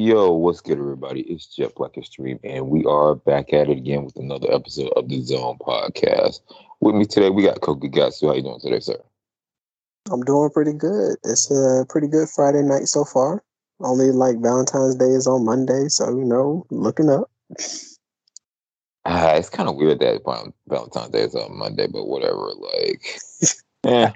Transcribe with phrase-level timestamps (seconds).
[0.00, 1.22] Yo, what's good, everybody?
[1.22, 5.58] It's JetBlackXtreme, and we are back at it again with another episode of the Zone
[5.58, 6.38] Podcast.
[6.78, 8.28] With me today, we got Kokugatsu.
[8.28, 9.02] How you doing today, sir?
[10.08, 11.16] I'm doing pretty good.
[11.24, 13.42] It's a pretty good Friday night so far.
[13.80, 17.28] Only like Valentine's Day is on Monday, so you know, looking up.
[19.04, 20.22] Uh, it's kind of weird that
[20.68, 22.52] Valentine's Day is on Monday, but whatever.
[22.54, 23.18] Like,
[23.84, 24.12] eh.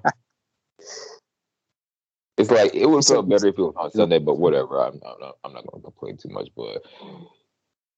[2.43, 4.83] It's like it would feel better if it was on Sunday, but whatever.
[4.83, 5.37] I'm, I'm not.
[5.45, 6.49] I'm not going to complain too much.
[6.57, 6.83] But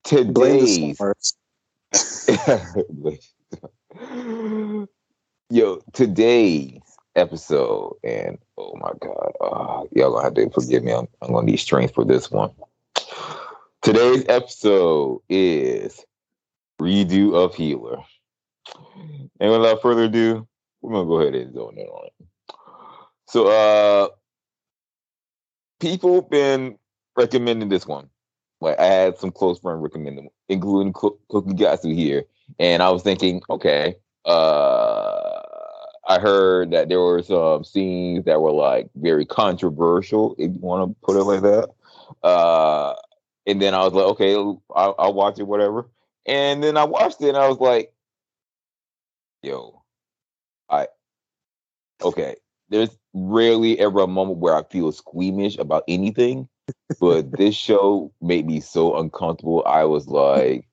[0.04, 0.98] today's
[5.50, 6.82] yo today's
[7.16, 10.92] episode, and oh my god, uh, y'all gonna have to forgive me.
[10.92, 12.50] I'm, I'm gonna need strength for this one.
[13.80, 16.04] Today's episode is
[16.78, 17.96] redo of Healer,
[19.40, 20.46] and without further ado,
[20.82, 22.12] we're gonna go ahead and zone in on it.
[23.26, 24.08] So, uh,
[25.80, 26.78] people been
[27.16, 28.08] recommending this one.
[28.60, 32.24] Like I had some close friends recommending, including Cookie Gatsu here,
[32.58, 35.40] and I was thinking, okay, uh,
[36.06, 40.90] I heard that there were some scenes that were like very controversial, if you want
[40.90, 41.70] to put it like that.
[42.22, 42.94] Uh,
[43.46, 44.62] and then I was like, okay, I'll,
[44.98, 45.88] I'll watch it, whatever.
[46.26, 47.92] And then I watched it, and I was like,
[49.42, 49.82] yo,
[50.70, 50.88] I
[52.02, 52.36] okay,
[52.74, 56.48] there's rarely ever a moment where I feel squeamish about anything,
[57.00, 59.62] but this show made me so uncomfortable.
[59.64, 60.66] I was like,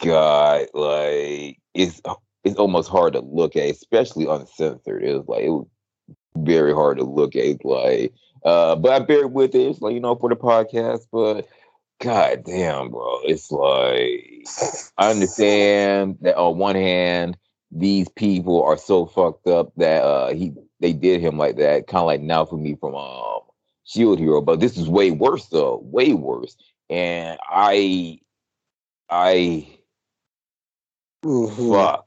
[0.00, 2.02] God, like it's
[2.44, 5.02] it's almost hard to look at, especially uncensored.
[5.02, 5.66] It was like it was
[6.36, 7.64] very hard to look at.
[7.64, 8.12] Like,
[8.44, 9.68] uh, but I bear with it.
[9.68, 11.48] It's like you know for the podcast, but
[11.98, 14.44] God damn, bro, it's like
[14.98, 17.38] I understand that on one hand
[17.74, 22.00] these people are so fucked up that uh he they did him like that, kind
[22.00, 23.40] of like Naofumi from um
[23.84, 26.56] Shield Hero, but this is way worse though, way worse.
[26.90, 28.20] And I,
[29.08, 29.68] I,
[31.24, 31.72] mm-hmm.
[31.72, 32.06] fuck.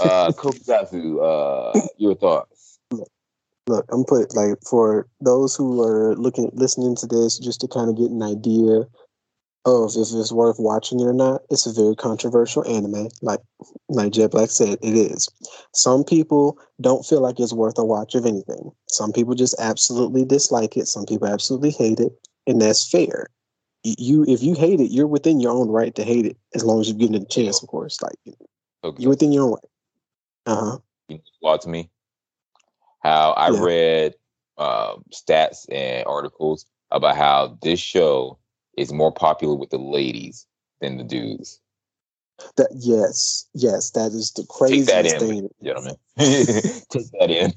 [0.00, 2.78] uh, Kokugatsu, uh, your thoughts?
[3.66, 7.90] Look, I'm put like for those who are looking, listening to this, just to kind
[7.90, 8.86] of get an idea
[9.64, 11.42] of if it's worth watching it or not.
[11.50, 13.08] It's a very controversial anime.
[13.22, 13.40] Like
[13.88, 15.28] like Jet Black said, it is.
[15.74, 18.70] Some people don't feel like it's worth a watch of anything.
[18.88, 20.86] Some people just absolutely dislike it.
[20.86, 22.12] Some people absolutely hate it,
[22.46, 23.28] and that's fair.
[23.84, 26.80] You, if you hate it, you're within your own right to hate it, as long
[26.80, 28.00] as you're getting a chance, of course.
[28.02, 28.36] Like
[28.84, 29.02] okay.
[29.02, 29.60] you're within your own right.
[30.46, 30.78] Uh huh.
[31.08, 31.90] You to me
[33.00, 33.60] how I yeah.
[33.60, 34.14] read
[34.58, 38.38] uh, stats and articles about how this show
[38.78, 40.46] is more popular with the ladies
[40.80, 41.60] than the dudes.
[42.56, 45.96] That yes, yes, that is the craziest Take that in, thing, gentlemen.
[46.18, 47.52] Take that in.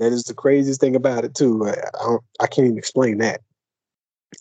[0.00, 1.66] that is the craziest thing about it too.
[1.66, 3.40] I, I, I can't even explain that.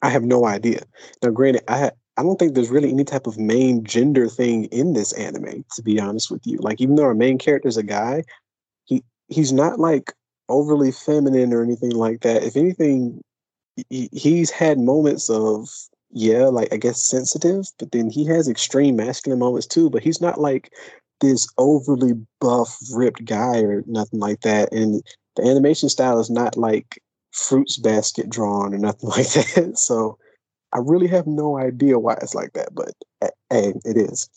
[0.02, 0.82] I have no idea.
[1.22, 4.94] Now, granted, I I don't think there's really any type of main gender thing in
[4.94, 5.64] this anime.
[5.76, 8.24] To be honest with you, like even though our main character is a guy,
[8.86, 10.14] he he's not like
[10.50, 12.44] overly feminine or anything like that.
[12.44, 13.24] If anything,
[13.90, 15.70] he's had moments of
[16.12, 19.90] yeah, like I guess sensitive, but then he has extreme masculine moments too.
[19.90, 20.72] But he's not like
[21.22, 24.74] this overly buff, ripped guy or nothing like that.
[24.74, 25.02] And
[25.36, 29.74] the animation style is not like fruits basket drawn or nothing like that.
[29.78, 30.18] So
[30.74, 32.94] I really have no idea why it's like that, but
[33.50, 34.30] hey, it is.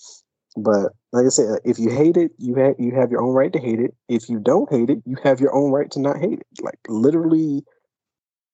[0.56, 3.34] But like I said, uh, if you hate it, you have you have your own
[3.34, 3.94] right to hate it.
[4.08, 6.46] If you don't hate it, you have your own right to not hate it.
[6.62, 7.64] Like literally,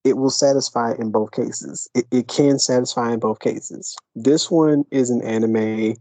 [0.04, 1.88] it will satisfy in both cases.
[1.94, 3.96] It, it can satisfy in both cases.
[4.14, 5.94] This one is an anime.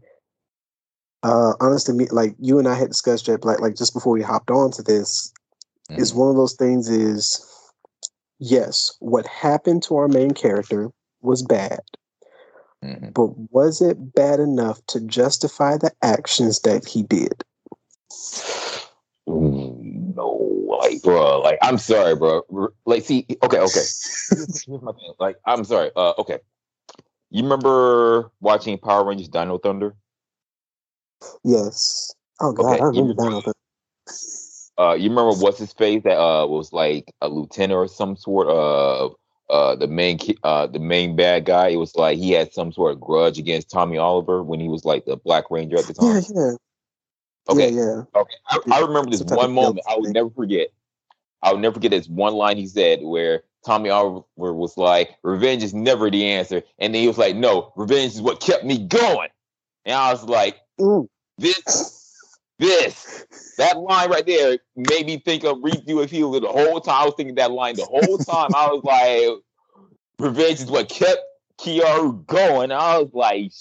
[1.22, 4.50] Uh, honestly, like you and I had discussed Jet Black like just before we hopped
[4.50, 5.32] on to this.
[5.90, 6.00] Mm-hmm.
[6.00, 7.46] Is one of those things is
[8.38, 10.90] yes, what happened to our main character
[11.20, 11.80] was bad.
[12.82, 13.10] Mm-hmm.
[13.10, 17.44] But was it bad enough to justify the actions that he did?
[20.80, 22.42] Like, bro, like, I'm sorry, bro.
[22.84, 23.84] Like, see, okay, okay.
[24.30, 25.12] Here's my thing.
[25.18, 25.90] Like, I'm sorry.
[25.94, 26.38] Uh, okay.
[27.30, 29.94] You remember watching Power Rangers Dino Thunder?
[31.44, 32.14] Yes.
[32.40, 32.82] Oh God, okay.
[32.82, 33.52] I remember Dino Thunder.
[34.78, 38.48] Uh, you remember what's his face that uh was like a lieutenant or some sort
[38.48, 39.14] of
[39.50, 41.68] uh the main uh the main bad guy?
[41.68, 44.84] It was like he had some sort of grudge against Tommy Oliver when he was
[44.84, 46.22] like the Black Ranger at the time.
[46.34, 46.52] Yeah, yeah.
[47.48, 47.70] Okay.
[47.70, 48.02] Yeah, yeah.
[48.20, 48.34] Okay.
[48.48, 50.68] I, I remember this one moment I would never forget.
[51.42, 55.62] I would never forget this one line he said where Tommy Oliver was like, "Revenge
[55.62, 58.78] is never the answer," and then he was like, "No, revenge is what kept me
[58.86, 59.30] going."
[59.84, 61.08] And I was like, Ooh.
[61.38, 62.10] "This,
[62.58, 67.02] this, that line right there made me think of Redo of Healer the whole time.
[67.02, 68.54] I was thinking that line the whole time.
[68.54, 69.42] I was like,
[70.18, 71.20] revenge is what kept
[71.58, 72.72] Keyaru going.
[72.72, 73.52] I was like,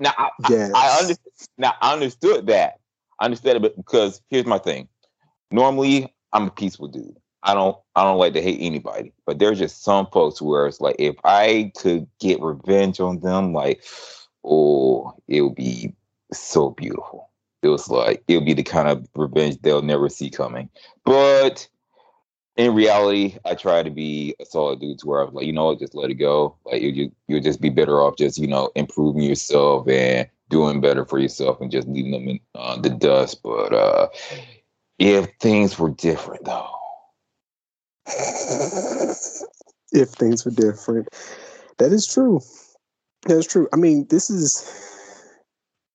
[0.00, 0.72] now I, yes.
[0.74, 1.48] I, I understand.
[1.58, 2.80] Now I understood that.
[3.18, 4.88] I understood it, because here's my thing.
[5.50, 7.16] Normally, I'm a peaceful dude.
[7.42, 10.80] I don't I don't like to hate anybody, but there's just some folks where it's
[10.80, 13.84] like if I could get revenge on them, like
[14.44, 15.94] oh, it would be
[16.32, 17.30] so beautiful.
[17.62, 20.68] It was like it would be the kind of revenge they'll never see coming.
[21.04, 21.68] But
[22.60, 25.52] in reality, I try to be a solid dude to where I was like, you
[25.52, 26.56] know just let it go.
[26.64, 31.04] Like you you'll just be better off just, you know, improving yourself and doing better
[31.04, 33.42] for yourself and just leaving them in uh, the dust.
[33.42, 34.08] But uh
[34.98, 36.76] if things were different though
[39.92, 41.08] if things were different.
[41.78, 42.40] That is true.
[43.26, 43.68] That is true.
[43.72, 44.62] I mean, this is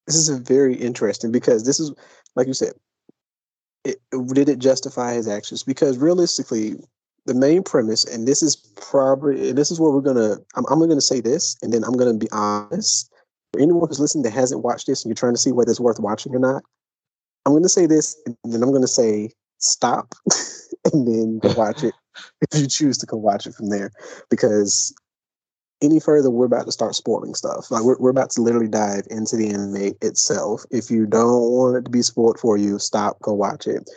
[0.08, 1.94] this is a very interesting because this is
[2.36, 2.74] like you said.
[3.86, 4.00] It,
[4.34, 5.64] did it justify his actions?
[5.64, 6.76] Because realistically,
[7.26, 10.38] the main premise, and this is probably this is where we're gonna.
[10.56, 13.12] I'm, I'm gonna say this, and then I'm gonna be honest.
[13.54, 15.80] For anyone who's listening that hasn't watched this and you're trying to see whether it's
[15.80, 16.64] worth watching or not,
[17.46, 20.14] I'm gonna say this, and then I'm gonna say stop,
[20.94, 21.94] and then watch it
[22.42, 23.92] if you choose to go watch it from there.
[24.30, 24.94] Because
[25.82, 27.70] any further, we're about to start spoiling stuff.
[27.70, 30.64] Like we're, we're about to literally dive into the anime itself.
[30.72, 33.90] If you don't want it to be spoiled for you, stop, go watch it.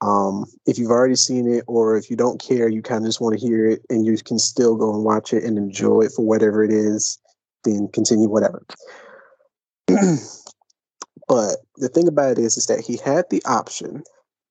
[0.00, 3.20] Um, if you've already seen it, or if you don't care, you kind of just
[3.20, 6.12] want to hear it, and you can still go and watch it and enjoy it
[6.14, 7.18] for whatever it is,
[7.64, 8.64] then continue whatever.
[9.86, 14.02] but the thing about it is, is that he had the option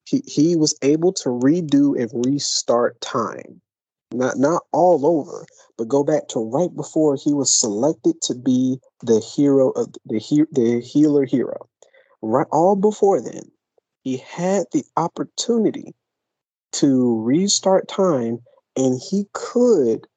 [0.05, 3.61] he, he was able to redo and restart time.
[4.15, 5.45] Not not all over,
[5.77, 10.19] but go back to right before he was selected to be the hero of the
[10.19, 11.67] he, the healer hero.
[12.21, 13.51] Right all before then,
[14.03, 15.93] he had the opportunity
[16.73, 18.39] to restart time
[18.77, 20.07] and he could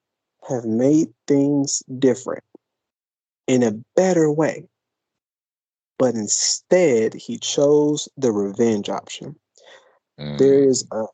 [0.48, 2.44] have made things different
[3.46, 4.64] in a better way.
[5.98, 9.34] But instead, he chose the revenge option.
[10.18, 10.38] Mm.
[10.38, 11.06] There is a,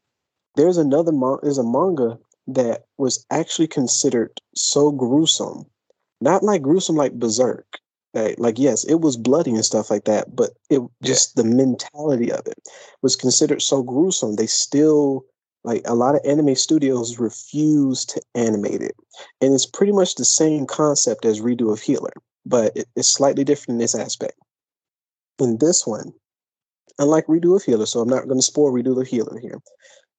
[0.56, 5.64] there's another there's a manga that was actually considered so gruesome,
[6.20, 7.78] not like gruesome like Berserk.
[8.12, 11.42] Like, like yes, it was bloody and stuff like that, but it just yeah.
[11.42, 12.58] the mentality of it
[13.02, 14.36] was considered so gruesome.
[14.36, 15.24] They still
[15.64, 18.94] like a lot of anime studios refuse to animate it,
[19.40, 22.12] and it's pretty much the same concept as Redo of Healer,
[22.46, 24.38] but it, it's slightly different in this aspect.
[25.40, 26.12] In this one,
[27.00, 29.60] unlike Redo of Healer, so I'm not going to spoil Redo of Healer here.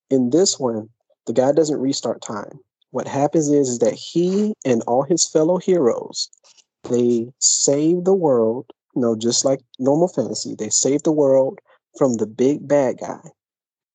[0.10, 0.90] In this one,
[1.26, 2.60] the guy doesn't restart time.
[2.92, 6.30] What happens is, is that he and all his fellow heroes,
[6.90, 11.60] they save the world, you know, just like normal fantasy, they save the world
[11.98, 13.22] from the big bad guy.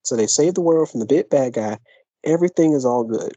[0.03, 1.79] So they save the world from the big bad guy.
[2.25, 3.35] Everything is all good.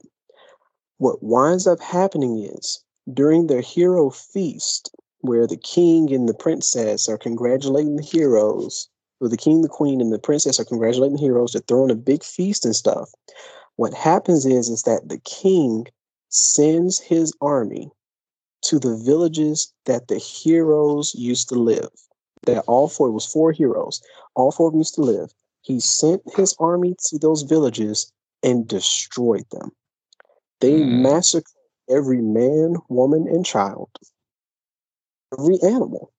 [0.98, 7.08] What winds up happening is during their hero feast, where the king and the princess
[7.08, 8.90] are congratulating the heroes
[9.24, 11.54] where the king, the queen, and the princess are congratulating the heroes.
[11.54, 13.10] They're throwing a big feast and stuff.
[13.76, 15.88] What happens is, is that the king
[16.30, 17.92] sends his army
[18.64, 21.90] to the villages that the heroes used to live.
[22.46, 24.02] That all four, it was four heroes,
[24.36, 25.34] all four of them used to live.
[25.62, 28.12] He sent his army to those villages
[28.44, 29.72] and destroyed them.
[30.60, 31.02] They mm.
[31.02, 31.46] massacred
[31.90, 33.90] every man, woman, and child,
[35.38, 36.12] every animal,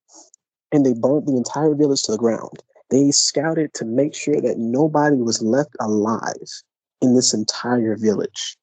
[0.73, 2.63] and they burnt the entire village to the ground.
[2.91, 6.63] They scouted to make sure that nobody was left alive
[7.05, 8.57] in this entire village.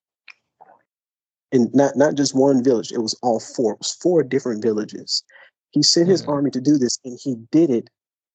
[1.51, 3.73] And not, not just one village, it was all four.
[3.73, 5.23] It was four different villages.
[5.71, 6.31] He sent his mm-hmm.
[6.31, 7.89] army to do this, and he did it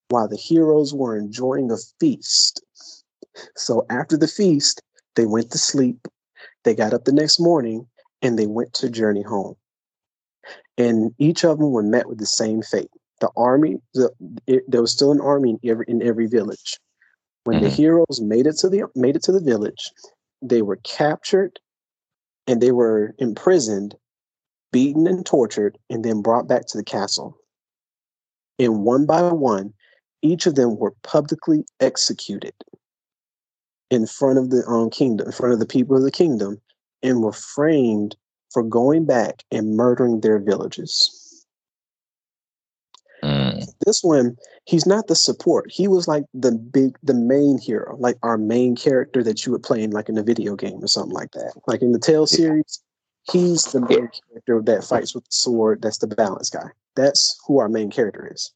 [0.08, 2.62] while the heroes were enjoying a feast.
[3.56, 4.82] So after the feast,
[5.14, 6.06] they went to sleep.
[6.64, 7.86] They got up the next morning
[8.22, 9.56] and they went to journey home.
[10.78, 14.10] And each of them were met with the same fate the army, the,
[14.46, 16.78] it, there was still an army in every in every village.
[17.46, 17.64] When mm-hmm.
[17.64, 19.92] the heroes made it to the made it to the village,
[20.42, 21.60] they were captured
[22.48, 23.94] and they were imprisoned,
[24.72, 27.38] beaten and tortured, and then brought back to the castle.
[28.58, 29.74] And one by one,
[30.22, 32.54] each of them were publicly executed
[33.90, 36.60] in front of the um, kingdom, in front of the people of the kingdom,
[37.02, 38.16] and were framed
[38.52, 41.15] for going back and murdering their villages.
[43.26, 43.74] Mm.
[43.84, 45.70] This one, he's not the support.
[45.70, 49.64] He was like the big, the main hero, like our main character that you would
[49.64, 51.52] play in like in a video game or something like that.
[51.66, 52.80] Like in the Tale series,
[53.30, 55.82] he's the main character that fights with the sword.
[55.82, 56.70] That's the balance guy.
[56.94, 58.52] That's who our main character is.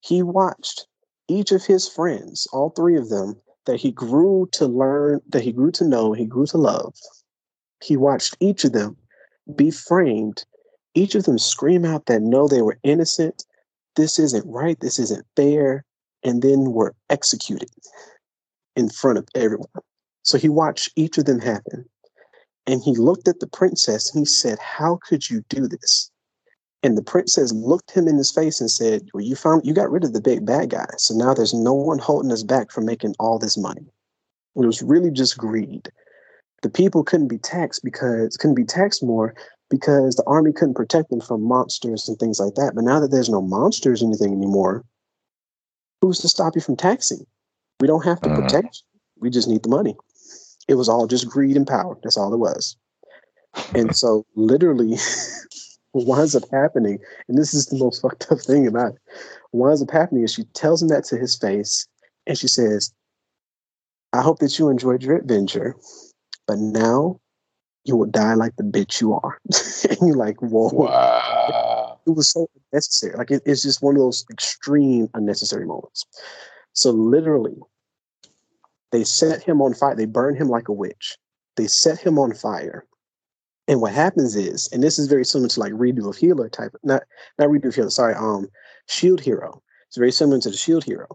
[0.00, 0.86] He watched
[1.28, 5.52] each of his friends, all three of them, that he grew to learn, that he
[5.52, 6.94] grew to know, he grew to love.
[7.80, 8.96] He watched each of them
[9.54, 10.44] be framed.
[10.94, 13.44] Each of them scream out that no, they were innocent.
[13.98, 14.78] This isn't right.
[14.78, 15.84] This isn't fair.
[16.22, 17.68] And then were executed
[18.76, 19.66] in front of everyone.
[20.22, 21.84] So he watched each of them happen.
[22.64, 26.12] And he looked at the princess and he said, How could you do this?
[26.84, 29.90] And the princess looked him in his face and said, Well, you found you got
[29.90, 30.86] rid of the big bad guy.
[30.96, 33.86] So now there's no one holding us back from making all this money.
[34.54, 35.90] It was really just greed.
[36.62, 39.34] The people couldn't be taxed because couldn't be taxed more
[39.70, 42.72] because the army couldn't protect them from monsters and things like that.
[42.74, 44.84] But now that there's no monsters or anything anymore,
[46.00, 47.26] who's to stop you from taxing?
[47.80, 48.36] We don't have to mm.
[48.36, 49.00] protect you.
[49.20, 49.96] We just need the money.
[50.68, 51.98] It was all just greed and power.
[52.02, 52.76] That's all it was.
[53.74, 54.96] And so literally
[55.92, 56.98] what winds up happening,
[57.28, 59.00] and this is the most fucked up thing about it,
[59.50, 61.86] what winds up happening is she tells him that to his face,
[62.26, 62.92] and she says,
[64.12, 65.76] I hope that you enjoyed your adventure,
[66.46, 67.20] but now
[67.84, 69.38] you will die like the bitch you are.
[69.90, 70.70] and you're like, whoa.
[70.72, 71.98] Wow.
[72.06, 73.16] It was so unnecessary.
[73.16, 76.06] Like, it, it's just one of those extreme unnecessary moments.
[76.72, 77.56] So, literally,
[78.92, 79.94] they set him on fire.
[79.94, 81.16] They burn him like a witch.
[81.56, 82.84] They set him on fire.
[83.66, 86.74] And what happens is, and this is very similar to like redo of healer type,
[86.82, 87.02] not
[87.38, 88.48] not redo of healer, sorry, um,
[88.86, 89.62] shield hero.
[89.88, 91.06] It's very similar to the shield hero.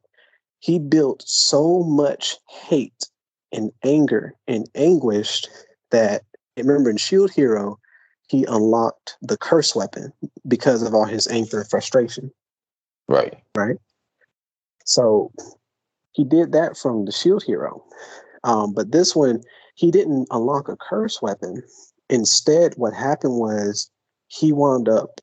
[0.59, 3.09] He built so much hate
[3.51, 5.45] and anger and anguish
[5.91, 6.23] that
[6.57, 7.79] remember in Shield Hero,
[8.27, 10.13] he unlocked the curse weapon
[10.47, 12.31] because of all his anger and frustration.
[13.07, 13.35] Right.
[13.55, 13.77] Right.
[14.85, 15.31] So
[16.13, 17.83] he did that from the Shield Hero.
[18.43, 19.41] Um, but this one,
[19.75, 21.63] he didn't unlock a curse weapon.
[22.09, 23.89] Instead, what happened was
[24.27, 25.21] he wound up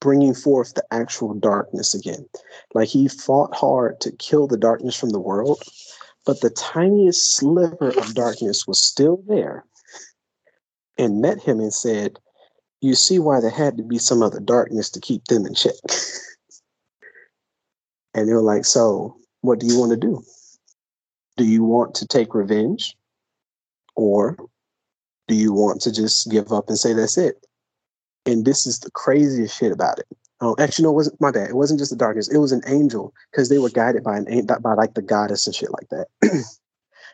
[0.00, 2.26] bringing forth the actual darkness again.
[2.74, 5.62] Like he fought hard to kill the darkness from the world,
[6.24, 9.64] but the tiniest sliver of darkness was still there
[11.00, 12.18] and met him and said,
[12.80, 15.74] You see why there had to be some other darkness to keep them in check.
[18.14, 20.22] and they were like, So, what do you want to do?
[21.36, 22.94] Do you want to take revenge?
[23.96, 24.36] Or
[25.26, 27.44] do you want to just give up and say that's it?
[28.26, 30.06] And this is the craziest shit about it.
[30.42, 31.50] Oh, actually, no, it wasn't my bad.
[31.50, 32.28] It wasn't just the darkness.
[32.28, 35.54] It was an angel because they were guided by an by like the goddess and
[35.54, 36.06] shit like that.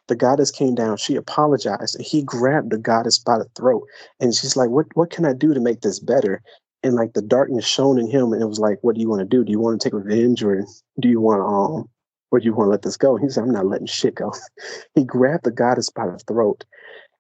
[0.09, 0.97] the goddess came down.
[0.97, 3.87] She apologized, and he grabbed the goddess by the throat,
[4.21, 6.43] and she's like, "What what can I do to make this better?"
[6.83, 9.21] And like the darkness shone in him, and it was like, "What do you want
[9.21, 9.45] to do?
[9.45, 10.65] Do you want to take revenge, or
[11.01, 11.89] do you want to um,
[12.31, 14.33] or do you want to let this go?" He said, "I'm not letting shit go."
[14.95, 16.65] he grabbed the goddess by the throat,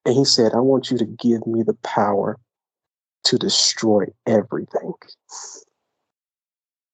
[0.05, 2.38] and he said, "I want you to give me the power
[3.25, 4.93] to destroy everything."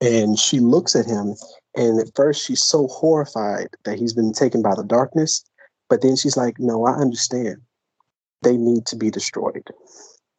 [0.00, 1.36] And she looks at him,
[1.76, 5.44] and at first she's so horrified that he's been taken by the darkness.
[5.92, 7.58] But then she's like, No, I understand.
[8.40, 9.68] They need to be destroyed.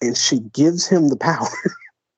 [0.01, 1.48] And she gives him the power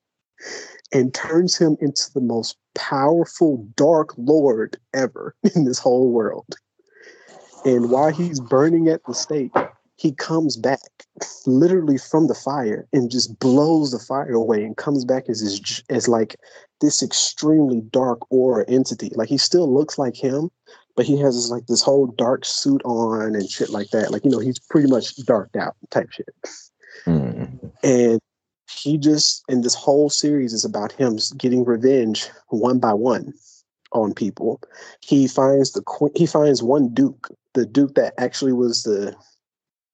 [0.94, 6.56] and turns him into the most powerful dark lord ever in this whole world.
[7.66, 9.52] And while he's burning at the stake,
[9.98, 10.80] he comes back
[11.46, 15.84] literally from the fire and just blows the fire away and comes back as his,
[15.90, 16.38] as like
[16.80, 19.12] this extremely dark aura entity.
[19.14, 20.52] Like he still looks like him,
[20.96, 24.12] but he has this, like this whole dark suit on and shit like that.
[24.12, 26.34] Like you know, he's pretty much darked out type shit.
[27.06, 27.72] Mm.
[27.84, 28.20] And
[28.70, 33.34] he just in this whole series is about him getting revenge one by one
[33.92, 34.62] on people.
[35.02, 36.12] He finds the queen.
[36.16, 39.16] he finds one duke, the duke that actually was the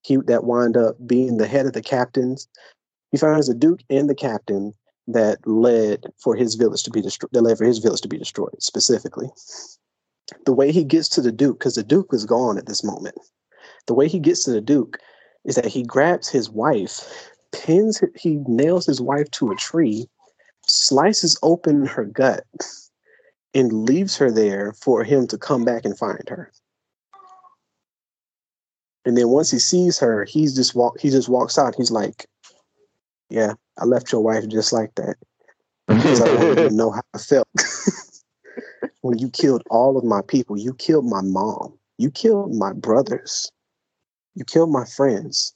[0.03, 2.47] he that wind up being the head of the captains.
[3.11, 4.73] He finds the duke and the captain
[5.07, 7.31] that led for his village to be destroyed.
[7.33, 9.29] That led for his village to be destroyed specifically.
[10.45, 13.15] The way he gets to the duke, because the duke is gone at this moment.
[13.87, 14.97] The way he gets to the duke
[15.45, 20.07] is that he grabs his wife, pins, he nails his wife to a tree,
[20.67, 22.43] slices open her gut,
[23.53, 26.51] and leaves her there for him to come back and find her.
[29.03, 30.99] And then once he sees her, he's just walk.
[30.99, 31.75] He just walks out.
[31.75, 32.27] He's like,
[33.29, 35.17] "Yeah, I left your wife just like that
[35.87, 37.47] because I wanted to know how I felt
[39.01, 40.57] when you killed all of my people.
[40.57, 41.77] You killed my mom.
[41.97, 43.51] You killed my brothers.
[44.35, 45.53] You killed my friends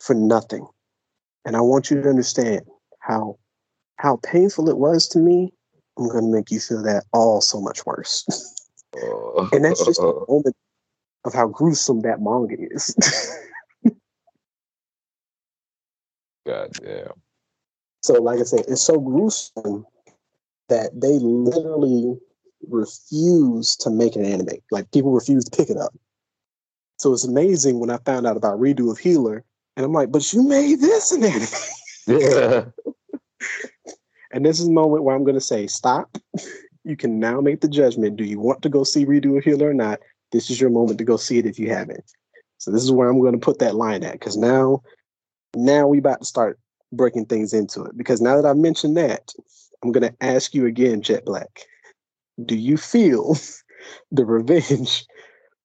[0.00, 0.66] for nothing.
[1.44, 2.62] And I want you to understand
[3.00, 3.38] how
[3.96, 5.52] how painful it was to me.
[5.98, 8.26] I'm going to make you feel that all so much worse.
[9.52, 10.56] and that's just a moment
[11.24, 12.94] of how gruesome that manga is.
[16.46, 17.12] God damn.
[18.02, 19.86] So, like I said, it's so gruesome
[20.68, 22.18] that they literally
[22.68, 24.58] refuse to make an anime.
[24.70, 25.94] Like people refuse to pick it up.
[26.98, 29.44] So it's amazing when I found out about Redo of Healer,
[29.76, 31.46] and I'm like, but you made this an anime.
[32.06, 32.64] Yeah.
[34.34, 36.18] And this is the moment where I'm going to say, stop.
[36.82, 38.16] You can now make the judgment.
[38.16, 40.00] Do you want to go see Redo of Healer or not?
[40.32, 42.04] This is your moment to go see it if you haven't.
[42.58, 44.82] So this is where I'm going to put that line at because now,
[45.54, 46.58] now we about to start
[46.92, 47.96] breaking things into it.
[47.96, 49.32] Because now that I've mentioned that,
[49.82, 51.60] I'm going to ask you again, Jet Black.
[52.42, 53.36] Do you feel
[54.12, 55.04] the revenge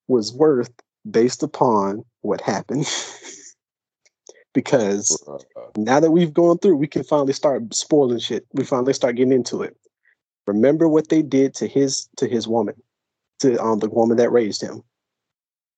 [0.07, 0.71] was worth
[1.09, 2.85] based upon what happened?
[4.53, 5.23] because
[5.77, 8.45] now that we've gone through, we can finally start spoiling shit.
[8.53, 9.75] We finally start getting into it.
[10.47, 12.75] Remember what they did to his to his woman,
[13.39, 14.81] to um the woman that raised him.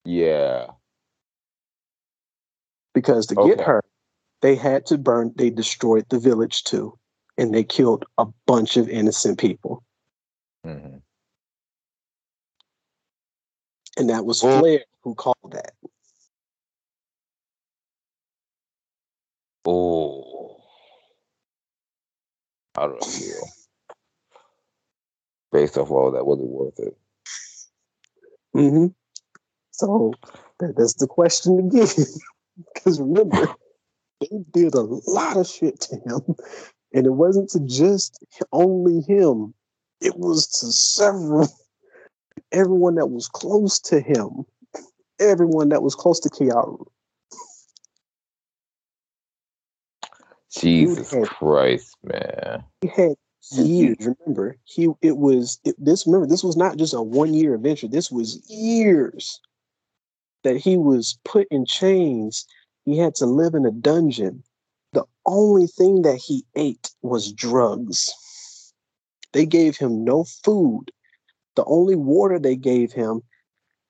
[0.05, 0.67] Yeah.
[2.93, 3.49] Because to Okay.
[3.55, 3.81] get her,
[4.41, 5.33] they had to burn.
[5.35, 6.97] They destroyed the village too,
[7.37, 9.83] and they killed a bunch of innocent people.
[10.63, 10.97] Hmm
[13.97, 15.73] And that was Well- Flare who called that.
[19.65, 20.57] Oh.
[22.77, 23.47] I do I feel?
[25.51, 26.97] Based off all that, was it worth it?
[28.55, 28.87] Mm-hmm.
[29.71, 30.13] So
[30.59, 31.87] that, that's the question again.
[32.73, 33.47] Because remember,
[34.19, 36.35] they did a lot of shit to him,
[36.93, 39.53] and it wasn't to just only him.
[40.01, 41.47] It was to several,
[42.51, 44.45] everyone that was close to him,
[45.19, 46.85] everyone that was close to Keyaru.
[50.51, 52.63] Jesus had- Christ, man.
[52.81, 53.15] He had
[53.51, 53.97] years.
[53.99, 56.05] Remember, he it was it, this.
[56.05, 57.87] Remember, this was not just a one year adventure.
[57.87, 59.39] This was years
[60.43, 62.45] that he was put in chains.
[62.85, 64.43] He had to live in a dungeon.
[64.93, 68.11] The only thing that he ate was drugs.
[69.33, 70.91] They gave him no food.
[71.55, 73.21] The only water they gave him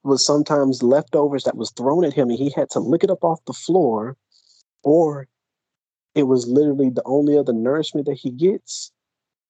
[0.03, 3.23] was sometimes leftovers that was thrown at him, and he had to lick it up
[3.23, 4.17] off the floor,
[4.83, 5.27] or
[6.15, 8.91] it was literally the only other nourishment that he gets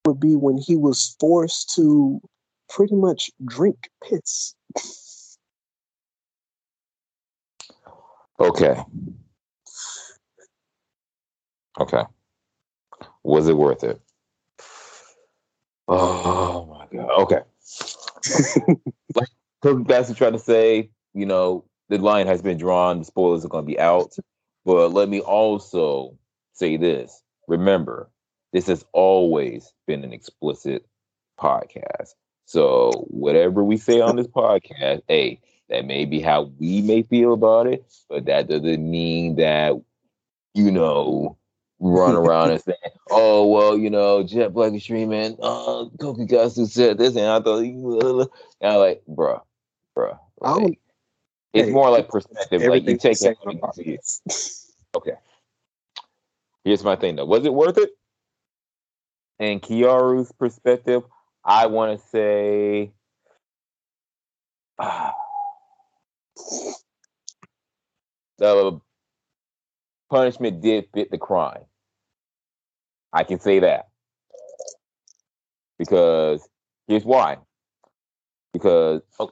[0.06, 2.22] would be when he was forced to
[2.70, 4.56] pretty much drink piss.
[8.40, 8.84] Okay.
[11.80, 12.04] Okay.
[13.24, 14.02] Was it worth it?
[15.94, 17.10] Oh my god.
[17.24, 17.42] Okay.
[19.16, 19.28] like
[19.64, 23.66] Kokugatsu tried to say, you know, the line has been drawn, the spoilers are gonna
[23.66, 24.16] be out.
[24.64, 26.18] But let me also
[26.54, 27.22] say this.
[27.48, 28.10] Remember,
[28.54, 30.86] this has always been an explicit
[31.40, 32.14] podcast.
[32.46, 37.34] So whatever we say on this podcast, hey, that may be how we may feel
[37.34, 39.74] about it, but that doesn't mean that,
[40.54, 41.38] you know,
[41.82, 42.76] run around and say,
[43.10, 47.64] oh, well, you know, Jet Black is streaming, uh, Kokugatsu said this, and I thought,
[47.64, 48.30] and
[48.62, 49.42] I'm like, bruh,
[49.98, 50.18] bruh.
[50.40, 50.80] Like,
[51.54, 52.62] it's hey, more like perspective.
[52.64, 53.38] Like, you take it.
[53.46, 54.02] on how you see it.
[54.02, 54.68] podcast.
[54.94, 55.14] Okay.
[56.66, 57.26] Here's my thing though.
[57.26, 57.92] Was it worth it?
[59.40, 61.04] In Keyaru's perspective,
[61.46, 62.92] I want to say
[64.78, 65.14] ah,
[68.38, 68.82] the
[70.10, 71.64] punishment did fit the crime.
[73.14, 73.88] I can say that.
[75.78, 76.48] Because
[76.88, 77.38] here's why.
[78.54, 79.32] Because oh,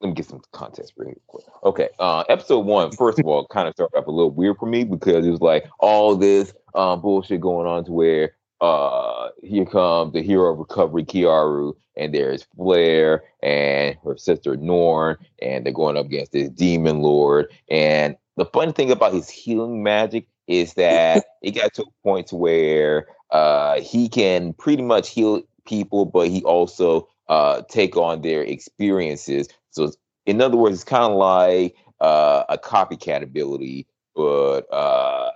[0.00, 1.44] let me get some context really quick.
[1.64, 4.66] Okay, uh, episode one, first of all, kind of started off a little weird for
[4.66, 9.66] me because it was like all this um, bullshit going on to where uh, here
[9.66, 15.72] comes the hero of recovery, Keyaru, and there's Flare and her sister Norn, and they're
[15.72, 17.46] going up against this demon lord.
[17.70, 22.32] And the funny thing about his healing magic is that it got to a point
[22.32, 28.42] where uh, he can pretty much heal people, but he also uh, take on their
[28.42, 29.48] experiences.
[29.70, 35.30] So, it's- in other words, it's kind of like uh, a copycat ability, but uh,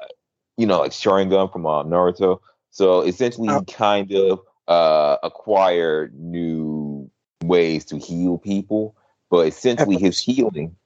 [0.56, 2.40] you know, like Sharingan from um, Naruto.
[2.70, 3.62] So essentially, he Oh.
[3.62, 7.10] kind of uh, acquired new
[7.44, 8.96] ways to heal people,
[9.30, 10.76] but essentially, his healing.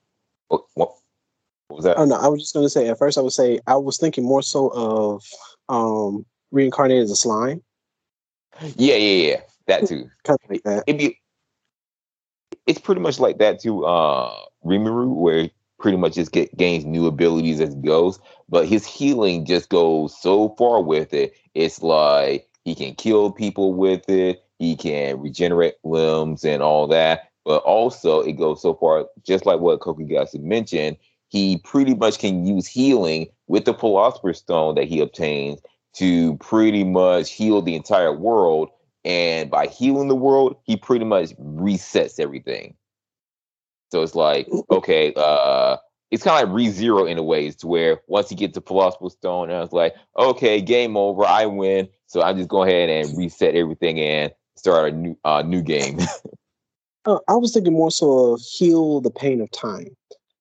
[0.49, 0.93] What, what,
[1.67, 1.97] what was that?
[1.97, 4.23] Oh no, I was just gonna say at first I would say I was thinking
[4.23, 5.23] more so of
[5.69, 7.61] um reincarnated as a slime.
[8.75, 9.41] Yeah, yeah, yeah.
[9.67, 10.09] That too.
[10.23, 10.83] Kind of like that.
[10.87, 11.19] It'd be.
[12.67, 13.85] It's pretty much like that too.
[13.85, 15.49] Uh, Rimuru, where
[15.79, 20.19] pretty much just get gains new abilities as he goes, but his healing just goes
[20.19, 21.33] so far with it.
[21.53, 24.43] It's like he can kill people with it.
[24.57, 27.29] He can regenerate limbs and all that.
[27.43, 30.97] But also, it goes so far, just like what Kokugatsu mentioned.
[31.29, 35.59] He pretty much can use healing with the Philosopher's Stone that he obtains
[35.97, 38.69] to pretty much heal the entire world.
[39.03, 42.75] And by healing the world, he pretty much resets everything.
[43.91, 45.77] So it's like, okay, uh,
[46.11, 47.49] it's kind of like re-zero in a way.
[47.49, 51.45] to where once you get to philosopher's stone and it's like okay game over i
[51.45, 55.61] win so i just go ahead and reset everything and start a new uh, new
[55.61, 55.99] game
[57.05, 59.95] uh, i was thinking more so of heal the pain of time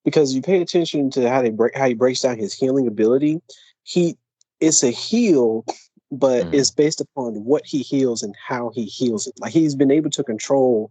[0.04, 3.40] because you pay attention to how they break how he breaks down his healing ability.
[3.82, 4.16] He
[4.60, 5.64] it's a heal
[6.10, 6.54] but mm.
[6.54, 9.34] it's based upon what he heals and how he heals it.
[9.40, 10.90] Like he's been able to control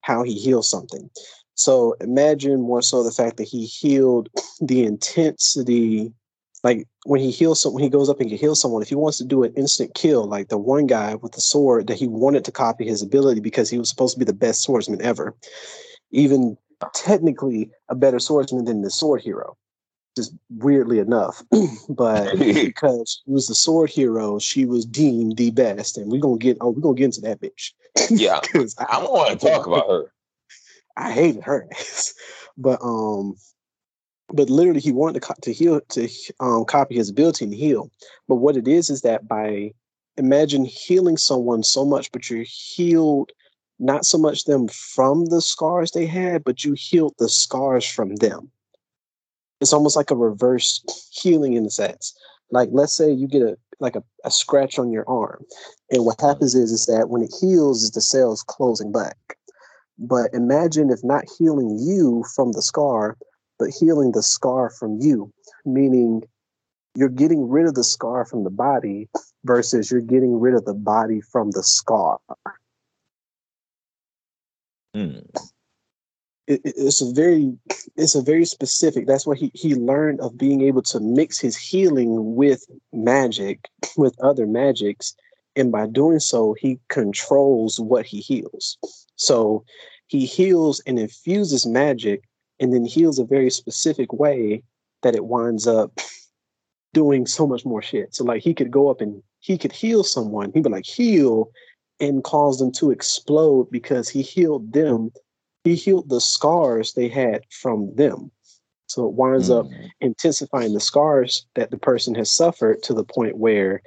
[0.00, 1.08] how he heals something.
[1.54, 4.28] So imagine more so the fact that he healed
[4.60, 6.12] the intensity,
[6.62, 8.94] like when he heals someone, when he goes up and can heal someone, if he
[8.94, 12.08] wants to do an instant kill, like the one guy with the sword that he
[12.08, 15.34] wanted to copy his ability because he was supposed to be the best swordsman ever,
[16.10, 16.56] even
[16.92, 19.56] technically a better swordsman than the sword hero.
[20.16, 21.42] Just weirdly enough,
[21.88, 26.38] but because she was the sword hero, she was deemed the best, and we're gonna
[26.38, 27.72] get oh we're gonna get into that bitch.
[28.10, 28.40] Yeah,
[28.78, 30.12] I, I want to talk about her.
[30.96, 32.14] I hated her ass.
[32.56, 33.36] But um,
[34.32, 36.08] but literally he wanted to, co- to heal to
[36.40, 37.90] um, copy his ability and heal.
[38.28, 39.72] But what it is is that by
[40.16, 43.32] imagine healing someone so much, but you're healed
[43.78, 48.16] not so much them from the scars they had, but you healed the scars from
[48.16, 48.50] them.
[49.60, 52.14] It's almost like a reverse healing in a sense.
[52.50, 55.44] Like let's say you get a like a, a scratch on your arm,
[55.90, 59.16] and what happens is is that when it heals, is the cells closing back.
[59.98, 63.16] But imagine if not healing you from the scar,
[63.58, 65.32] but healing the scar from you,
[65.64, 66.22] meaning
[66.94, 69.08] you're getting rid of the scar from the body
[69.44, 72.18] versus you're getting rid of the body from the scar.
[74.94, 75.24] Mm.
[76.46, 77.56] It, it's a very
[77.96, 81.56] it's a very specific that's what he, he learned of being able to mix his
[81.56, 85.16] healing with magic with other magics
[85.56, 88.76] and by doing so he controls what he heals
[89.16, 89.64] so
[90.06, 92.24] he heals and infuses magic
[92.60, 94.62] and then heals a very specific way
[95.02, 95.92] that it winds up
[96.92, 98.14] doing so much more shit.
[98.14, 100.52] So like he could go up and he could heal someone.
[100.52, 101.50] He'd be like heal
[102.00, 105.10] and cause them to explode because he healed them.
[105.64, 108.30] He healed the scars they had from them.
[108.86, 109.60] So it winds mm.
[109.60, 113.82] up intensifying the scars that the person has suffered to the point where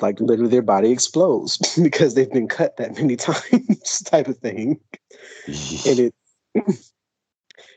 [0.00, 4.80] like literally their body explodes because they've been cut that many times type of thing
[5.46, 6.14] and it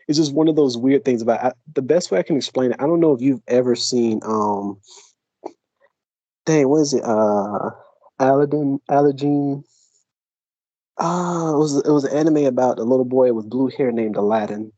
[0.08, 2.72] it's just one of those weird things about I, the best way i can explain
[2.72, 4.80] it i don't know if you've ever seen um
[6.46, 7.70] dang what is it uh
[8.20, 9.64] aladdin aladdin
[10.98, 13.92] ah uh, it was it was an anime about a little boy with blue hair
[13.92, 14.72] named aladdin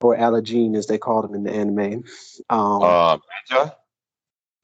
[0.00, 2.02] or aladdin as they called him in the anime
[2.48, 3.18] um uh,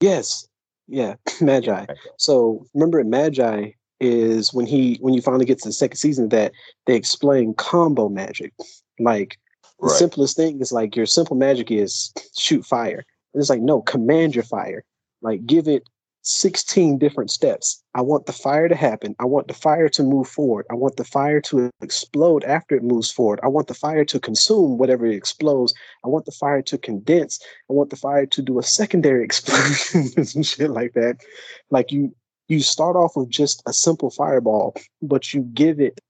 [0.01, 0.49] yes
[0.88, 1.87] yeah, Magi.
[2.16, 3.70] So remember, Magi
[4.01, 6.53] is when he when you finally get to the second season that
[6.87, 8.53] they explain combo magic.
[8.99, 9.38] Like
[9.81, 9.96] the right.
[9.96, 13.05] simplest thing is like your simple magic is shoot fire.
[13.35, 14.85] And it's like no, command your fire.
[15.22, 15.85] Like give it
[16.27, 17.83] 16 different steps.
[17.95, 19.15] I want the fire to happen.
[19.21, 20.67] I want the fire to move forward.
[20.71, 23.39] I want the fire to explode after it moves forward.
[23.45, 25.73] I want the fire to consume whatever it explodes.
[26.05, 27.41] I want the fire to condense.
[27.71, 31.19] I want the fire to do a secondary explosion and shit like that.
[31.71, 32.15] Like you
[32.49, 36.01] you start off with just a simple fireball, but you give it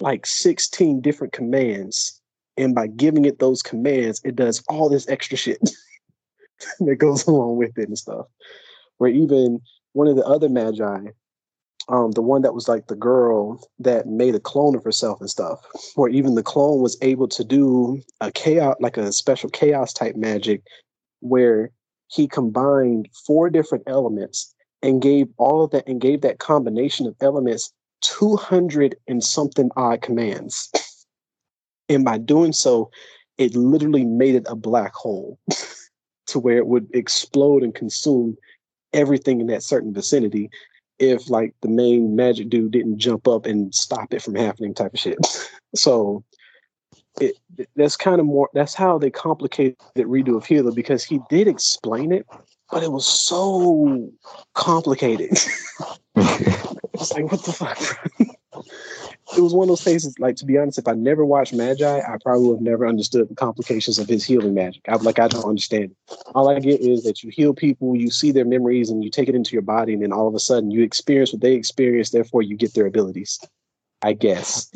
[0.00, 2.20] like 16 different commands.
[2.56, 5.58] And by giving it those commands, it does all this extra shit
[6.80, 8.26] that goes along with it and stuff
[8.98, 9.60] where even
[9.92, 11.06] one of the other magi,
[11.88, 15.30] um, the one that was like the girl that made a clone of herself and
[15.30, 15.60] stuff,
[15.94, 20.16] where even the clone was able to do a chaos, like a special chaos type
[20.16, 20.62] magic,
[21.20, 21.70] where
[22.08, 27.14] he combined four different elements and gave all of that and gave that combination of
[27.20, 30.70] elements 200 and something odd commands.
[31.88, 32.90] And by doing so,
[33.38, 35.38] it literally made it a black hole
[36.26, 38.36] to where it would explode and consume
[38.92, 40.50] everything in that certain vicinity
[40.98, 44.92] if like the main magic dude didn't jump up and stop it from happening type
[44.92, 45.18] of shit.
[45.74, 46.24] so
[47.20, 47.36] it
[47.74, 51.48] that's kind of more that's how they complicated the redo of Healer because he did
[51.48, 52.26] explain it,
[52.70, 54.10] but it was so
[54.54, 55.30] complicated.
[56.16, 58.64] it's like what the fuck?
[59.36, 61.98] It was one of those cases, like to be honest, if I never watched Magi,
[61.98, 64.82] I probably would have never understood the complications of his healing magic.
[64.88, 65.94] I'm like, I don't understand.
[66.34, 69.28] All I get is that you heal people, you see their memories, and you take
[69.28, 72.10] it into your body, and then all of a sudden you experience what they experience,
[72.10, 73.38] therefore you get their abilities.
[74.02, 74.70] I guess.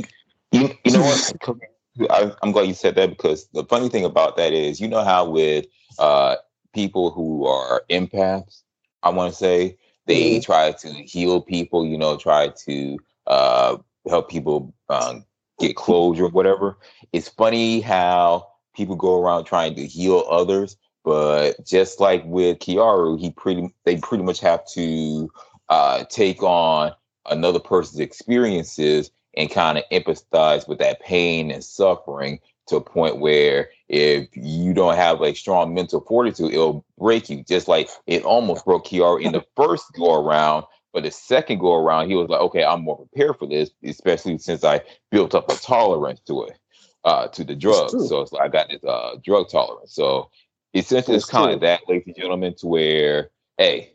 [0.50, 1.58] You, you know what?
[2.10, 5.04] I, am glad you said that because the funny thing about that is, you know
[5.04, 5.66] how with
[5.98, 6.36] uh,
[6.74, 8.62] people who are empaths,
[9.02, 10.40] I want to say they mm-hmm.
[10.40, 13.76] try to heal people, you know, try to uh,
[14.08, 15.24] help people um,
[15.58, 16.78] get closure or whatever.
[17.12, 23.18] It's funny how people go around trying to heal others, but just like with Keyaru,
[23.18, 25.30] he pretty they pretty much have to
[25.68, 26.92] uh, take on
[27.26, 33.18] another person's experiences and kind of empathize with that pain and suffering to a point
[33.18, 37.44] where if you don't have a strong mental fortitude, it'll break you.
[37.44, 41.74] Just like it almost broke Keyaru in the first go around, but the second go
[41.74, 45.50] around, he was like, okay, I'm more prepared for this, especially since I built up
[45.50, 46.59] a tolerance to it,
[47.05, 48.09] uh, to the drugs.
[48.09, 49.94] So it's like I got this uh, drug tolerance.
[49.94, 50.31] So
[50.74, 53.94] essentially, it's kind of that, ladies and gentlemen, to where, hey,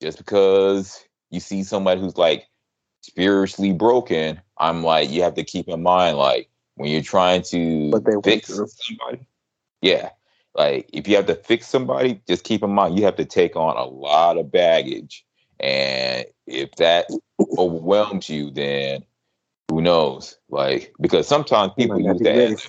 [0.00, 2.46] just because you see somebody who's like
[3.02, 7.90] spiritually broken, I'm like, you have to keep in mind, like, when you're trying to
[7.90, 9.26] but they fix somebody,
[9.82, 10.08] yeah,
[10.54, 13.56] like if you have to fix somebody, just keep in mind you have to take
[13.56, 15.26] on a lot of baggage,
[15.62, 17.06] and if that
[17.56, 19.04] overwhelms you, then
[19.68, 20.36] who knows?
[20.48, 22.68] Like because sometimes people use that as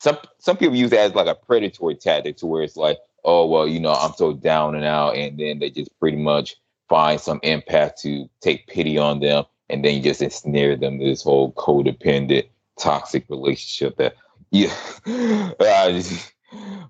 [0.00, 3.46] some some people use that as like a predatory tactic to where it's like, oh
[3.46, 6.56] well, you know, I'm so down and out, and then they just pretty much
[6.88, 11.04] find some empath to take pity on them and then you just ensnare them to
[11.04, 14.16] this whole codependent, toxic relationship that
[14.50, 14.74] yeah.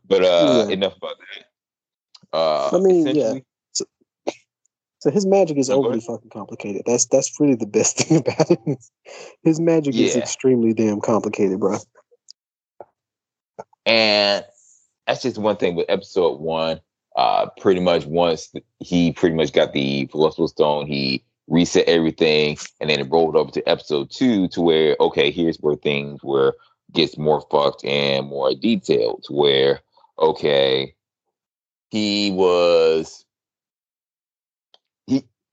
[0.08, 0.72] but uh, yeah.
[0.72, 2.36] enough about that.
[2.36, 3.34] Uh, I mean, yeah.
[5.00, 6.82] So, his magic is overly fucking complicated.
[6.86, 8.78] That's that's really the best thing about it.
[9.42, 10.06] His magic yeah.
[10.06, 11.78] is extremely damn complicated, bro.
[13.86, 14.44] And
[15.06, 16.80] that's just one thing with episode one.
[17.16, 22.88] Uh, pretty much once he pretty much got the philosopher's stone, he reset everything, and
[22.88, 26.54] then it rolled over to episode two to where okay, here's where things were
[26.92, 29.24] gets more fucked and more detailed.
[29.30, 29.80] Where
[30.18, 30.94] okay,
[31.88, 33.24] he was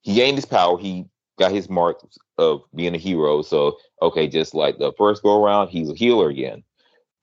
[0.07, 0.77] he gained his power.
[0.77, 1.05] He
[1.37, 1.99] got his mark
[2.37, 3.41] of being a hero.
[3.41, 6.63] So okay, just like the first go around, he's a healer again.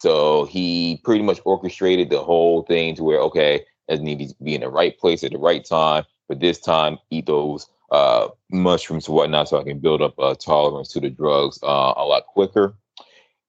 [0.03, 4.55] So he pretty much orchestrated the whole thing to where okay, as need to be
[4.55, 6.05] in the right place at the right time.
[6.29, 10.93] But this time, Ethos uh, mushrooms and whatnot, so I can build up a tolerance
[10.93, 12.75] to the drugs uh, a lot quicker.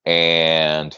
[0.06, 0.98] And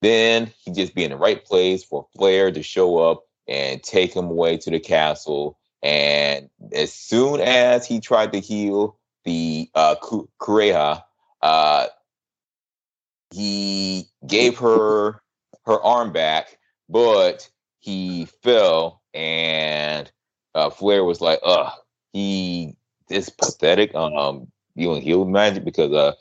[0.00, 4.16] then he just be in the right place for Flare to show up and take
[4.16, 5.58] him away to the castle.
[5.82, 11.02] And as soon as he tried to heal the uh, Kureha,
[11.42, 11.86] uh,
[13.30, 15.22] he gave her
[15.66, 20.10] her arm back, but he fell, and
[20.54, 21.72] uh, Flare was like, "Ugh,
[22.12, 22.76] he
[23.10, 26.12] is pathetic um doing heal magic because uh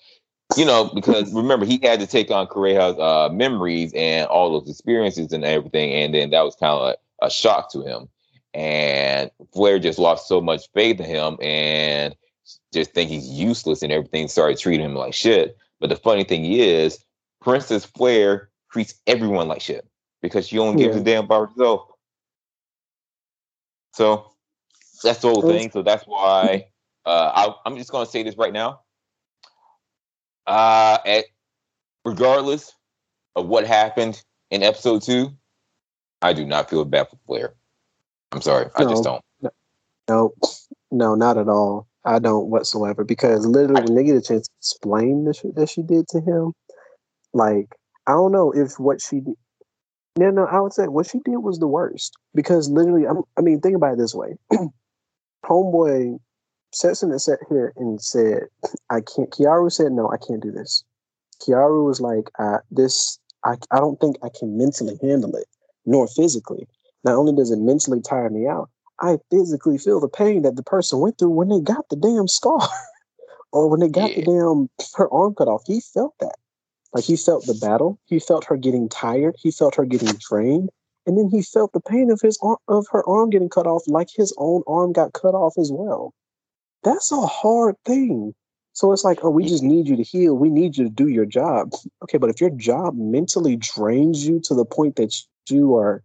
[0.57, 4.69] you know because remember he had to take on Kureha's uh memories and all those
[4.69, 8.09] experiences and everything and then that was kind of like a shock to him
[8.53, 12.15] and Flare just lost so much faith in him and
[12.73, 16.45] just think he's useless and everything started treating him like shit but the funny thing
[16.45, 17.03] is
[17.41, 19.87] Princess Flare treats everyone like shit
[20.21, 21.89] because she only gives a damn about herself
[23.93, 24.31] so
[25.03, 25.71] that's the whole thing.
[25.71, 26.67] So that's why
[27.05, 28.81] uh, I, am just going to say this right now.
[30.47, 31.25] Uh, at,
[32.05, 32.73] regardless
[33.35, 35.31] of what happened in episode two,
[36.21, 37.53] I do not feel bad for Flare.
[38.31, 39.23] I'm sorry, no, I just don't.
[40.07, 40.33] No,
[40.91, 41.87] no, not at all.
[42.05, 45.69] I don't whatsoever because literally when they get a chance to explain the shit that
[45.69, 46.53] she did to him,
[47.33, 47.67] like
[48.07, 49.35] I don't know if what she did.
[50.17, 53.41] No, no, I would say what she did was the worst because literally, I'm, I
[53.41, 54.35] mean, think about it this way:
[55.45, 56.19] homeboy
[56.73, 58.43] Setson and sat here and said,
[58.89, 60.83] I can't, Keyaru said, no, I can't do this.
[61.41, 65.47] Keyaru was like, uh, this, I, I don't think I can mentally handle it,
[65.85, 66.67] nor physically.
[67.03, 70.63] Not only does it mentally tire me out, I physically feel the pain that the
[70.63, 72.67] person went through when they got the damn scar
[73.51, 74.17] or when they got yeah.
[74.17, 75.63] the damn, her arm cut off.
[75.65, 76.35] He felt that.
[76.93, 77.99] Like he felt the battle.
[78.05, 79.35] He felt her getting tired.
[79.37, 80.69] He felt her getting drained
[81.09, 83.81] and then he felt the pain of his arm, of her arm getting cut off,
[83.87, 86.13] like his own arm got cut off as well.
[86.83, 88.35] That's a hard thing.
[88.73, 90.35] So it's like, oh, we just need you to heal.
[90.35, 91.71] We need you to do your job.
[92.03, 95.15] Okay, but if your job mentally drains you to the point that
[95.49, 96.03] you are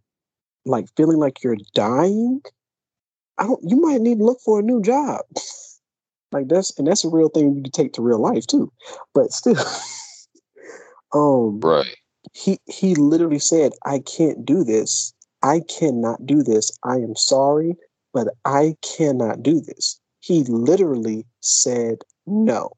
[0.65, 2.41] like feeling like you're dying,
[3.37, 3.61] I don't.
[3.63, 5.21] You might need to look for a new job.
[6.31, 8.71] like that's and that's a real thing you can take to real life too.
[9.13, 9.63] But still,
[11.13, 11.95] um, right
[12.33, 15.13] he he literally said, "I can't do this.
[15.41, 16.71] I cannot do this.
[16.83, 17.75] I am sorry,
[18.13, 22.71] but I cannot do this." He literally said no.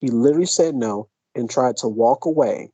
[0.00, 2.72] He literally said no and tried to walk away.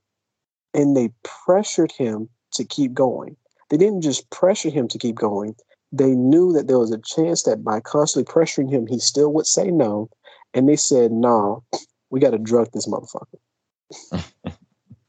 [0.72, 3.36] And they pressured him to keep going.
[3.70, 5.54] They didn't just pressure him to keep going.
[5.92, 9.46] They knew that there was a chance that by constantly pressuring him, he still would
[9.46, 10.10] say no.
[10.52, 11.78] And they said, no, nah,
[12.10, 13.38] we got to drug this motherfucker.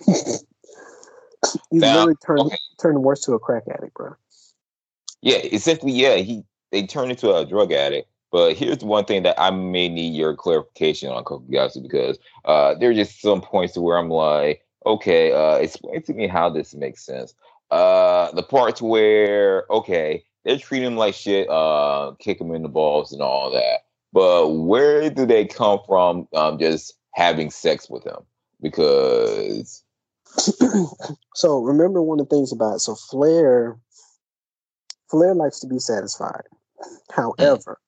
[1.72, 2.58] He's Now, literally turned okay.
[2.82, 4.16] turned worse to a crack addict, bro.
[5.22, 8.10] Yeah, essentially, yeah, he they turned into a drug addict.
[8.32, 12.90] But here's one thing that I may need your clarification on Kokugatsu because uh, there
[12.90, 16.74] are just some points to where I'm like, okay, uh, explain to me how this
[16.76, 17.34] makes sense.
[17.72, 22.70] Uh, the parts where okay, they're treating him like shit, uh, kick him in the
[22.70, 23.86] balls and all that.
[24.14, 26.28] But where do they come from?
[26.34, 28.20] Um, just having sex with him
[28.62, 29.84] because
[31.36, 33.78] so remember one of the things about so Flare
[35.10, 36.44] Flare likes to be satisfied.
[37.12, 37.80] However,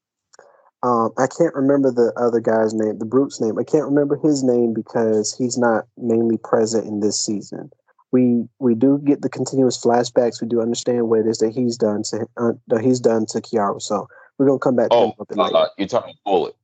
[0.88, 3.60] um, I can't remember the other guy's name, the brute's name.
[3.60, 7.69] I can't remember his name because he's not mainly present in this season.
[8.13, 10.41] We we do get the continuous flashbacks.
[10.41, 13.41] We do understand what it is that he's done to uh, that he's done to
[13.41, 13.82] Keyaru.
[13.82, 16.56] So we're gonna come back to him oh, a bit uh, you're talking bullet.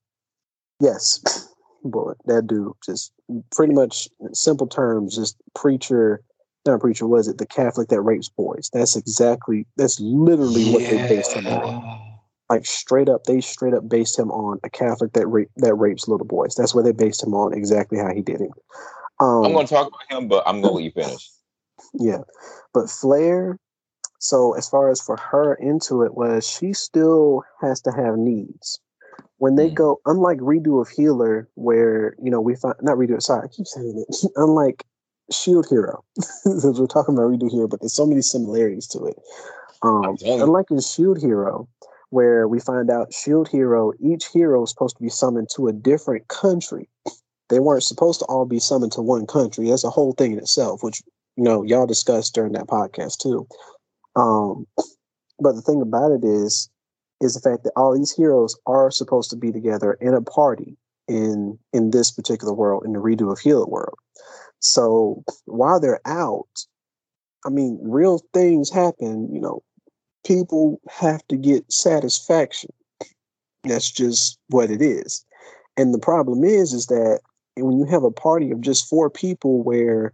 [0.79, 1.49] Yes,
[1.83, 2.17] bullet.
[2.25, 3.11] That dude just
[3.53, 6.21] pretty much simple terms, just preacher.
[6.65, 8.69] Not preacher, was it the Catholic that rapes boys?
[8.71, 9.67] That's exactly.
[9.75, 12.12] That's literally what they based him on.
[12.49, 16.07] Like straight up, they straight up based him on a Catholic that rape that rapes
[16.07, 16.55] little boys.
[16.55, 17.53] That's what they based him on.
[17.53, 18.51] Exactly how he did it.
[19.19, 21.29] Um, I'm going to talk about him, but I'm going to let you finish.
[21.93, 22.19] yeah,
[22.73, 23.57] but Flare.
[24.19, 28.79] So as far as for her into it was, she still has to have needs.
[29.37, 29.75] When they Mm.
[29.75, 33.21] go, unlike redo of Healer, where you know we find not redo.
[33.21, 34.15] Sorry, I keep saying it.
[34.37, 34.85] unlike
[35.31, 36.03] Shield Hero,
[36.45, 39.17] because we're talking about redo here, but there's so many similarities to it.
[39.81, 40.43] Um, I'm telling you.
[40.45, 41.67] unlike in Shield Hero,
[42.13, 45.73] where we find out Shield Hero, each hero is supposed to be summoned to a
[45.73, 46.87] different country.
[47.49, 49.67] They weren't supposed to all be summoned to one country.
[49.67, 51.01] That's a whole thing in itself, which
[51.37, 53.47] you know y'all discussed during that podcast too.
[54.15, 54.67] Um,
[55.39, 56.69] but the thing about it is,
[57.19, 60.77] is the fact that all these heroes are supposed to be together in a party
[61.07, 63.97] in in this particular world, in the redo of Healer world.
[64.59, 66.67] So while they're out,
[67.43, 69.33] I mean, real things happen.
[69.33, 69.63] You know,
[70.23, 72.71] people have to get satisfaction.
[73.63, 75.25] That's just what it is.
[75.77, 77.21] And the problem is, is that
[77.55, 80.13] when you have a party of just four people, where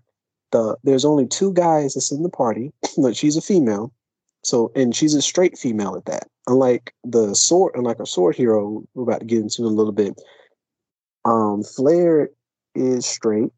[0.52, 2.72] the there's only two guys that's in the party.
[2.98, 3.94] but she's a female,
[4.44, 6.28] so and she's a straight female at that.
[6.48, 9.94] Unlike the sword, unlike a sword hero, we're about to get into in a little
[9.94, 10.20] bit.
[11.26, 12.30] Um, Flare
[12.76, 13.52] is straight,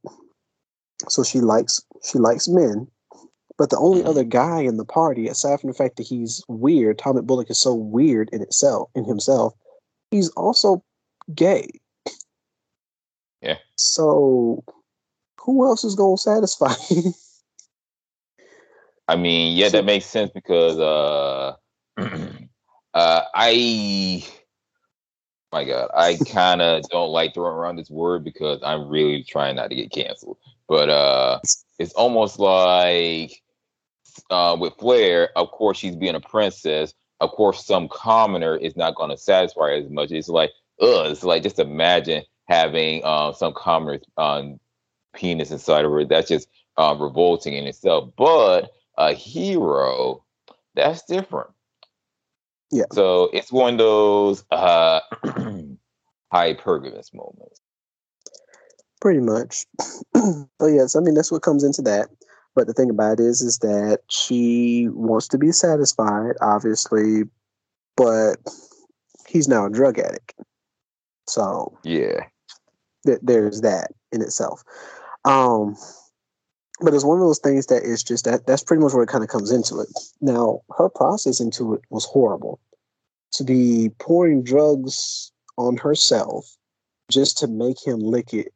[1.08, 2.88] so she likes she likes men.
[3.62, 4.08] But the only Mhm.
[4.08, 7.60] other guy in the party, aside from the fact that he's weird, Tommy Bullock is
[7.60, 9.54] so weird in itself in himself,
[10.10, 10.84] he's also
[11.36, 11.70] gay.
[13.40, 13.60] Yeah.
[13.78, 14.64] So
[15.42, 16.74] who else is gonna satisfy?
[16.90, 17.14] you?
[19.08, 21.56] I mean, yeah, So- that makes sense because uh,
[22.96, 24.26] uh, I,
[25.52, 29.56] my God, I kind of don't like throwing around this word because I'm really trying
[29.58, 30.38] not to get canceled.
[30.68, 31.42] But uh,
[31.78, 33.40] it's almost like
[34.30, 36.94] uh, with Flare, of course, she's being a princess.
[37.20, 40.12] Of course, some commoner is not going to satisfy her as much.
[40.12, 44.60] It's like, ugh, it's like just imagine having uh, some commoner's um,
[45.14, 46.04] penis inside of her.
[46.06, 46.48] That's just
[46.78, 48.12] uh, revolting in itself.
[48.18, 50.24] But a hero,
[50.76, 51.50] that's different.
[52.72, 52.86] Yeah.
[52.94, 55.02] So it's one of those uh,
[56.34, 57.62] hypergamous moments.
[59.02, 59.66] Pretty much.
[60.16, 62.10] oh yes, I mean that's what comes into that.
[62.56, 67.24] But the thing about it is, is that she wants to be satisfied, obviously,
[67.96, 68.36] but
[69.28, 70.34] he's now a drug addict.
[71.28, 72.26] So Yeah.
[73.06, 74.64] th- there's that in itself.
[75.24, 75.78] Um,
[76.82, 79.10] but it's one of those things that is just that that's pretty much where it
[79.10, 79.88] kind of comes into it.
[80.20, 82.60] Now, her process into it was horrible.
[83.34, 86.58] To be pouring drugs on herself
[87.10, 88.54] just to make him lick it.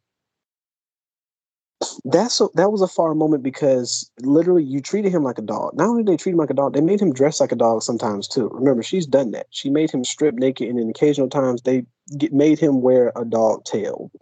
[2.05, 5.75] That's a, that was a far moment because literally you treated him like a dog.
[5.75, 7.55] Not only did they treat him like a dog, they made him dress like a
[7.55, 8.49] dog sometimes too.
[8.53, 9.47] Remember, she's done that.
[9.49, 11.85] She made him strip naked, and in occasional times they
[12.17, 14.11] get, made him wear a dog tail.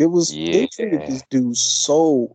[0.00, 2.34] It was they treated this dude so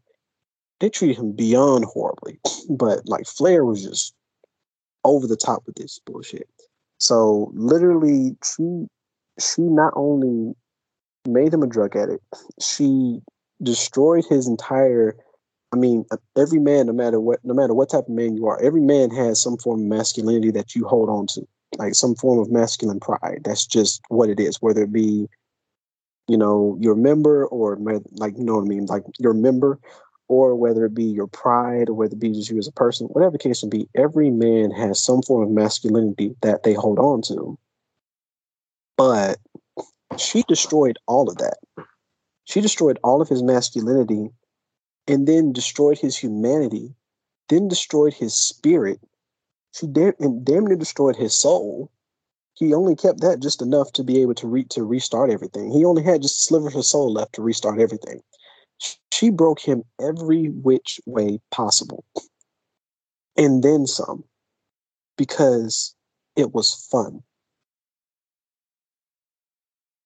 [0.79, 2.39] they treated him beyond horribly.
[2.69, 4.13] But like Flare was just
[5.03, 6.47] over the top with this bullshit.
[6.99, 8.85] So literally she
[9.39, 10.53] she not only
[11.27, 12.23] made him a drug addict,
[12.61, 13.21] she
[13.61, 15.15] destroyed his entire
[15.73, 18.47] I mean, uh, every man, no matter what, no matter what type of man you
[18.47, 21.45] are, every man has some form of masculinity that you hold on to,
[21.77, 23.41] like some form of masculine pride.
[23.43, 25.27] That's just what it is, whether it be,
[26.27, 27.77] you know, your member or
[28.11, 29.79] like, you know what I mean, like your member,
[30.29, 33.07] or whether it be your pride, or whether it be just you as a person,
[33.07, 33.89] whatever the case may be.
[33.95, 37.57] Every man has some form of masculinity that they hold on to.
[38.97, 39.37] But
[40.17, 41.57] she destroyed all of that.
[42.47, 44.31] She destroyed all of his masculinity
[45.05, 46.95] and then destroyed his humanity,
[47.49, 49.01] then destroyed his spirit.
[49.73, 51.91] She damn, and damn near destroyed his soul.
[52.53, 55.71] He only kept that just enough to be able to re, to restart everything.
[55.71, 58.21] He only had just a sliver of soul left to restart everything.
[59.11, 62.05] She broke him every which way possible,
[63.35, 64.23] and then some,
[65.17, 65.95] because
[66.37, 67.23] it was fun.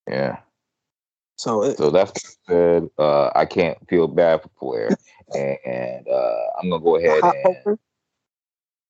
[0.08, 0.40] Yeah.
[1.42, 2.12] So, it, So that's
[2.48, 2.90] good.
[2.98, 4.96] Uh, I can't feel bad for Flare,
[5.34, 7.78] and, and uh, I'm gonna go the ahead hot and poker,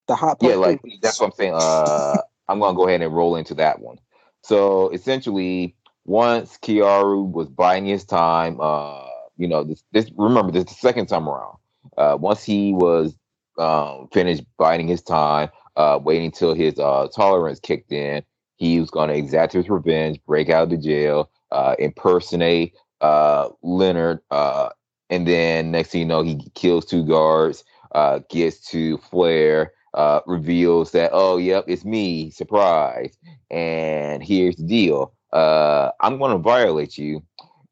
[0.09, 1.55] the hot yeah, like that's what I'm saying.
[1.55, 3.99] Uh, I'm gonna go ahead and roll into that one.
[4.43, 10.65] So essentially, once Keyaru was biding his time, uh, you know, this, this remember this
[10.65, 11.59] is the second time around.
[11.97, 13.17] Uh, once he was
[13.59, 18.23] um, finished biding his time, uh, waiting till his uh, tolerance kicked in,
[18.57, 23.49] he was going to exact his revenge, break out of the jail, uh, impersonate uh,
[23.63, 24.71] Leonard, uh,
[25.11, 30.21] and then next thing you know, he kills two guards, uh, gets to Flare, uh,
[30.27, 33.17] reveals that, oh, yep, it's me, surprise.
[33.51, 37.23] And here's the deal uh, I'm going to violate you.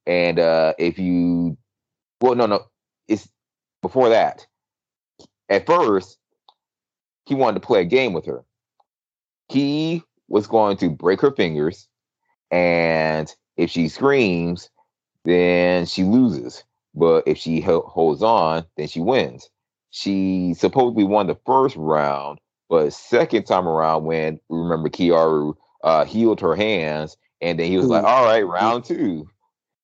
[0.06, 1.56] And uh, if you,
[2.20, 2.64] well, no, no,
[3.08, 3.28] it's
[3.82, 4.46] before that.
[5.48, 6.18] At first,
[7.26, 8.44] he wanted to play a game with her.
[9.48, 11.88] He was going to break her fingers,
[12.50, 14.70] and if she screams,
[15.24, 16.64] then she loses.
[16.94, 19.50] But if she ho- holds on, then she wins.
[19.90, 22.40] She supposedly won the first round,
[22.70, 27.90] but second time around, when remember Keyaru uh, healed her hands, and then he was
[27.90, 28.04] like.
[28.04, 29.30] "All right, round two.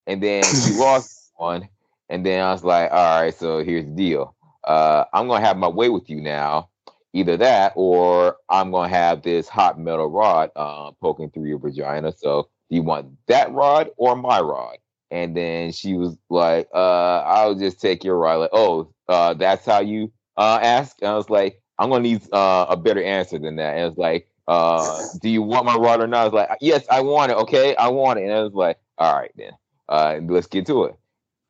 [0.07, 1.71] and then she lost one,
[2.11, 4.37] and then I was like, "All right, so here's the deal.
[4.65, 6.71] Uh, I'm gonna have my way with you now."
[7.17, 12.13] Either that, or I'm gonna have this hot metal rod uh, poking through your vagina.
[12.13, 14.79] So, do you want that rod or my rod?
[15.11, 18.37] And then she was like, uh, I'll just take your rod.
[18.41, 20.97] Like, oh, uh, that's how you uh, ask?
[21.01, 23.77] And I was like, I'm gonna need uh, a better answer than that.
[23.77, 26.21] And it's like, uh, do you want my rod or not?
[26.21, 27.39] I was like, yes, I want it.
[27.39, 28.25] Okay, I want it.
[28.25, 29.53] And I was like, all right then,
[29.89, 30.97] uh, let's get to it.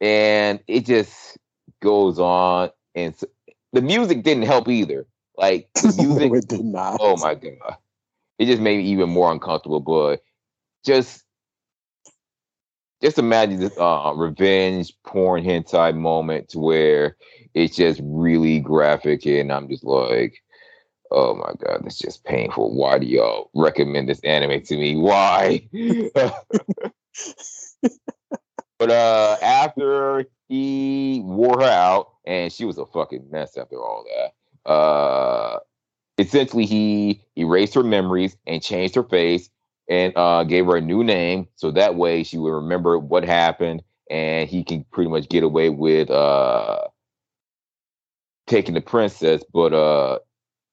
[0.01, 1.39] And it just
[1.83, 3.25] goes on, and s
[3.73, 5.07] the music didn't help either.
[5.37, 6.99] Like it did not.
[7.01, 7.77] oh my god,
[8.39, 9.81] it just made me even more uncomfortable.
[9.81, 10.23] But
[10.85, 11.25] just
[13.03, 17.17] just imagine this uh, revenge porn hentai moment to where
[17.55, 20.43] it's just really graphic, and I'm just like,
[21.11, 22.75] oh my god, that's just painful.
[22.75, 24.97] Why do y'all recommend this anime to me?
[24.97, 25.69] Why?
[28.79, 34.05] but uh, after he wore her out, and she was a fucking mess after all
[34.05, 34.33] that.
[34.67, 35.59] Uh,
[36.19, 39.49] essentially, he erased her memories and changed her face
[39.89, 43.83] and uh, gave her a new name, so that way she would remember what happened,
[44.11, 46.81] and he can pretty much get away with uh,
[48.49, 49.43] taking the princess.
[49.53, 50.19] But uh,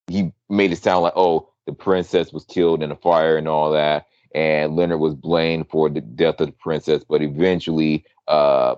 [0.07, 3.71] he made it sound like, oh, the princess was killed in a fire and all
[3.71, 7.03] that, and Leonard was blamed for the death of the princess.
[7.07, 8.75] But eventually, uh,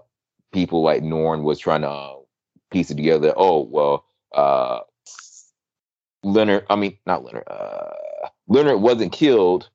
[0.52, 2.16] people like Norn was trying to uh,
[2.72, 3.34] piece it together.
[3.38, 4.80] Oh, well, uh,
[6.26, 7.92] Leonard, I mean, not Leonard, uh,
[8.48, 9.70] Leonard wasn't killed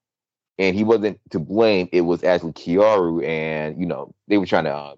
[0.58, 1.88] and he wasn't to blame.
[1.92, 4.94] It was actually Keyaru, and you know they were trying to uh,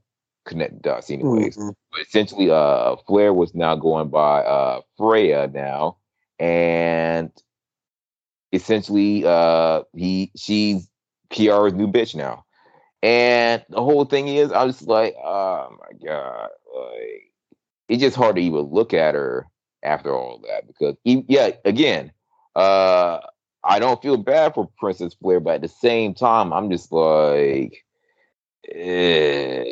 [0.46, 1.58] connect dots anyways.
[1.58, 1.74] Mhm.
[1.92, 5.98] But essentially, uh, Flare was now going by uh Freya now,
[6.38, 7.30] and
[8.52, 10.88] essentially, uh, he she's
[11.30, 12.44] Keyaru's new bitch now.
[13.02, 17.32] And the whole thing is, I was like, oh my god, like
[17.88, 19.46] it's just hard to even look at her
[19.82, 22.12] after all that because, e- yeah, again,
[22.56, 23.20] uh,
[23.64, 27.84] I don't feel bad for Princess Flare, but at the same time, I'm just like,
[28.74, 29.64] eh.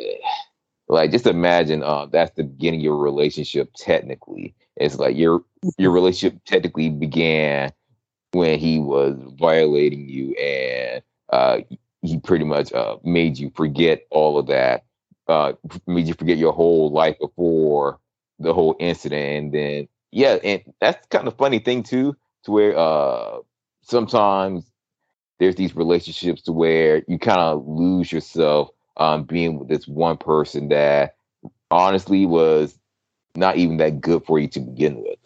[0.87, 3.71] like just imagine, uh, that's the beginning of your relationship.
[3.77, 5.43] Technically, it's like your
[5.77, 7.71] your relationship technically began
[8.33, 11.59] when he was violating you, and uh,
[12.01, 14.85] he pretty much uh, made you forget all of that,
[15.27, 15.53] uh,
[15.87, 17.99] made you forget your whole life before
[18.39, 22.77] the whole incident, and then yeah, and that's kind of funny thing too, to where
[22.77, 23.37] uh,
[23.81, 24.69] sometimes
[25.39, 30.17] there's these relationships to where you kind of lose yourself um, being with this one
[30.17, 31.15] person that
[31.71, 32.77] honestly was
[33.35, 35.19] not even that good for you to begin with.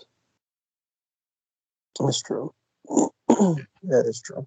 [2.00, 2.54] That's true.
[3.28, 4.46] that is true.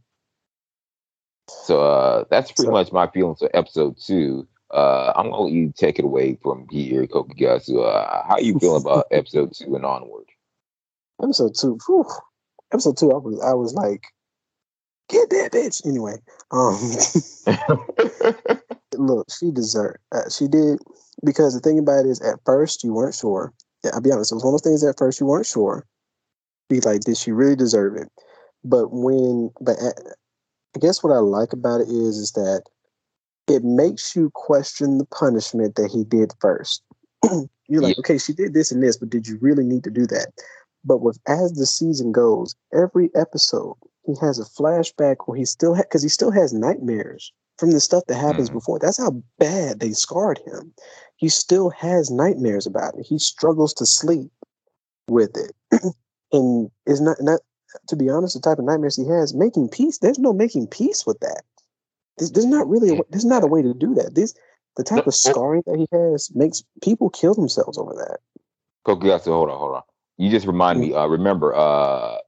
[1.48, 4.46] So uh, that's pretty So- much my feelings for episode two.
[4.70, 7.82] Uh, I'm gonna let you take it away from here, Kokugatsu.
[7.82, 10.17] Uh, how you feeling about episode two and onward?
[11.22, 11.78] Episode two.
[11.86, 12.06] Whew.
[12.72, 13.12] Episode two.
[13.12, 14.04] I was I was like,
[15.08, 15.86] get that bitch.
[15.86, 16.16] Anyway,
[16.50, 16.78] um,
[18.96, 19.98] look, she deserved.
[20.12, 20.78] Uh, she did.
[21.24, 23.52] because the thing about it is, at first you weren't sure.
[23.84, 24.32] Yeah, I'll be honest.
[24.32, 24.84] It was one of those things.
[24.84, 25.86] At first you weren't sure.
[26.68, 28.08] Be like, did she really deserve it?
[28.64, 29.94] But when, but at,
[30.76, 32.64] I guess what I like about it is, is that
[33.48, 36.82] it makes you question the punishment that he did first.
[37.68, 38.00] You're like, yeah.
[38.00, 40.28] okay, she did this and this, but did you really need to do that?
[40.84, 45.74] But with as the season goes, every episode he has a flashback where he still
[45.74, 48.54] because ha- he still has nightmares from the stuff that happens mm.
[48.54, 48.78] before.
[48.78, 50.72] That's how bad they scarred him.
[51.16, 53.04] He still has nightmares about it.
[53.04, 54.30] He struggles to sleep
[55.08, 55.52] with it,
[56.32, 57.40] and is not not
[57.88, 58.34] to be honest.
[58.34, 59.98] The type of nightmares he has, making peace.
[59.98, 61.42] There's no making peace with that.
[62.16, 62.98] There's, there's not really.
[62.98, 64.14] A, there's not a way to do that.
[64.14, 64.34] This
[64.76, 68.18] the type of scarring that he has makes people kill themselves over that.
[68.86, 69.82] Kokugatsu, hold on, hold on.
[70.18, 70.92] You just remind me.
[70.92, 72.18] Uh, remember, uh,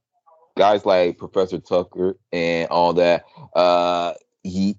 [0.57, 3.25] guys like Professor Tucker and all that.
[3.55, 4.13] Uh,
[4.43, 4.77] he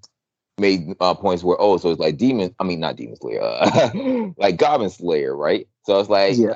[0.57, 2.53] made uh, points where oh, so it's like demon.
[2.59, 3.91] I mean, not demon slayer, uh,
[4.37, 5.67] like Goblin Slayer, right?
[5.83, 6.55] So it's like yeah.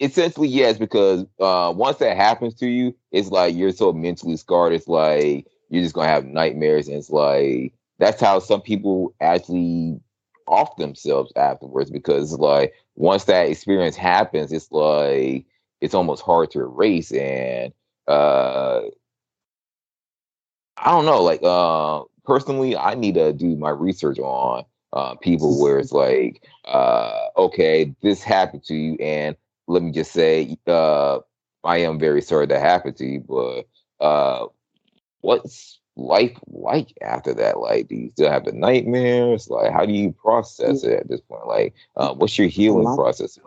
[0.00, 4.72] essentially yes, because uh, once that happens to you, it's like you're so mentally scarred.
[4.72, 10.00] It's like you're just gonna have nightmares, and it's like that's how some people actually
[10.46, 15.46] off themselves afterwards because like once that experience happens, it's like
[15.84, 17.72] it's almost hard to erase and
[18.08, 18.80] uh
[20.78, 24.64] I don't know, like uh personally I need to do my research on
[24.94, 30.12] uh people where it's like uh okay, this happened to you and let me just
[30.12, 31.18] say uh
[31.62, 33.66] I am very sorry that happened to you, but
[34.04, 34.46] uh
[35.20, 37.60] what's life like after that?
[37.60, 39.50] Like, do you still have the nightmares?
[39.50, 41.46] Like, how do you process it at this point?
[41.46, 43.38] Like, uh, what's your healing process?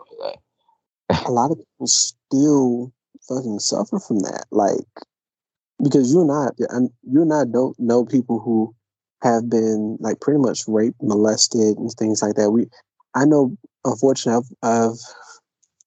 [1.26, 1.86] a lot of people
[2.30, 2.92] still
[3.28, 4.46] fucking suffer from that.
[4.50, 4.86] Like,
[5.82, 6.48] because you and I,
[7.02, 8.74] you and I don't know people who
[9.22, 12.50] have been like pretty much raped, molested, and things like that.
[12.50, 12.66] We,
[13.14, 14.98] I know, unfortunately, I've, I've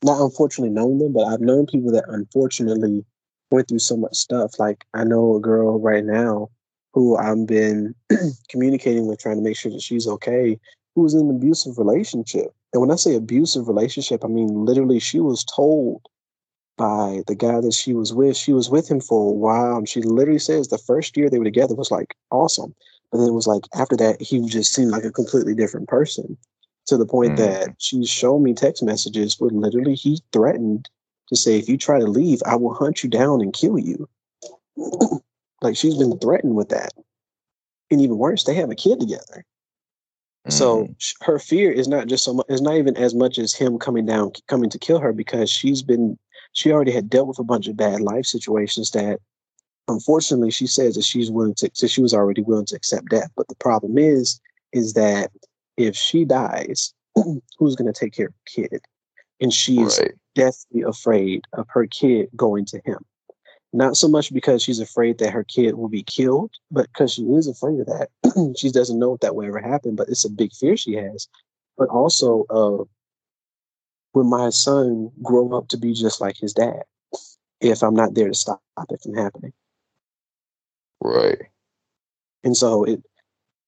[0.04, 3.06] not unfortunately known them, but I've known people that unfortunately
[3.52, 4.60] went through so much stuff.
[4.60, 6.50] Like, I know a girl right now
[6.94, 7.96] who I've been
[8.50, 10.60] communicating with, trying to make sure that she's okay,
[10.96, 12.54] who was in an abusive relationship.
[12.74, 16.02] And when I say abusive relationship, I mean literally she was told
[16.82, 18.36] by the guy that she was with.
[18.36, 19.78] She was with him for a while.
[19.78, 22.74] And she literally says the first year they were together was like awesome.
[23.12, 26.38] But then it was like after that, he just seemed like a completely different person
[26.88, 27.44] to the point mm-hmm.
[27.44, 30.90] that she showed me text messages where literally he threatened
[31.28, 34.10] to say, if you try to leave, I will hunt you down and kill you.
[35.62, 36.94] like she's been threatened with that.
[37.92, 39.46] And even worse, they have a kid together.
[40.50, 41.14] So mm.
[41.22, 44.08] her fear is not just so much, it's not even as much as him coming
[44.08, 46.18] down, coming to kill her because she's been,
[46.54, 49.20] she already had dealt with a bunch of bad life situations that
[49.88, 53.32] unfortunately she says that she's willing to, so she was already willing to accept death.
[53.36, 54.40] But the problem is,
[54.74, 55.32] is that
[55.78, 58.82] if she dies, who's going to take care of the kid?
[59.40, 60.14] And she's right.
[60.36, 63.04] deathly afraid of her kid going to him.
[63.74, 67.24] Not so much because she's afraid that her kid will be killed, but because she
[67.24, 68.10] is afraid of that.
[68.58, 71.28] she doesn't know if that will ever happen, but it's a big fear she has.
[71.78, 72.84] But also, uh,
[74.14, 76.84] will my son grow up to be just like his dad
[77.60, 79.54] if I'm not there to stop it from happening?
[81.02, 81.40] Right.
[82.44, 83.02] And so it,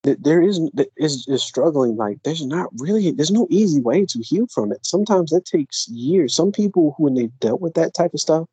[0.04, 0.60] there is
[0.98, 4.86] is is struggling like there's not really there's no easy way to heal from it
[4.86, 8.46] sometimes that takes years some people who when they've dealt with that type of stuff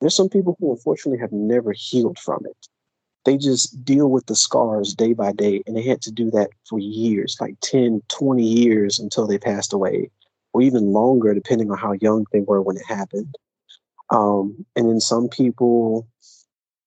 [0.00, 2.68] there's some people who unfortunately have never healed from it.
[3.24, 6.50] They just deal with the scars day by day, and they had to do that
[6.68, 10.10] for years, like 10, 20 years until they passed away,
[10.56, 13.36] or even longer, depending on how young they were when it happened.
[14.08, 16.08] Um, and then some people,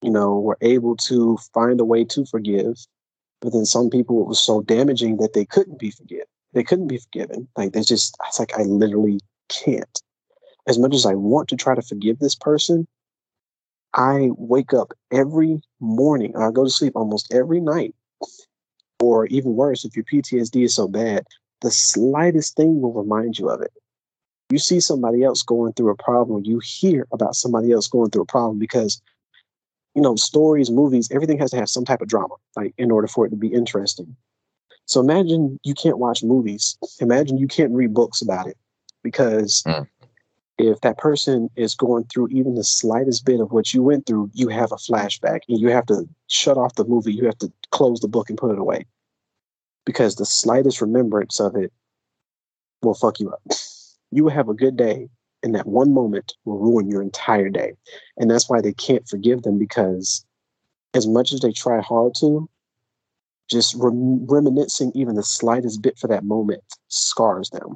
[0.01, 2.77] you know, were able to find a way to forgive,
[3.41, 6.25] but then some people it was so damaging that they couldn't be forgiven.
[6.53, 7.47] They couldn't be forgiven.
[7.55, 10.01] Like they just, it's like I literally can't.
[10.67, 12.87] As much as I want to try to forgive this person,
[13.93, 16.35] I wake up every morning.
[16.35, 17.93] I go to sleep almost every night.
[18.99, 21.27] Or even worse, if your PTSD is so bad,
[21.61, 23.71] the slightest thing will remind you of it.
[24.49, 28.23] You see somebody else going through a problem, you hear about somebody else going through
[28.23, 29.01] a problem because,
[29.93, 33.07] you know, stories, movies, everything has to have some type of drama, like in order
[33.07, 34.15] for it to be interesting.
[34.85, 36.77] So imagine you can't watch movies.
[36.99, 38.57] Imagine you can't read books about it
[39.03, 39.87] because mm
[40.61, 44.29] if that person is going through even the slightest bit of what you went through,
[44.33, 47.13] you have a flashback and you have to shut off the movie.
[47.13, 48.85] You have to close the book and put it away
[49.85, 51.71] because the slightest remembrance of it
[52.81, 53.41] will fuck you up.
[54.11, 55.07] You will have a good day,
[55.43, 57.73] and that one moment will ruin your entire day.
[58.17, 60.25] And that's why they can't forgive them because
[60.95, 62.49] as much as they try hard to,
[63.49, 67.75] just rem- reminiscing even the slightest bit for that moment scars them.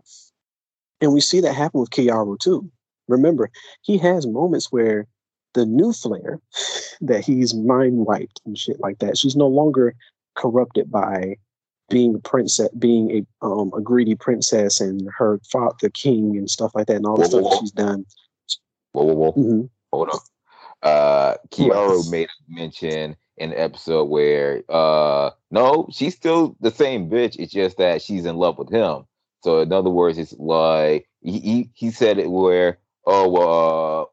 [1.01, 2.71] And we see that happen with Keyaru too.
[3.07, 3.49] Remember,
[3.81, 5.07] he has moments where
[5.53, 6.39] the new Flare,
[7.01, 9.17] that he's mind wiped and shit like that.
[9.17, 9.95] She's no longer
[10.35, 11.37] corrupted by
[11.89, 13.11] being a princess, being
[13.41, 17.05] a um, a greedy princess, and her father, the king, and stuff like that, and
[17.05, 18.05] all the Whoa, stuff whoa, she's done.
[18.93, 19.33] Whoa, whoa, whoa.
[19.33, 19.69] Mhm.
[19.91, 20.19] Hold on.
[20.81, 22.11] Uh, Keyaru Right.
[22.11, 27.35] made a mention in the episode where, uh, no, she's still the same bitch.
[27.39, 29.05] It's just that she's in love with him.
[29.43, 33.35] So in other words, it's like he he, he said it where, oh,
[34.01, 34.05] uh,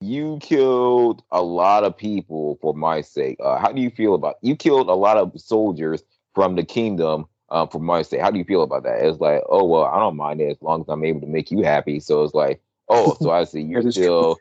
[0.00, 3.38] you killed a lot of people for my sake.
[3.42, 6.02] Uh, how do you feel about you killed a lot of soldiers
[6.40, 8.22] from the kingdom um, for my sake?
[8.22, 9.04] How do you feel about that?
[9.04, 11.50] It's like, oh well, I don't mind it as long as I'm able to make
[11.50, 12.00] you happy.
[12.00, 14.04] So it's like, oh, so I see you're That is true.
[14.04, 14.38] still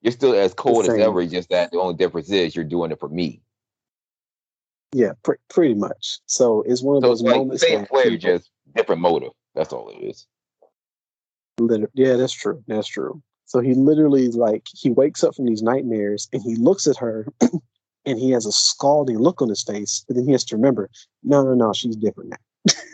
[0.00, 1.26] you're still as cold as ever.
[1.26, 3.42] Just that the only difference is you're doing it for me.
[4.94, 6.20] Yeah, pre- pretty much.
[6.24, 9.32] So it's one of So those like moments same player, just different motive.
[9.54, 10.26] That's all it is.
[11.92, 12.64] Yeah, that's true.
[12.68, 13.22] That's true.
[13.44, 17.26] So he literally like he wakes up from these nightmares and he looks at her
[18.08, 20.88] and he has a scalding look on his face, but then he has to remember,
[21.22, 22.74] no, no, no, she's different now.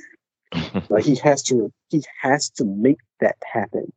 [0.88, 3.92] Like he has to he has to make that happen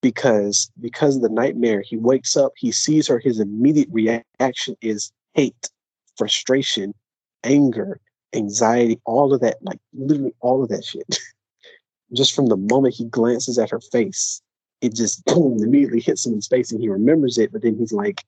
[0.00, 5.10] because because of the nightmare, he wakes up, he sees her, his immediate reaction is
[5.34, 5.70] hate,
[6.16, 6.94] frustration,
[7.42, 8.00] anger,
[8.32, 11.18] anxiety, all of that, like literally all of that shit.
[12.12, 14.40] just from the moment he glances at her face,
[14.80, 17.76] it just boom immediately hits him in his face and he remembers it, but then
[17.76, 18.24] he's like,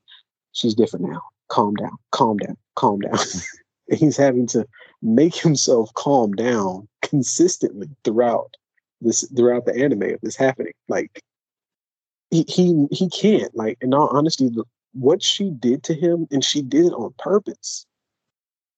[0.53, 1.23] She's different now.
[1.51, 3.13] Calm down, calm down, calm down.
[3.13, 3.95] Mm-hmm.
[3.97, 4.67] he's having to
[5.03, 8.57] make himself calm down consistently throughout
[9.01, 10.73] this throughout the anime of this happening.
[10.89, 11.23] Like
[12.31, 13.55] he he he can't.
[13.57, 17.15] Like in all honesty, the, what she did to him, and she did it on
[17.19, 17.87] purpose.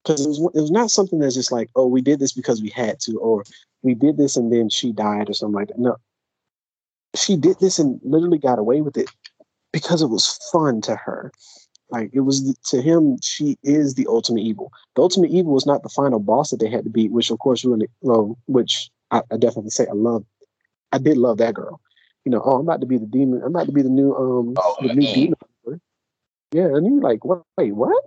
[0.03, 2.61] Because it was it was not something that's just like, oh, we did this because
[2.61, 3.45] we had to, or
[3.83, 5.79] we did this and then she died or something like that.
[5.79, 5.97] No.
[7.15, 9.11] She did this and literally got away with it
[9.73, 11.31] because it was fun to her.
[11.93, 14.73] Like it was to him, she is the ultimate evil.
[14.97, 17.39] The ultimate evil was not the final boss that they had to beat, which of
[17.39, 20.25] course really well, which I, I definitely say I love.
[20.91, 21.81] I did love that girl.
[22.25, 23.43] You know, oh, I'm about to be the demon.
[23.43, 25.37] I'm about to be the new um Oh, the new demon.
[26.53, 27.43] Yeah, and you're like, what?
[27.59, 28.03] Wait, what?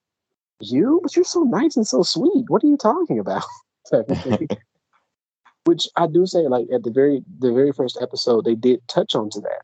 [0.60, 1.00] you?
[1.02, 2.48] But you're so nice and so sweet.
[2.48, 3.44] What are you talking about?
[3.90, 4.48] Type of thing.
[5.64, 9.14] Which I do say, like at the very the very first episode, they did touch
[9.14, 9.62] onto that,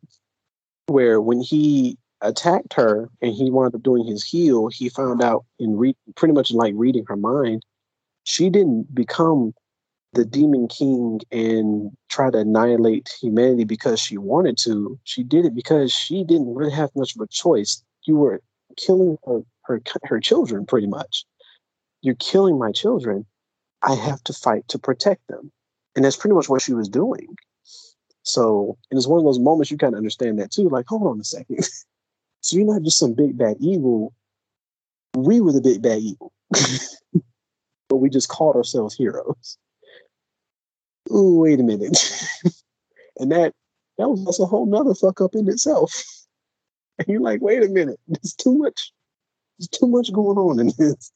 [0.88, 5.44] where when he attacked her and he wound up doing his heal, he found out
[5.58, 7.62] in re- pretty much like reading her mind,
[8.24, 9.52] she didn't become
[10.14, 14.98] the demon king and try to annihilate humanity because she wanted to.
[15.04, 17.82] She did it because she didn't really have much of a choice.
[18.04, 18.42] You were
[18.76, 21.24] killing her her her children pretty much.
[22.02, 23.26] You're killing my children.
[23.82, 25.50] I have to fight to protect them.
[25.96, 27.36] And that's pretty much what she was doing.
[28.22, 30.68] So, and it's one of those moments you kind of understand that too.
[30.68, 31.68] Like, hold on a second.
[32.42, 34.12] so you're not just some big bad evil.
[35.16, 36.32] We were the big bad evil.
[37.88, 39.58] but we just called ourselves heroes.
[41.12, 41.96] Ooh, wait a minute.
[43.18, 43.54] and that
[43.98, 46.04] that was that's a whole nother fuck up in itself.
[46.98, 48.92] And you're like, wait a minute, there's too much,
[49.58, 51.10] there's too much going on in this.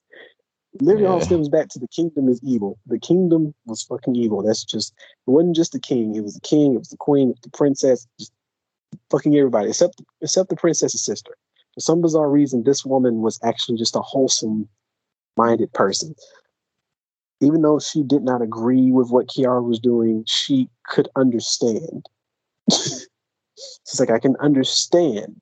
[0.80, 1.24] Literally all Yeah.
[1.26, 2.78] stems back to the kingdom is evil.
[2.86, 4.42] The kingdom was fucking evil.
[4.42, 4.94] That's just
[5.26, 7.40] it wasn't just the king, it was the king, it was the queen, it was
[7.42, 8.32] the princess, just
[9.10, 11.36] fucking everybody, except except the princess's sister.
[11.74, 14.68] For some bizarre reason, this woman was actually just a wholesome
[15.36, 16.14] minded person.
[17.40, 22.06] Even though she did not agree with what Keyaru was doing, she could understand.
[22.70, 25.40] She's like, I can understand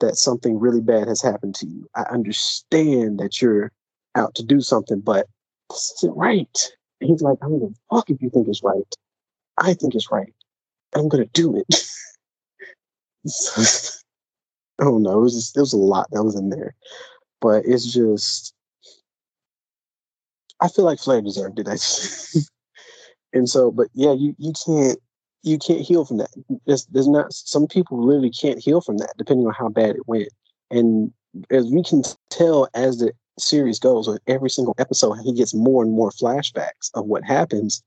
[0.00, 1.86] that something really bad has happened to you.
[1.94, 3.70] I understand that you're
[4.14, 5.26] out to do something, but
[5.70, 6.70] this isn't right.
[7.00, 8.94] And he's like, I'm gonna fuck if you think it's right.
[9.58, 10.32] I think it's right.
[10.94, 11.86] I'm gonna do it.
[14.80, 15.18] I don't know.
[15.18, 16.74] It was just, it was a lot that was in there,
[17.40, 18.54] but it's just.
[20.60, 21.68] I feel like Flare deserved it.
[23.32, 24.98] and so, but yeah, you you can't
[25.42, 26.30] you can't heal from that.
[26.66, 30.08] There's there's not some people literally can't heal from that, depending on how bad it
[30.08, 30.28] went.
[30.70, 31.12] And
[31.50, 35.82] as we can tell as the series goes, with every single episode, he gets more
[35.82, 37.82] and more flashbacks of what happens.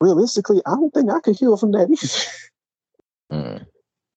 [0.00, 3.38] Realistically, I don't think I could heal from that either.
[3.42, 3.66] Mm.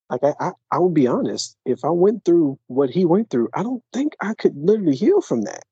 [0.09, 3.49] Like I, I, I would be honest, if I went through what he went through,
[3.53, 5.63] I don't think I could literally heal from that.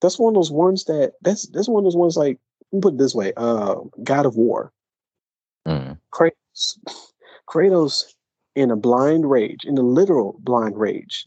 [0.00, 2.38] That's one of those ones that that's that's one of those ones like
[2.80, 4.72] put it this way, uh God of War.
[5.66, 5.98] Mm.
[6.12, 6.78] Kratos,
[7.48, 8.04] Kratos
[8.54, 11.26] in a blind rage, in a literal blind rage,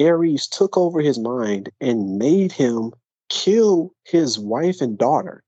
[0.00, 2.92] Ares took over his mind and made him
[3.28, 5.42] kill his wife and daughter.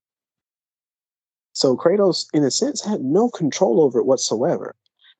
[1.53, 4.75] So Kratos, in a sense, had no control over it whatsoever.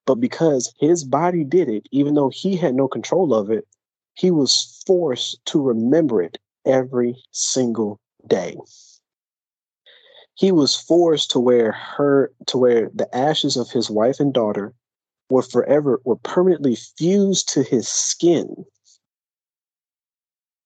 [0.05, 3.67] But because his body did it, even though he had no control of it,
[4.13, 8.55] he was forced to remember it every single day.
[10.35, 14.73] He was forced to wear her to wear the ashes of his wife and daughter
[15.29, 18.65] were forever were permanently fused to his skin.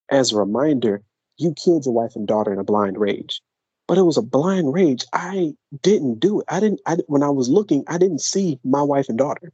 [0.09, 1.03] As a reminder,
[1.37, 3.41] you killed your wife and daughter in a blind rage.
[3.89, 5.03] But it was a blind rage.
[5.13, 6.45] I didn't do it.
[6.47, 9.51] I didn't I when I was looking, I didn't see my wife and daughter.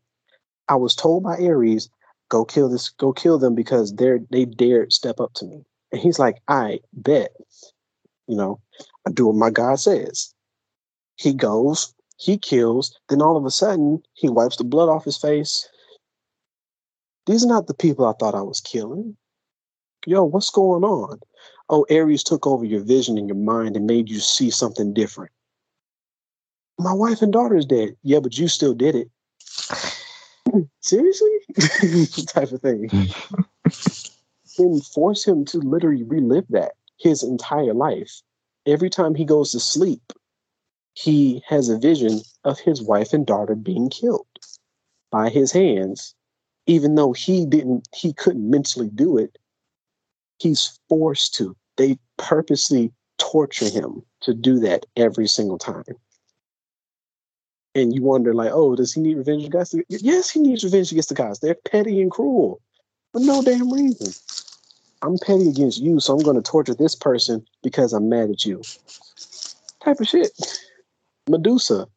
[0.68, 1.90] I was told by Ares,
[2.28, 5.64] go kill this, go kill them because they're they dared step up to me.
[5.94, 7.32] And he's like, I bet.
[8.28, 8.60] You know,
[9.08, 10.34] I do what my God says.
[11.16, 15.18] He goes, he kills, then all of a sudden he wipes the blood off his
[15.18, 15.70] face.
[17.26, 19.16] These are not the people I thought I was killing.
[20.06, 21.22] Yo, what's going on?
[21.70, 25.32] Oh, Ares took over your vision and your mind and made you see something different.
[26.78, 27.96] My wife and daughter is dead.
[28.04, 29.10] Yeah, but you still did it.
[30.82, 31.30] Seriously?
[32.28, 32.90] type of thing.
[34.58, 38.22] then force him to literally relive that his entire life.
[38.66, 40.14] Every time he goes to sleep,
[40.94, 44.28] he has a vision of his wife and daughter being killed
[45.12, 46.16] by his hands
[46.68, 49.38] even though he didn't he couldn't mentally do it
[50.40, 51.56] he's forced to.
[51.78, 55.84] They purposely torture him to do that every single time.
[57.74, 60.92] And you wonder like oh does he need revenge against the yes he needs revenge
[60.92, 61.40] against the gods.
[61.40, 62.62] They're petty and cruel
[63.12, 64.14] for no damn reason.
[65.02, 68.46] I'm petty against you so i'm going to torture this person because i'm mad at
[68.46, 68.62] you.
[69.84, 70.32] Type of shit.
[71.30, 71.88] Medusa,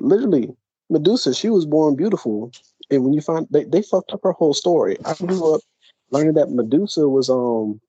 [0.00, 0.54] literally,
[0.88, 2.52] Medusa, she was born beautiful.
[2.90, 4.96] And when you find they, they fucked up her whole story.
[5.04, 5.60] I grew up
[6.10, 7.80] learning that Medusa was um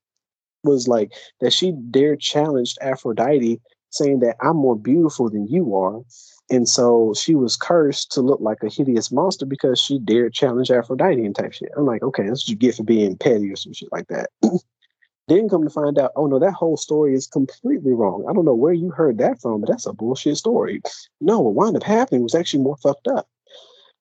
[0.63, 6.01] was like that she dared challenged Aphrodite, saying that I'm more beautiful than you are.
[6.49, 10.71] And so she was cursed to look like a hideous monster because she dared challenge
[10.71, 11.71] Aphrodite and type shit.
[11.75, 14.29] I'm like, okay, that's what you get for being petty or some shit like that.
[15.27, 18.25] Then come to find out, oh no, that whole story is completely wrong.
[18.29, 20.81] I don't know where you heard that from, but that's a bullshit story.
[21.19, 23.27] No, what wound up happening was actually more fucked up.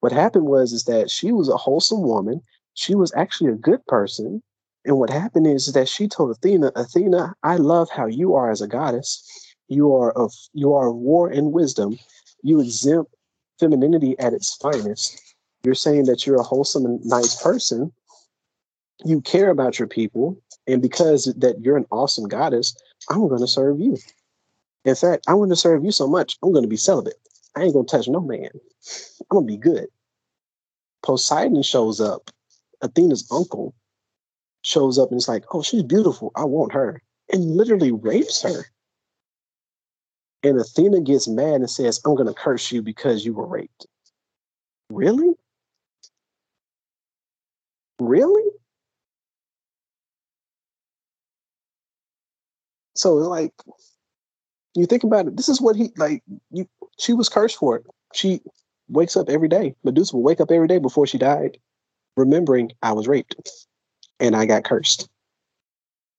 [0.00, 2.42] What happened was is that she was a wholesome woman.
[2.76, 4.42] She was actually a good person.
[4.84, 8.60] And what happened is that she told Athena, Athena, I love how you are as
[8.60, 9.24] a goddess.
[9.68, 11.98] You are of you are of war and wisdom.
[12.42, 13.12] You exempt
[13.58, 15.20] femininity at its finest.
[15.64, 17.92] You're saying that you're a wholesome and nice person.
[19.04, 22.76] You care about your people and because that you're an awesome goddess,
[23.10, 23.96] I'm going to serve you.
[24.84, 27.18] In fact, I'm going to serve you so much, I'm going to be celibate.
[27.56, 28.50] I ain't going to touch no man.
[28.52, 29.86] I'm going to be good.
[31.02, 32.30] Poseidon shows up.
[32.82, 33.74] Athena's uncle
[34.62, 36.32] shows up and it's like, oh, she's beautiful.
[36.36, 37.02] I want her.
[37.32, 38.66] And literally rapes her.
[40.42, 43.86] And Athena gets mad and says, I'm going to curse you because you were raped.
[44.90, 45.34] Really?
[47.98, 48.50] Really?
[52.94, 53.52] So like
[54.74, 56.66] you think about it, this is what he like you
[56.98, 57.86] she was cursed for it.
[58.14, 58.40] She
[58.88, 59.74] wakes up every day.
[59.84, 61.58] Medusa will wake up every day before she died,
[62.16, 63.36] remembering I was raped
[64.20, 65.08] and I got cursed.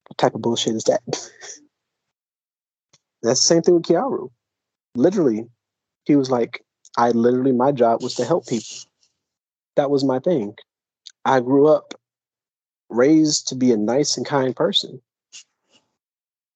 [0.07, 1.01] What type of bullshit is that?
[3.23, 4.29] That's the same thing with Keyaru.
[4.95, 5.47] Literally,
[6.05, 6.63] he was like,
[6.97, 8.67] I literally my job was to help people.
[9.75, 10.55] That was my thing.
[11.25, 11.93] I grew up
[12.89, 15.01] raised to be a nice and kind person.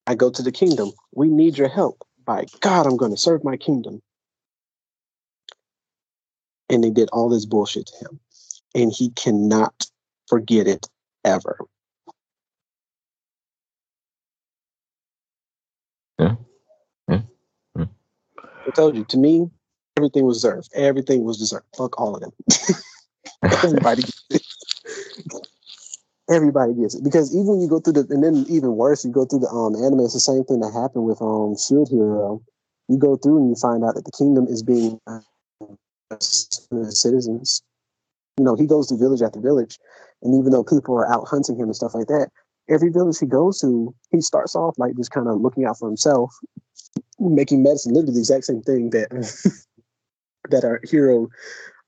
[0.08, 0.92] I go to the kingdom.
[1.14, 2.04] We need your help.
[2.26, 4.02] By God, I'm going to serve my kingdom.
[6.70, 8.20] And they did all this bullshit to him.
[8.74, 9.88] And he cannot
[10.28, 10.88] forget it
[11.26, 11.58] ever.
[16.18, 16.36] Yeah.
[17.10, 17.22] Yeah.
[17.78, 17.86] yeah.
[18.68, 19.50] I told you, to me,
[19.98, 20.70] everything was deserved.
[20.74, 21.66] Everything was deserved.
[21.78, 22.32] Fuck all of them.
[23.64, 24.04] Everybody
[26.32, 29.12] everybody gets it because even when you go through the and then even worse, you
[29.12, 30.02] go through the um anime.
[30.02, 32.42] It's the same thing that happened with um Shield Hero.
[32.88, 35.20] You go through and you find out that the kingdom is being uh,
[36.20, 37.64] citizens.
[38.42, 39.78] You know, he goes to village after village,
[40.24, 42.30] and even though people are out hunting him and stuff like that,
[42.68, 45.88] every village he goes to, he starts off like just kind of looking out for
[45.88, 46.34] himself,
[47.20, 47.94] making medicine.
[47.94, 49.12] Literally the exact same thing that
[50.50, 51.28] that our hero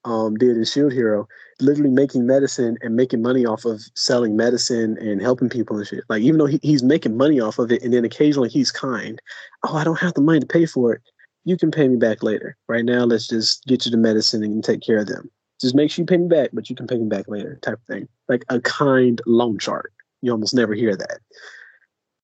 [0.06, 1.28] um, did in Shield Hero,
[1.60, 6.04] literally making medicine and making money off of selling medicine and helping people and shit.
[6.08, 9.20] Like even though he, he's making money off of it, and then occasionally he's kind.
[9.64, 11.02] Oh, I don't have the money to pay for it.
[11.46, 12.56] You can pay me back later.
[12.68, 15.32] Right now, let's just get you the medicine and take care of them.
[15.62, 17.76] Just make sure you pay me back, but you can pay me back later, type
[17.80, 18.08] of thing.
[18.28, 19.94] Like a kind loan chart.
[20.22, 21.20] You almost never hear that.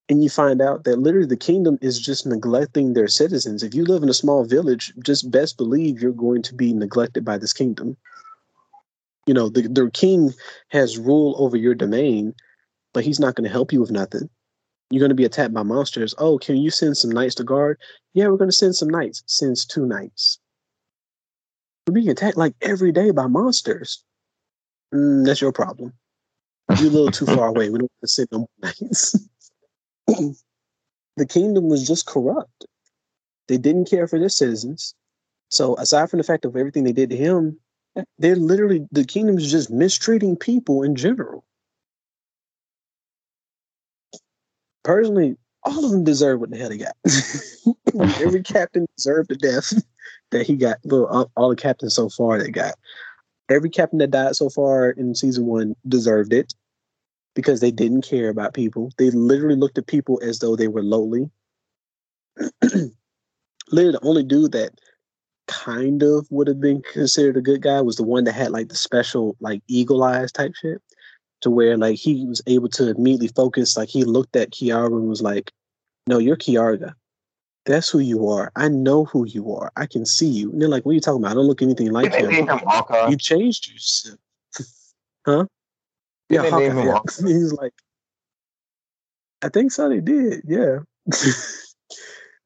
[0.10, 3.64] and you find out that literally the kingdom is just neglecting their citizens.
[3.64, 7.24] If you live in a small village, just best believe you're going to be neglected
[7.24, 7.96] by this kingdom.
[9.28, 10.34] You know, the, the king
[10.70, 12.34] has rule over your domain,
[12.94, 14.30] but he's not going to help you with nothing.
[14.90, 16.16] You're going to be attacked by monsters.
[16.18, 17.80] Oh, can you send some knights to guard?
[18.16, 19.24] Yeah, we're going to send some knights.
[19.28, 20.39] Sends two knights.
[21.90, 24.04] We're being attacked like every day by monsters.
[24.94, 25.92] Mm, that's your problem.
[26.78, 27.72] You're a little too far away.
[27.72, 29.28] We don't want to sit no more nights.
[30.08, 32.68] the kingdom was just corrupt.
[33.48, 34.94] They didn't care for their citizens.
[35.50, 37.60] So aside from the fact of everything they did to him,
[38.20, 41.44] they're literally the kingdom is just mistreating people in general.
[44.84, 46.96] Personally, all of them deserve what the hell they got.
[48.22, 49.74] Every captain deserved the death
[50.32, 50.78] that he got.
[50.84, 52.76] Well, all, the captains so far that got.
[53.50, 56.54] Every captain that died so far in season one deserved it
[57.36, 58.92] because they didn't care about people.
[58.98, 61.30] They literally looked at people as though they were lowly.
[62.62, 62.92] literally,
[63.72, 64.72] the only dude that
[65.48, 68.70] kind of would have been considered a good guy was the one that had like
[68.70, 70.80] the special like eagle eyes type shit
[71.42, 75.10] to where like he was able to immediately focus like he looked at Keyaru and
[75.10, 75.52] was like
[76.06, 76.94] no you're Keyaru
[77.70, 80.70] that's who you are I know who you are I can see you and they're
[80.70, 84.20] like what are you talking about I don't look anything like you you changed yourself
[85.26, 85.46] huh
[86.30, 87.00] yeah, Hawkeye, yeah.
[87.26, 87.74] he's like
[89.42, 90.80] I think so they did yeah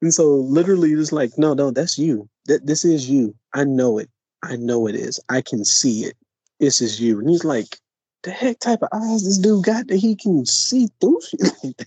[0.04, 2.28] And so literally just like, no, no, that's you.
[2.44, 3.34] That this is you.
[3.54, 4.10] I know it.
[4.42, 5.18] I know it is.
[5.30, 6.14] I can see it.
[6.60, 7.18] This is you.
[7.18, 7.78] And he's like,
[8.22, 11.86] the heck type of eyes this dude got that he can see through shit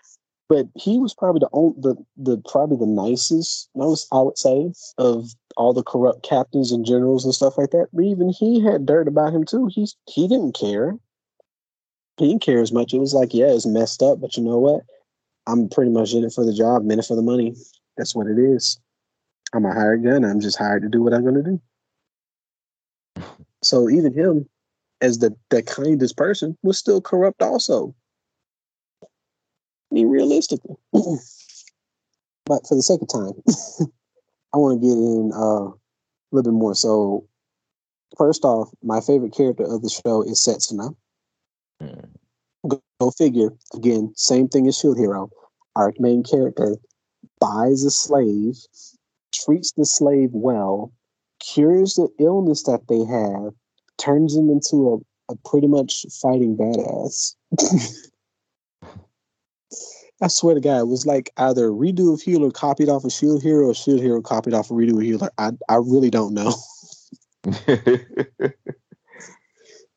[0.54, 4.72] but he was probably the only, the the probably the nicest, most I would say,
[5.00, 7.88] of all the corrupt captains and generals and stuff like that.
[7.92, 9.68] But even he had dirt about him too.
[9.72, 10.96] He's he didn't care.
[12.18, 12.94] He didn't care as much.
[12.94, 14.82] It was like, yeah, it's messed up, but you know what?
[15.48, 17.56] I'm pretty much in it for the job, in it for the money.
[17.98, 18.80] That's what it is.
[19.56, 20.24] I'm a hired gun.
[20.24, 21.60] I'm just hired to do what I'm going to
[23.18, 23.26] do.
[23.64, 24.48] So even him,
[25.02, 27.96] as the, the kindest person, was still corrupt also.
[29.94, 30.76] I mean, realistically.
[32.46, 33.34] but for the sake of time,
[34.52, 35.76] I want to get in uh, a
[36.32, 36.74] little bit more.
[36.74, 37.28] So,
[38.18, 40.96] first off, my favorite character of the show is Setsuna.
[41.80, 42.10] Mm.
[42.68, 43.50] Go figure.
[43.76, 45.30] Again, same thing as Shield Hero.
[45.76, 46.78] Our main character
[47.40, 48.58] buys a slave,
[49.32, 50.92] treats the slave well,
[51.40, 53.54] cures the illness that they have,
[54.00, 57.36] turns them into a, a pretty much fighting badass.
[60.24, 63.44] I swear to God, it was like either Redo of Healer copied off of Shield
[63.44, 65.30] Hero or Shield Hero copied off of Redo of Healer.
[65.38, 66.54] I I really don't know.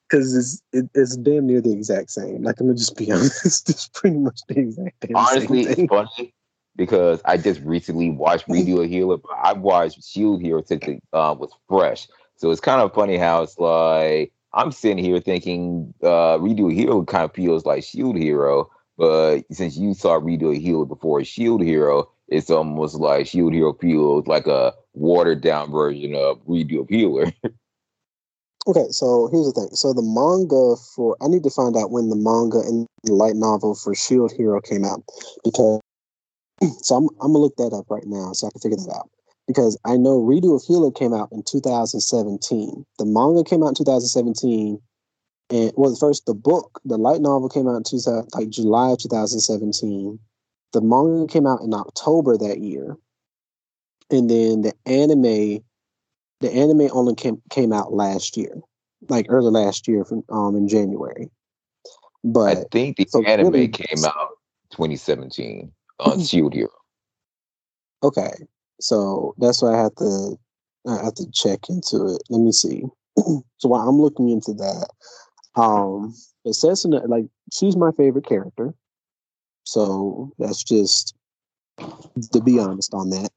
[0.08, 2.42] because it's it, it's damn near the exact same.
[2.42, 6.34] Like I'm gonna just be honest, it's pretty much the exact Honestly, same it's funny
[6.76, 11.02] because I just recently watched Redo a Healer, but I watched Shield Hero since it
[11.12, 12.06] uh, was fresh.
[12.36, 16.74] So it's kind of funny how it's like I'm sitting here thinking uh, Redo a
[16.74, 21.22] Hero kind of feels like Shield Hero, but since you saw Redo a Healer before
[21.24, 26.88] Shield Hero, it's almost like Shield Hero feels like a watered down version of Redo
[26.88, 27.32] Healer.
[28.68, 29.68] Okay, so here's the thing.
[29.76, 33.36] So the manga for I need to find out when the manga and the light
[33.36, 35.04] novel for Shield Hero came out
[35.44, 35.80] because
[36.82, 39.08] so I'm I'm gonna look that up right now so I can figure that out.
[39.46, 42.84] Because I know Redo of Healer came out in 2017.
[42.98, 44.80] The manga came out in 2017,
[45.50, 48.98] and well, first the book, the light novel came out in 2000, like July of
[48.98, 50.18] 2017.
[50.72, 52.96] The manga came out in October that year,
[54.10, 55.62] and then the anime
[56.40, 58.60] the anime only came came out last year,
[59.08, 61.30] like early last year, from um in January.
[62.24, 64.30] But I think the so anime really, came out
[64.72, 66.68] 2017 on Hero.
[68.02, 68.32] Okay,
[68.80, 70.36] so that's why I have to
[70.88, 72.22] I have to check into it.
[72.28, 72.82] Let me see.
[73.18, 74.88] so while I'm looking into that,
[75.56, 78.74] um, it says in the, like she's my favorite character.
[79.64, 81.14] So that's just
[82.32, 83.30] to be honest on that.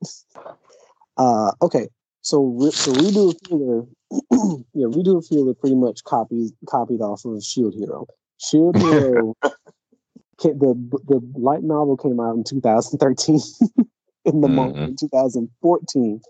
[1.18, 1.88] Uh, okay,
[2.22, 3.84] so, so redo a healer,
[4.74, 8.06] yeah, redo a healer pretty much copied copied off of Shield Hero.
[8.40, 9.36] Shield Hero,
[10.40, 13.36] the the light novel came out in 2013,
[14.26, 14.56] in the mm-hmm.
[14.56, 16.22] month in 2014.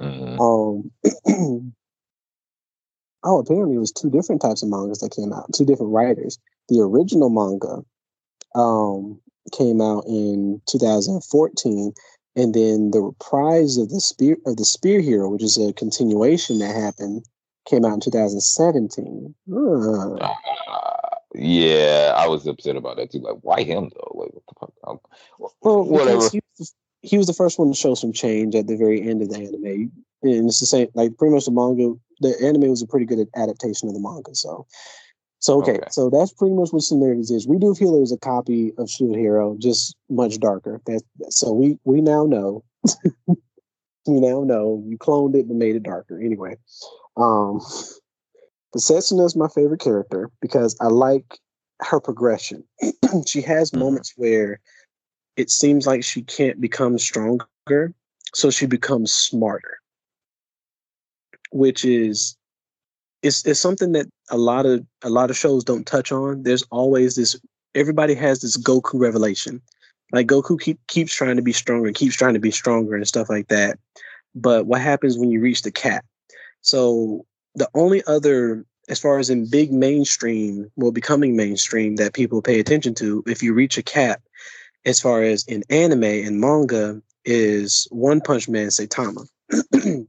[0.00, 0.40] Mm-hmm.
[0.40, 1.72] Um,
[3.24, 6.38] oh, apparently it was two different types of mangas that came out, two different writers.
[6.68, 7.82] The original manga
[8.54, 9.20] um,
[9.52, 11.92] came out in 2014,
[12.36, 16.58] and then the reprise of the spear of the spear hero which is a continuation
[16.58, 17.24] that happened
[17.68, 20.14] came out in 2017 uh.
[20.14, 20.34] uh,
[21.34, 24.30] yeah i was upset about that too like why him though like
[24.84, 24.98] Oh,
[25.62, 26.28] Well, whatever.
[26.30, 26.40] he,
[27.02, 29.36] he was the first one to show some change at the very end of the
[29.36, 29.92] anime,
[30.22, 30.88] and it's the same.
[30.94, 34.34] Like pretty much the manga, the anime was a pretty good adaptation of the manga.
[34.34, 34.66] So,
[35.40, 35.86] so okay, Okay.
[35.90, 37.46] so that's pretty much what similarities is.
[37.46, 40.80] Redo of Healer is a copy of Shield Hero, just much darker.
[40.86, 42.64] That so we we now know.
[44.06, 46.20] we now know you cloned it but made it darker.
[46.20, 46.56] Anyway,
[47.16, 47.60] um,
[48.76, 51.38] Setsuna is my favorite character because I like
[51.80, 52.64] her progression.
[53.26, 53.78] she has Mhm.
[53.80, 54.60] moments where
[55.36, 57.94] it seems like she can't become stronger,
[58.34, 59.78] so she becomes smarter,
[61.52, 62.36] which is
[63.22, 66.42] it's, it's something that a lot of a lot of shows don't touch on.
[66.42, 67.38] There's always this.
[67.74, 69.62] Everybody has this Goku revelation,
[70.12, 73.30] like Goku keep, keeps trying to be stronger, keeps trying to be stronger, and stuff
[73.30, 73.78] like that.
[74.34, 76.04] But what happens when you reach the cap?
[76.60, 77.24] So
[77.54, 82.60] the only other, as far as in big mainstream, well, becoming mainstream that people pay
[82.60, 84.20] attention to, if you reach a cap,
[84.84, 89.26] as far as in anime and manga, is One Punch Man Saitama.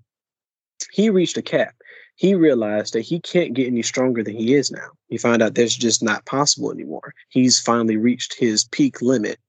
[0.94, 1.74] he reached a cap.
[2.16, 4.92] He realized that he can't get any stronger than he is now.
[5.08, 7.16] He found out that's just not possible anymore.
[7.30, 9.40] He's finally reached his peak limit.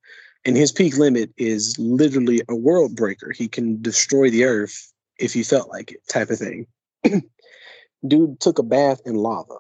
[0.47, 3.31] And his peak limit is literally a world breaker.
[3.31, 6.67] He can destroy the earth if he felt like it, type of thing.
[8.09, 9.59] Dude took a bath in lava.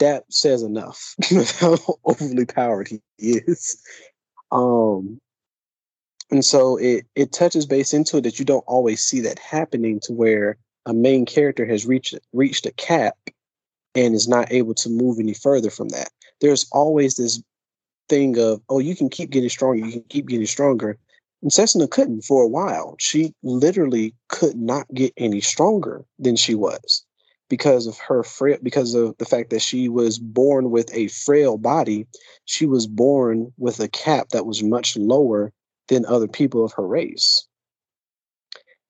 [0.00, 1.14] That says enough
[1.60, 3.80] how overly powered he is.
[4.50, 5.20] Um,
[6.32, 10.00] and so it it touches base into it that you don't always see that happening
[10.00, 10.56] to where
[10.86, 13.16] a main character has reached reached a cap
[13.94, 16.10] and is not able to move any further from that.
[16.40, 17.42] There's always this
[18.08, 20.98] thing of, oh, you can keep getting stronger, you can keep getting stronger.
[21.42, 22.94] And Setsuna couldn't for a while.
[22.98, 27.04] She literally could not get any stronger than she was
[27.48, 31.58] because of her frail because of the fact that she was born with a frail
[31.58, 32.06] body.
[32.44, 35.52] She was born with a cap that was much lower
[35.88, 37.46] than other people of her race.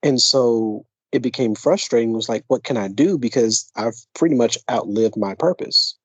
[0.03, 2.13] And so it became frustrating.
[2.13, 3.19] Was like, what can I do?
[3.19, 5.97] Because I've pretty much outlived my purpose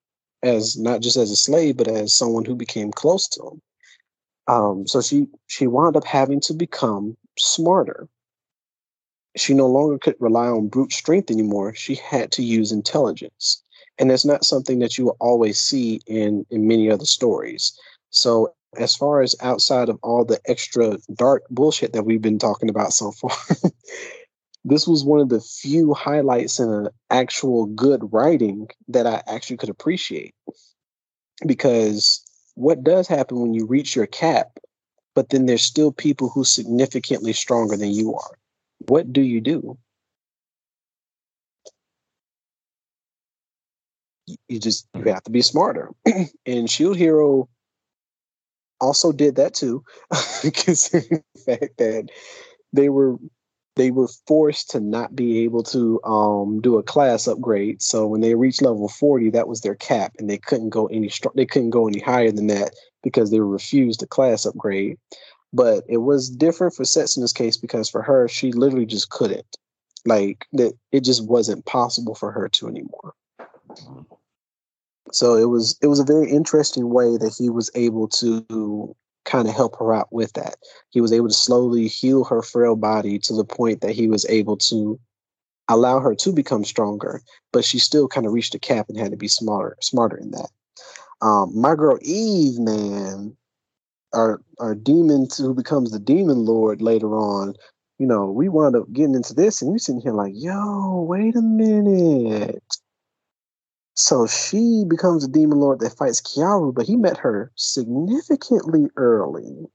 [0.43, 3.61] as not just as a slave, but as someone who became close to him.
[4.47, 8.07] Um, so she she wound up having to become smarter.
[9.35, 11.73] She no longer could rely on brute strength anymore.
[11.75, 13.63] She had to use intelligence,
[13.97, 17.77] and that's not something that you will always see in in many other stories.
[18.09, 22.69] So as far as outside of all the extra dark bullshit that we've been talking
[22.69, 23.31] about so far,
[24.67, 29.57] this was one of the few highlights in an actual good writing that I actually
[29.57, 30.35] could appreciate.
[31.45, 32.21] Because
[32.55, 34.59] what does happen when you reach your cap,
[35.15, 38.37] but then there's still people who significantly stronger than you are?
[38.87, 39.77] What do you do?
[44.27, 45.11] You- You just you mm-hmm.
[45.11, 45.91] have to be smarter.
[46.45, 47.49] and Shield Hero
[48.81, 49.83] also did that too,
[50.41, 52.09] considering the fact that
[52.73, 53.17] they were
[53.77, 57.81] they were forced to not be able to um, do a class upgrade.
[57.81, 61.09] So when they reached level forty, that was their cap, and they couldn't go any
[61.09, 62.71] str- they couldn't go any higher than that
[63.03, 64.97] because they were refused a class upgrade.
[65.53, 69.45] But it was different for Setsuna's case because for her, she literally just couldn't.
[70.05, 73.13] Like that, it just wasn't possible for her to anymore.
[75.11, 78.95] So it was it was a very interesting way that he was able to
[79.27, 80.55] kind of help her out with that.
[80.89, 84.25] He was able to slowly heal her frail body to the point that he was
[84.27, 84.99] able to
[85.67, 87.21] allow her to become stronger,
[87.51, 90.31] but she still kind of reached a cap and had to be smarter smarter in
[90.31, 90.49] that.
[91.21, 93.35] Um, my girl Eve, man,
[94.13, 97.53] our our demon who becomes the demon lord later on.
[97.99, 101.35] You know, we wound up getting into this, and we're sitting here like, "Yo, wait
[101.35, 102.63] a minute."
[103.97, 109.65] So she becomes a demon lord that fights Keyaru, but he met her significantly early.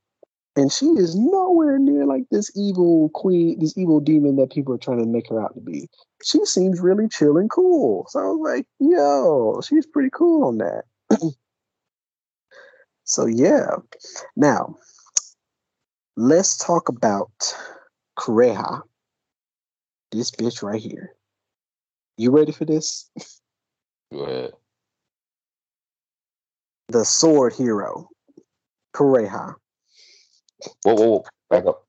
[0.55, 4.79] And she is nowhere near like this evil queen, this evil demon that people are
[4.79, 5.89] trying to make her out to be.
[6.23, 8.07] She seems really chill and cool.
[8.11, 10.85] So I was like, yo, she's pretty cool on that.
[13.05, 13.75] so yeah.
[14.37, 14.77] Now,
[16.17, 17.33] let's talk about
[18.17, 18.83] Kureha.
[20.13, 21.17] This bitch right here.
[22.17, 23.11] You ready for this?
[24.13, 24.53] Go ahead.
[26.89, 28.09] The sword hero,
[28.95, 29.55] Kureha.
[30.83, 31.25] Whoa, whoa, whoa.
[31.49, 31.87] Back up.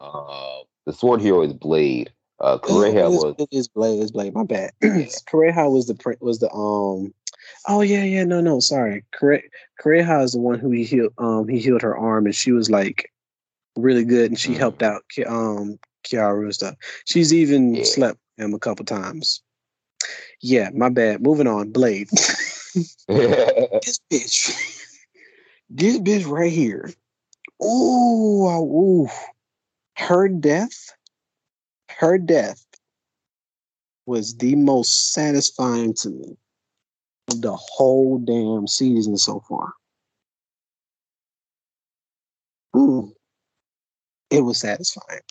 [0.00, 2.12] Uh, the sword hero is Blade.
[2.40, 4.00] Uh, Kureha it is, was it is Blade.
[4.02, 4.34] It's Blade.
[4.34, 4.72] My bad.
[4.82, 7.14] Kureha was the prin- was the um.
[7.68, 8.24] Oh yeah, yeah.
[8.24, 8.58] No, no.
[8.58, 9.04] Sorry.
[9.16, 9.42] Kure-
[9.80, 11.12] Kureha is the one who he healed.
[11.18, 13.12] Um, he healed her arm, and she was like
[13.76, 14.58] really good, and she Mhm.
[14.58, 16.74] helped out Ki- um Keyaru and stuff.
[17.04, 17.84] She's even Yeah.
[17.84, 19.42] slept with him a couple times.
[20.40, 21.22] Yeah, my bad.
[21.22, 21.70] Moving on.
[21.70, 22.08] Blade.
[23.08, 24.82] this bitch.
[25.70, 26.90] This bitch right here
[27.62, 29.08] ooh, ooh,
[29.96, 30.92] her death,
[31.90, 32.64] her death
[34.06, 36.36] was the most satisfying to me
[37.26, 39.72] the whole damn season so far.
[42.76, 43.12] Ooh,
[44.30, 45.22] it was satisfying.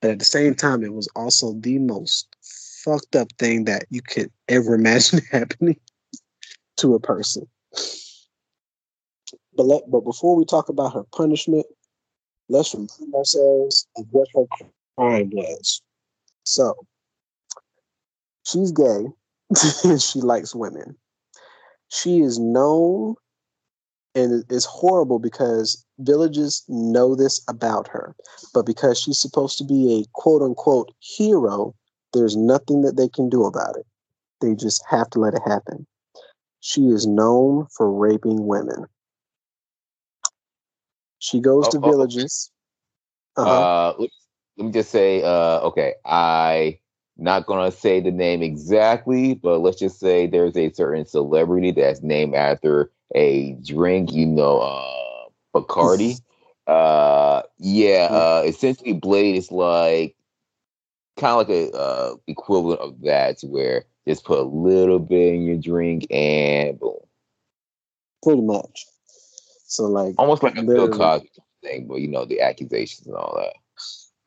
[0.00, 2.28] But at the same time, it was also the most
[2.84, 5.78] fucked up thing that you could ever imagine happening
[6.76, 7.46] to a person.
[9.56, 11.66] But let, but before we talk about her punishment,
[12.48, 14.44] let's remind ourselves of what her
[14.96, 15.82] crime was.
[16.44, 16.74] So
[18.44, 19.06] she's gay
[19.84, 20.96] and she likes women.
[21.88, 23.16] She is known
[24.14, 28.14] and it's horrible because villages know this about her.
[28.54, 31.74] But because she's supposed to be a quote unquote hero,
[32.12, 33.86] there's nothing that they can do about it.
[34.40, 35.86] They just have to let it happen.
[36.60, 38.86] She is known for raping women.
[41.18, 42.50] She goes oh, to oh, villages.
[43.36, 43.50] Uh-huh.
[43.50, 44.10] Uh, let,
[44.56, 46.78] let me just say, uh, okay, I
[47.16, 52.02] not gonna say the name exactly, but let's just say there's a certain celebrity that's
[52.02, 56.20] named after a drink, you know, uh, Bacardi.
[56.66, 60.14] uh, yeah, uh, essentially, Blade is like
[61.18, 65.34] kind of like a uh, equivalent of that, to where just put a little bit
[65.34, 66.96] in your drink and boom.
[68.22, 68.86] Pretty much.
[69.66, 71.30] So like almost like a Bill Cosby
[71.62, 73.54] thing, but you know the accusations and all that.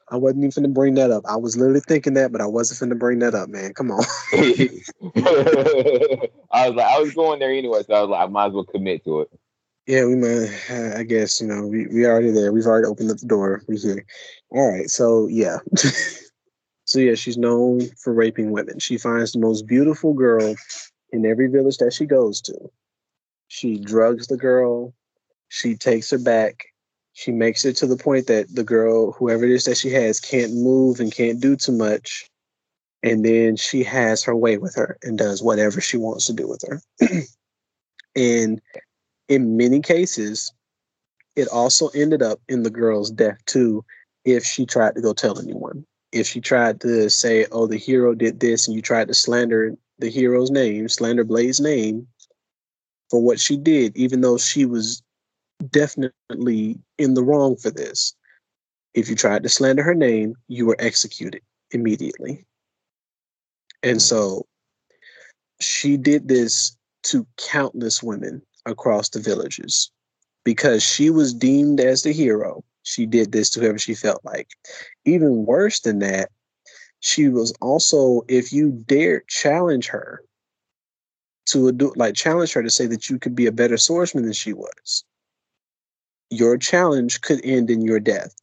[0.09, 1.23] I wasn't even to bring that up.
[1.25, 3.73] I was literally thinking that, but I wasn't finna bring that up, man.
[3.73, 4.03] Come on.
[6.51, 8.53] I was like, I was going there anyway, so I was like, I might as
[8.53, 9.29] well commit to it.
[9.87, 10.95] Yeah, we might.
[10.97, 12.51] I guess you know we we already there.
[12.51, 13.63] We've already opened up the door.
[13.67, 14.05] We're here.
[14.49, 14.89] All right.
[14.89, 15.57] So yeah.
[16.91, 18.79] so yeah, she's known for raping women.
[18.79, 20.55] She finds the most beautiful girl
[21.11, 22.53] in every village that she goes to.
[23.47, 24.93] She drugs the girl.
[25.49, 26.65] She takes her back
[27.13, 30.19] she makes it to the point that the girl, whoever it is that she has,
[30.19, 32.29] can't move and can't do too much.
[33.03, 36.47] And then she has her way with her and does whatever she wants to do
[36.47, 36.81] with her.
[38.15, 38.61] and
[39.27, 40.53] in many cases,
[41.35, 43.83] it also ended up in the girl's death too,
[44.23, 45.85] if she tried to go tell anyone.
[46.11, 49.75] If she tried to say, oh, the hero did this, and you tried to slander
[49.99, 52.07] the hero's name, slander Blade's name
[53.09, 55.01] for what she did, even though she was
[55.69, 58.15] definitely in the wrong for this.
[58.93, 61.41] If you tried to slander her name, you were executed
[61.71, 62.45] immediately.
[63.83, 64.45] And so
[65.59, 69.91] she did this to countless women across the villages
[70.43, 72.63] because she was deemed as the hero.
[72.83, 74.49] She did this to whoever she felt like.
[75.05, 76.29] Even worse than that,
[76.99, 80.23] she was also, if you dared challenge her
[81.47, 84.33] to a, like challenge her to say that you could be a better swordsman than
[84.33, 85.03] she was,
[86.29, 88.35] your challenge could end in your death.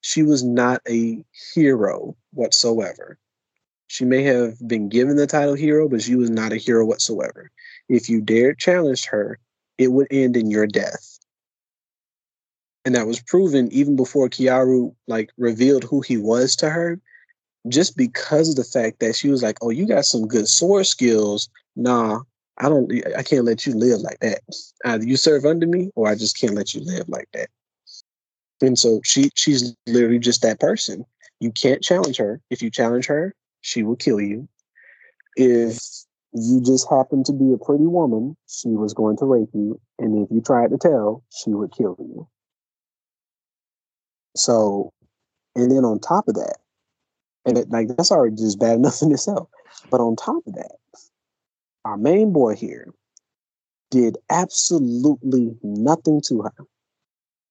[0.00, 3.18] She was not a hero whatsoever.
[3.88, 7.50] She may have been given the title hero, but she was not a hero whatsoever.
[7.88, 9.38] If you dared challenge her,
[9.78, 11.15] it would end in your death.
[12.86, 17.00] And that was proven even before Keyaru like revealed who he was to her,
[17.68, 20.86] just because of the fact that she was like, "Oh, you got some good sword
[20.86, 22.20] skills." Nah,
[22.58, 24.40] I don't, I can't let you live like that.
[24.84, 27.48] Either you serve under me, or I just can't let you live like that.
[28.62, 31.04] And so she, she's literally just that person.
[31.40, 32.40] You can't challenge her.
[32.50, 34.48] If you challenge her, she will kill you.
[35.36, 35.78] If
[36.32, 39.80] you just happen to be a pretty woman, she was going to rape you.
[39.98, 42.28] And if you tried to tell, she would kill you.
[44.38, 44.92] So,
[45.54, 46.58] and then on top of that,
[47.44, 49.48] and it, like that's already just bad enough in itself.
[49.90, 50.76] But on top of that,
[51.84, 52.92] our main boy here
[53.90, 56.64] did absolutely nothing to her.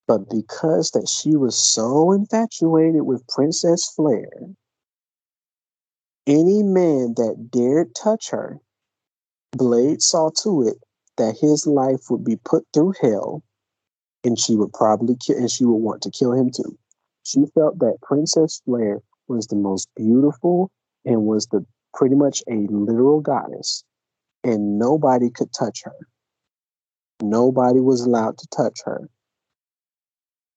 [0.07, 4.30] But because that she was so infatuated with Princess Flare,
[6.28, 8.60] any man that dared touch her,
[9.52, 10.78] Blade saw to it
[11.18, 13.41] that his life would be put through hell
[14.26, 16.78] and she would probably kill and she would want to kill him too.
[17.24, 20.72] She felt that Princess Flare was the most beautiful
[21.06, 23.84] and was the pretty much a literal goddess
[24.44, 25.96] and nobody could touch her.
[27.22, 29.10] Nobody was allowed to touch her.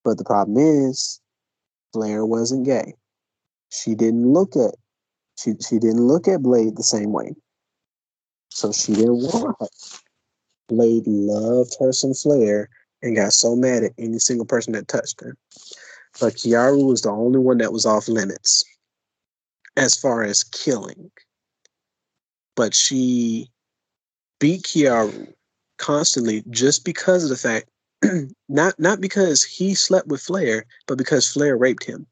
[0.05, 1.21] But the problem is,
[1.93, 2.95] Flare wasn't gay.
[3.71, 4.75] She didn't look at
[5.39, 7.35] she she didn't look at Blade the same way.
[8.51, 9.69] So she didn't want her.
[10.69, 12.69] Blade loved her some Flare
[13.03, 15.37] and got so mad at any single person that touched her.
[16.21, 18.65] But Keyaru was the only one that was off limits
[19.77, 21.11] as far as killing.
[22.57, 23.49] But she
[24.41, 25.33] beat Keyaru
[25.79, 27.69] constantly just because of the fact
[28.49, 32.07] not not because he slept with Flare, but because Flare raped him.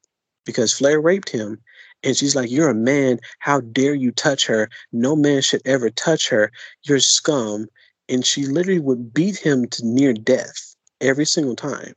[0.44, 1.60] Because Flare raped him,
[2.04, 3.18] and she's like, "You're a man.
[3.40, 4.68] How dare you touch her?
[4.92, 6.52] No man should ever touch her.
[6.82, 7.66] You're scum."
[8.08, 10.65] And she literally would beat him to near death
[11.00, 11.94] every single time.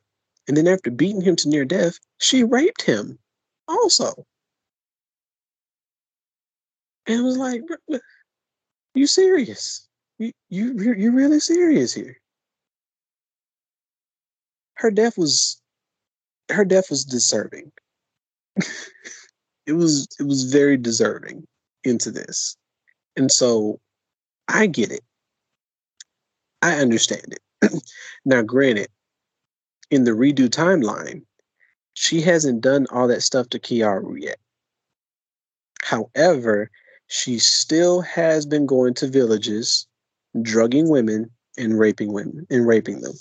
[0.48, 3.20] And then after beating him to near death, she raped him
[3.68, 4.26] also.
[7.08, 7.62] And it was like,
[8.94, 9.88] you serious?
[10.18, 12.18] You you you really serious here?
[14.76, 15.62] Her death was
[16.50, 17.72] her death was deserving.
[19.66, 21.48] it was it was very deserving
[21.84, 22.58] into this.
[23.16, 23.80] And so
[24.48, 25.04] I get it.
[26.62, 27.40] I understand it.
[28.26, 28.90] now granted,
[29.92, 31.24] in the redo timeline,
[31.94, 34.40] she hasn't done all that stuff to Keyaru yet.
[35.82, 36.70] However,
[37.08, 39.88] she still has been going to villages,
[40.42, 43.16] drugging women and raping women and raping them.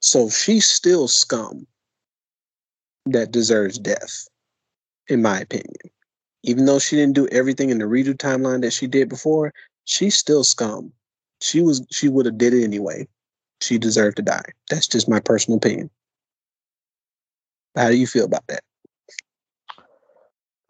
[0.00, 1.66] So she's still scum
[3.06, 4.28] that deserves death,
[5.08, 5.76] in my opinion.
[6.44, 9.52] Even though she didn't do everything in the redo timeline that she did before,
[9.84, 10.92] she's still scum.
[11.40, 13.06] She was she would have did it anyway.
[13.60, 14.52] She deserved to die.
[14.70, 15.90] That's just my personal opinion.
[17.76, 18.62] How do you feel about that?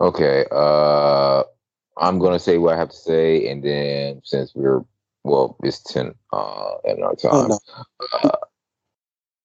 [0.00, 0.46] Okay.
[0.50, 1.44] Uh
[2.00, 4.84] I'm gonna say what I have to say, and then since we're
[5.24, 7.30] well, it's ten uh, at our time.
[7.32, 7.58] Oh, no.
[8.22, 8.36] uh,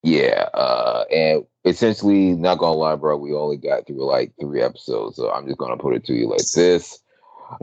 [0.03, 5.15] yeah, uh, and essentially, not gonna lie, bro, we only got through like three episodes,
[5.15, 6.99] so I'm just gonna put it to you like this.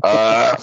[0.02, 0.56] Uh,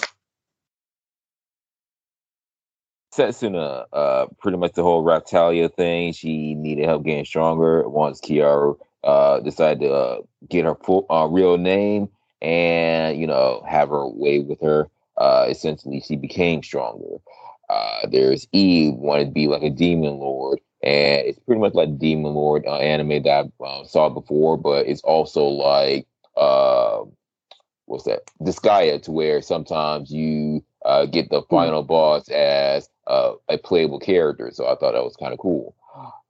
[3.18, 6.14] Setsuna, uh, pretty much the whole Raphtalia thing.
[6.14, 7.88] She needed help getting stronger.
[7.90, 10.18] Once Keyaru uh, decided to uh,
[10.50, 12.10] get her full uh, real name,
[12.42, 14.88] and you know have her way with her.
[15.18, 17.18] Uh, essentially, she became stronger.
[17.70, 21.98] Uh, there's Eve wanted to be like a demon lord, and it's pretty much like
[21.98, 26.06] Demon Lord uh, anime that I uh, saw before, but it's also like
[26.38, 27.02] uh,
[27.86, 28.22] what's that?
[28.42, 31.56] Disgaea, to where sometimes you uh, get the hmm.
[31.56, 34.50] final boss as uh, a playable character.
[34.52, 35.76] So I thought that was kind of cool.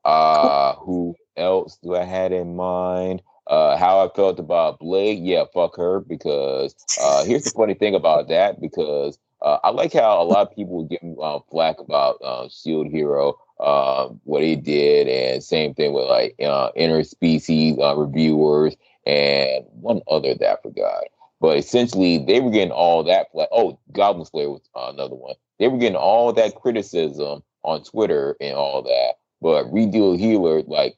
[0.04, 3.22] Uh, who else do I had in mind?
[3.46, 6.00] Uh, how I felt about Blade, yeah, fuck her.
[6.00, 8.60] Because uh, here's the funny thing about that.
[8.60, 12.88] Because uh, I like how a lot of people give uh, flack about uh, Shield
[12.88, 18.76] Hero, uh, what he did, and same thing with like uh, interspecies uh, reviewers
[19.06, 21.04] and one other that I forgot.
[21.40, 23.50] But essentially, they were getting all that flack.
[23.52, 25.36] Oh, Goblin Slayer was uh, another one.
[25.60, 29.16] They were getting all that criticism on Twitter and all that.
[29.42, 30.98] But Redo Healer, like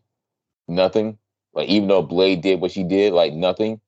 [0.68, 1.18] nothing.
[1.54, 3.82] Like even though Blade did what she did, like nothing.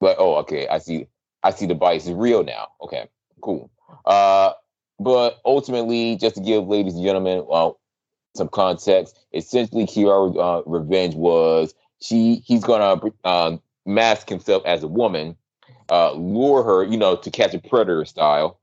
[0.00, 1.06] But oh, okay, I see.
[1.42, 2.68] I see the bias is real now.
[2.82, 3.08] Okay,
[3.40, 3.70] cool.
[4.04, 4.52] Uh,
[5.00, 7.80] but ultimately, just to give ladies and gentlemen, well,
[8.36, 14.88] some context, essentially, Keyaru uh, revenge was she he's gonna um, mask himself as a
[14.88, 15.36] woman,
[15.90, 18.60] uh, lure her, you know, to catch a predator style,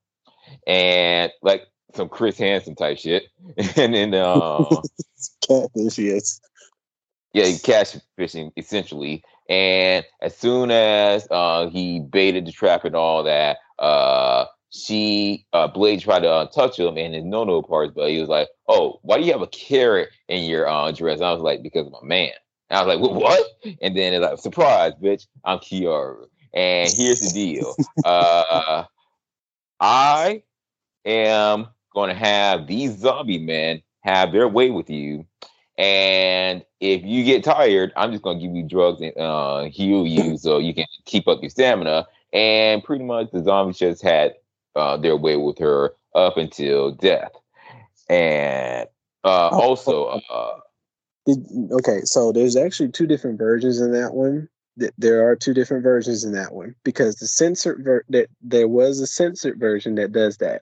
[0.68, 3.24] and like some Chris Hansen type shit,
[3.78, 4.64] and then uh,
[5.48, 6.40] catfish, yes
[7.34, 9.24] yeah, cash fishing essentially.
[9.50, 15.68] And as soon as uh, he baited the trap and all that, uh, she uh,
[15.68, 18.48] Blade tried to uh, touch him and his no no parts, but he was like,
[18.68, 21.64] "Oh, why do you have a carrot in your uh, dress?" And I was like,
[21.64, 22.32] "Because I'm a man."
[22.70, 23.48] And I was like, "What?"
[23.82, 25.28] And then it's like, "Surprise, bitch!
[25.44, 27.76] I'm Keyaru." And here's the deal:
[28.06, 28.86] uh,
[29.80, 30.44] I
[31.06, 35.26] am going to have these zombie men have their way with you
[35.80, 40.38] and if you get tired, I'm just gonna give you drugs and uh, heal you
[40.38, 42.06] so you can keep up your stamina.
[42.34, 44.36] And pretty much the zombies just had
[44.76, 47.32] uh, their way with her up until death.
[48.10, 48.88] And
[49.24, 50.22] uh, oh, also,
[51.30, 54.50] uh, okay, so there's actually two different versions in that one.
[54.98, 59.00] There are two different versions in that one because the censored ver- that there was
[59.00, 60.62] a censored version that does that.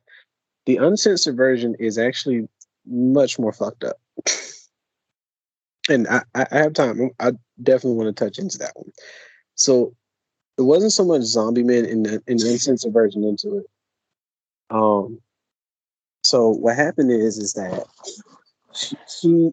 [0.65, 2.47] The uncensored version is actually
[2.85, 3.97] much more fucked up.
[5.89, 7.11] and I, I have time.
[7.19, 8.91] I definitely want to touch into that one.
[9.55, 9.95] So
[10.57, 13.65] it wasn't so much zombie men in the in the instance version into it.
[14.69, 15.19] Um.
[16.23, 17.85] So what happened is is that
[19.21, 19.51] he,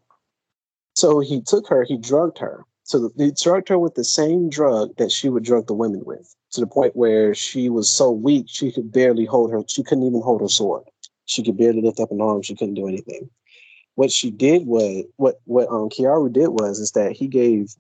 [1.05, 2.64] so he took her, he drugged her.
[2.85, 6.35] So he drugged her with the same drug that she would drug the women with,
[6.52, 9.62] to the point where she was so weak she could barely hold her.
[9.68, 10.85] She couldn't even hold her sword.
[11.26, 12.43] She could barely lift up an arm.
[12.43, 13.31] She couldn't do anything
[13.97, 17.74] what she did was what what um Keyaru did was is that he gave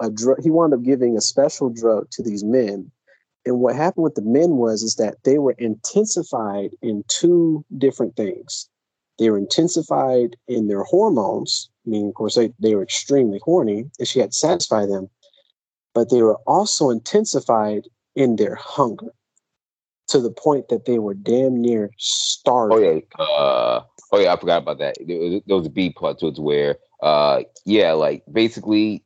[0.00, 2.90] a drug he wound up giving a special drug to these men.
[3.46, 8.16] And what happened with the men was is that they were intensified in two different
[8.16, 8.68] things.
[9.18, 11.70] they were intensified in their hormones.
[11.86, 15.08] I mean, of course, they, they were extremely horny and she had to satisfy them,
[15.94, 19.12] but they were also intensified in their hunger
[20.08, 22.78] to the point that they were damn near starving.
[22.78, 22.80] Oh
[23.18, 23.82] yeah, uh,
[24.12, 24.96] oh yeah, I forgot about that.
[25.00, 29.02] There was, there was a B plot to it where, uh, yeah, like basically,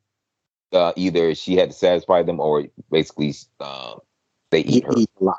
[0.72, 3.94] uh, either she had to satisfy them or basically, uh,
[4.50, 5.36] they eat her eat alive.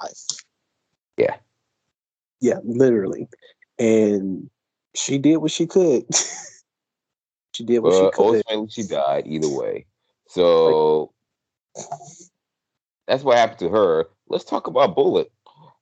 [1.18, 1.36] Yeah,
[2.40, 3.28] yeah, literally,
[3.78, 4.50] and
[4.96, 6.06] she did what she could.
[7.58, 8.44] she did what but she could.
[8.46, 9.88] ultimately she died either way.
[10.28, 11.12] So
[13.08, 14.08] that's what happened to her.
[14.28, 15.32] Let's talk about Bullet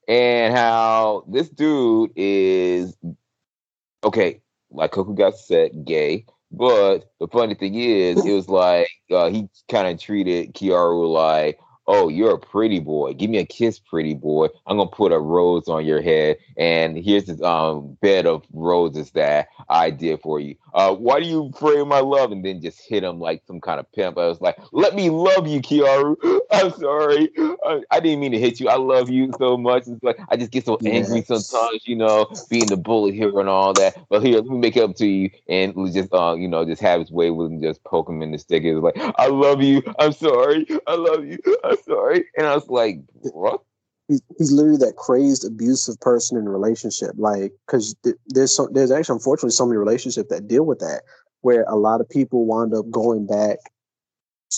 [0.08, 2.96] and how this dude is
[4.02, 4.40] okay.
[4.70, 6.24] Like Kokugatsu said, gay.
[6.50, 11.58] But the funny thing is, it was like uh, he kind of treated Keyaru like,
[11.86, 13.14] oh, you're a pretty boy.
[13.14, 14.48] Give me a kiss, pretty boy.
[14.66, 19.10] I'm gonna put a rose on your head, and here's this um bed of roses
[19.12, 20.56] that I did for you.
[20.74, 22.32] Uh, why do you pray my love?
[22.32, 24.18] And then just hit him like some kind of pimp.
[24.18, 26.16] I was like, let me love you, Keyaru.
[26.52, 27.30] I'm sorry.
[27.64, 28.68] I, I didn't mean to hit you.
[28.68, 29.84] I love you so much.
[29.86, 31.26] It's like I just get so angry Yes.
[31.26, 33.96] sometimes, you know, being the bullet here and all that.
[34.08, 36.82] But here, let me make it up to you, and just uh, you know, just
[36.82, 38.64] have his way with him, just poke him in the stick.
[38.64, 39.82] It's like, I love you.
[39.98, 40.66] I'm sorry.
[40.86, 41.38] I love you.
[41.64, 42.24] I'm sorry.
[42.36, 43.00] And I was like,
[43.32, 43.60] what?
[44.08, 48.68] he's, he's literally that crazed abusive person in a relationship like because th- there's so
[48.72, 51.02] there's actually unfortunately so many relationships that deal with that
[51.40, 53.58] where a lot of people wind up going back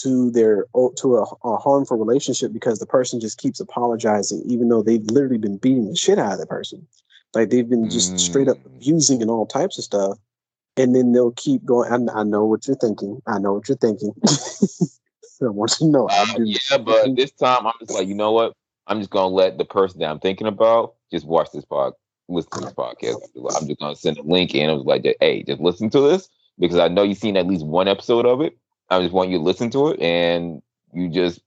[0.03, 0.67] to their
[0.99, 5.39] to a, a harmful relationship because the person just keeps apologizing even though they've literally
[5.39, 6.87] been beating the shit out of the person
[7.35, 8.77] like they've been just straight up Mm.
[8.77, 10.19] abusing and all types of stuff
[10.77, 13.79] and then they'll keep going I, I know what you're thinking i know what you're
[13.79, 14.13] thinking
[15.47, 16.45] i want you to know I Uh, do.
[16.45, 18.53] yeah, but this time I'm just like, you know what?
[18.87, 21.95] I'm just gonna let the person that I'm thinking about just watch this podcast,
[22.29, 23.17] listen to this podcast.
[23.61, 24.71] I'm just gonna send a link in.
[24.71, 26.29] I was like, hey, just listen to this
[26.59, 28.57] because I know you've seen at least one episode of it.
[28.91, 30.63] I just want you to listen to it and
[30.95, 31.41] you just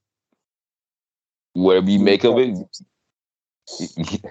[1.54, 2.56] whatever you make of it.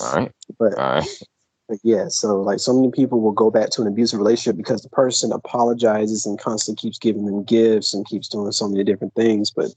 [0.00, 1.08] All right, But- all right.
[1.82, 4.88] Yeah, so like so many people will go back to an abusive relationship because the
[4.88, 9.50] person apologizes and constantly keeps giving them gifts and keeps doing so many different things.
[9.50, 9.72] But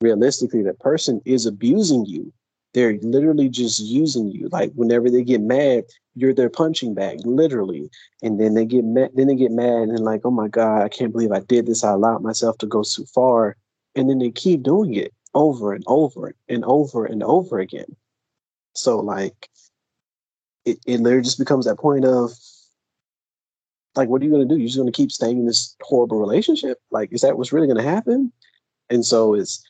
[0.00, 2.32] realistically, that person is abusing you.
[2.74, 4.48] They're literally just using you.
[4.50, 5.84] Like whenever they get mad,
[6.14, 7.90] you're their punching bag, literally.
[8.22, 9.10] And then they get mad.
[9.14, 11.84] Then they get mad and like, oh my god, I can't believe I did this.
[11.84, 13.56] I allowed myself to go too far.
[13.94, 17.96] And then they keep doing it over and over and over and over again.
[18.74, 19.48] So like
[20.66, 22.32] it, it literally just becomes that point of
[23.94, 25.74] like what are you going to do you're just going to keep staying in this
[25.80, 28.30] horrible relationship like is that what's really going to happen
[28.90, 29.64] and so it's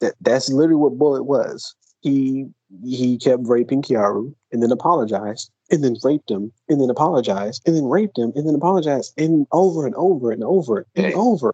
[0.00, 2.46] that that's literally what bullet was he
[2.84, 7.74] he kept raping Keyaru and then apologized and then raped him and then apologized and
[7.74, 11.12] then raped him and then apologized and over and over and over and Hey.
[11.14, 11.52] over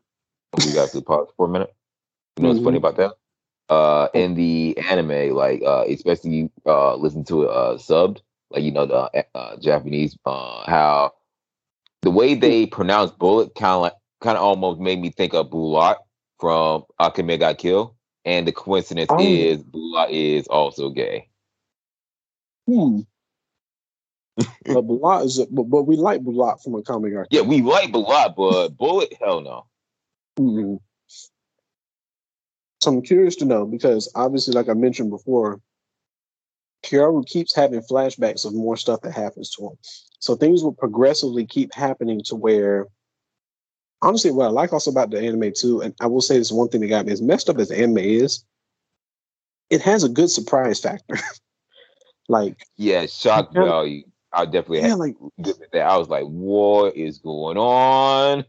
[0.59, 1.74] we got to pause for a minute.
[2.36, 2.86] You know what's funny mm-hmm.
[2.86, 3.12] about that?
[3.70, 8.20] Uh, in the anime, like uh, especially uh, listen to it uh, subbed,
[8.51, 11.12] like you know the uh, Japanese, uh, how
[12.03, 15.51] the way they pronounce bullet kind of like kind of almost made me think of
[15.51, 15.97] Bulat
[16.41, 19.19] from Akame ga Kill, and the coincidence Oh.
[19.20, 21.28] is Bulat is also gay.
[22.66, 23.01] hmm.
[24.66, 27.28] but Bulat is a, but, but we like Bulat from a comic arc.
[27.31, 29.66] Yeah, we like Bulat, but Bullet, hell no.
[30.39, 30.81] Mhm.
[32.85, 35.59] So I'm curious to know because obviously, like I mentioned before,
[36.82, 39.78] Keyaru keeps having flashbacks of more stuff that happens to him.
[40.19, 42.89] So things will progressively keep happening to where,
[44.02, 46.69] honestly, what I like also about the anime too, and I will say this one
[46.69, 48.44] thing that got me as messed up as anime is,
[49.70, 51.16] it has a good surprise factor.
[52.28, 53.65] like, Yeah, shock Yeah.
[53.65, 54.02] value.
[54.31, 55.16] I definitely yeah, had like
[55.73, 55.86] that.
[55.86, 58.44] I was like, what is going on?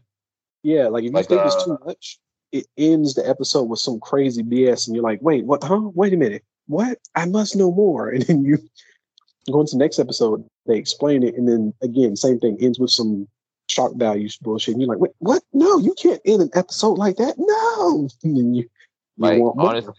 [0.62, 2.18] Yeah, like if you Like, think it's uh, too much,
[2.58, 5.62] it ends the episode with some crazy BS, and you're like, "Wait, what?
[5.62, 5.90] Huh?
[5.94, 6.98] Wait a minute, what?
[7.14, 8.58] I must know more." And then you
[9.52, 12.90] go into the next episode, they explain it, and then again, same thing ends with
[12.90, 13.28] some
[13.68, 15.42] shock value bullshit, and you're like, "Wait, what?
[15.52, 17.34] No, you can't end an episode like that.
[17.38, 18.68] No!" And then you, you
[19.18, 19.94] like honestly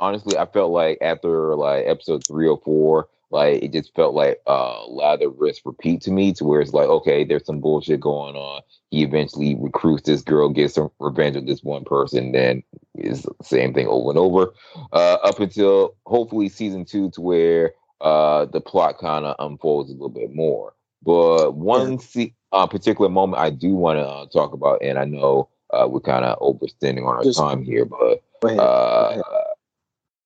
[0.00, 4.40] honestly i felt like after like episode three or four like it just felt like
[4.46, 8.00] a uh lather risk repeat to me to where it's like okay there's some bullshit
[8.00, 8.60] going on
[8.90, 12.62] he eventually recruits this girl gets some revenge of this one person then
[12.96, 14.52] is the same thing over and over
[14.92, 17.72] uh up until hopefully season two to where
[18.02, 23.08] uh the plot kind of unfolds a little bit more but one se- uh, particular
[23.08, 26.38] moment i do want to uh, talk about and i know uh, we're kind of
[26.40, 28.58] overstanding on our Just- time here but Go ahead.
[28.60, 29.22] uh, ahead.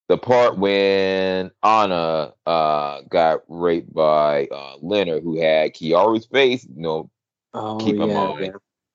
[0.08, 6.80] The part when Anna uh, got raped by uh, Leonard, who had Keyaru's face, you
[6.80, 7.10] know,
[7.56, 8.50] Oh, keep in yeah, yeah.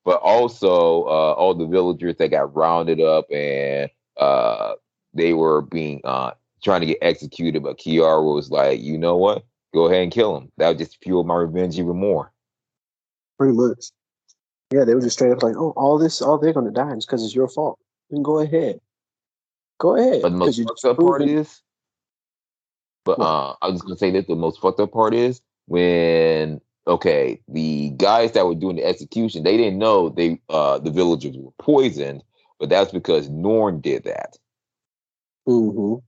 [0.06, 4.74] But also uh, all the villagers that got rounded up and uh,
[5.14, 6.32] they were being uh,
[6.64, 7.64] trying to get executed.
[7.64, 9.44] But Keyaru was like, you know what?
[9.74, 10.52] Go ahead and kill him.
[10.58, 12.32] That would just fuel my revenge even more.
[13.40, 13.86] Pretty much.
[14.72, 17.06] Yeah, they were just straight up like, oh, all this, all they're gonna die is
[17.06, 17.80] because it's your fault.
[18.10, 18.80] Then go ahead.
[19.82, 20.22] Go ahead.
[20.22, 21.64] But the most fucked up part is,
[23.04, 26.62] but uh, I was just gonna say that the most fucked up part is when
[26.86, 31.36] okay, the guys that were doing the execution, they didn't know they uh the villagers
[31.36, 32.22] were poisoned,
[32.60, 34.38] but that's because Norn did that.
[35.48, 36.04] Mhm.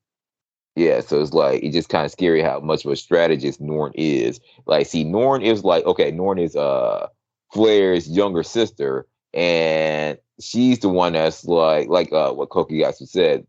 [0.76, 3.92] Yeah, so it's like it's just kind of scary how much of a strategist Norn
[3.96, 4.40] is.
[4.68, 7.08] Like, see, Norn is like okay, Norn is uh
[7.52, 13.48] Flare's younger sister, and she's the one that's like like uh what Koki Kokugatsu said,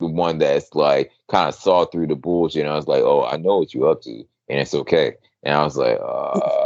[0.00, 2.62] the one that's like kind of saw through the bullshit.
[2.62, 5.14] And I was like, oh, I know what you're up to, and it's okay.
[5.42, 6.58] And I was like, uh,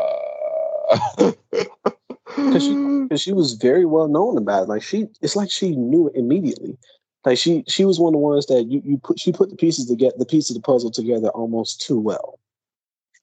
[2.34, 4.68] Cause she, cause she was very well known about it.
[4.68, 6.78] Like she, it's like she knew it immediately.
[7.24, 9.56] Like she, she was one of the ones that you, you put, she put the
[9.56, 12.38] pieces together, the piece of the puzzle together almost too well.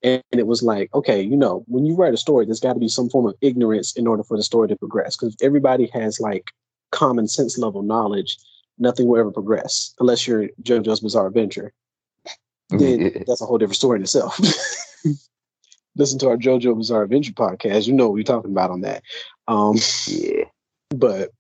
[0.03, 2.79] And it was like, okay, you know, when you write a story, there's got to
[2.79, 5.17] be some form of ignorance in order for the story to progress.
[5.17, 6.51] Because everybody has like
[6.91, 8.37] common sense level knowledge,
[8.79, 11.73] nothing will ever progress unless you're JoJo's Bizarre Adventure.
[12.69, 14.39] Then that's a whole different story in itself.
[15.95, 17.87] Listen to our JoJo Bizarre Adventure podcast.
[17.87, 19.03] You know what we're talking about on that.
[19.47, 19.77] Um,
[20.07, 20.45] yeah.
[20.89, 21.31] but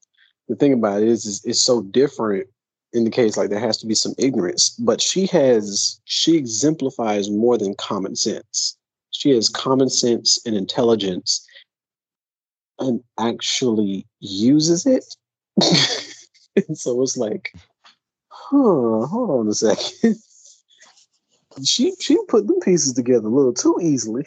[0.47, 2.47] the thing about it is, is it's so different
[2.91, 7.29] in the case like there has to be some ignorance but she has she exemplifies
[7.29, 8.75] more than common sense
[9.11, 11.45] she has common sense and intelligence
[12.79, 15.05] and actually uses it
[16.67, 17.51] and so it's like
[18.27, 20.15] huh hold on a second
[21.63, 24.25] she she put the pieces together a little too easily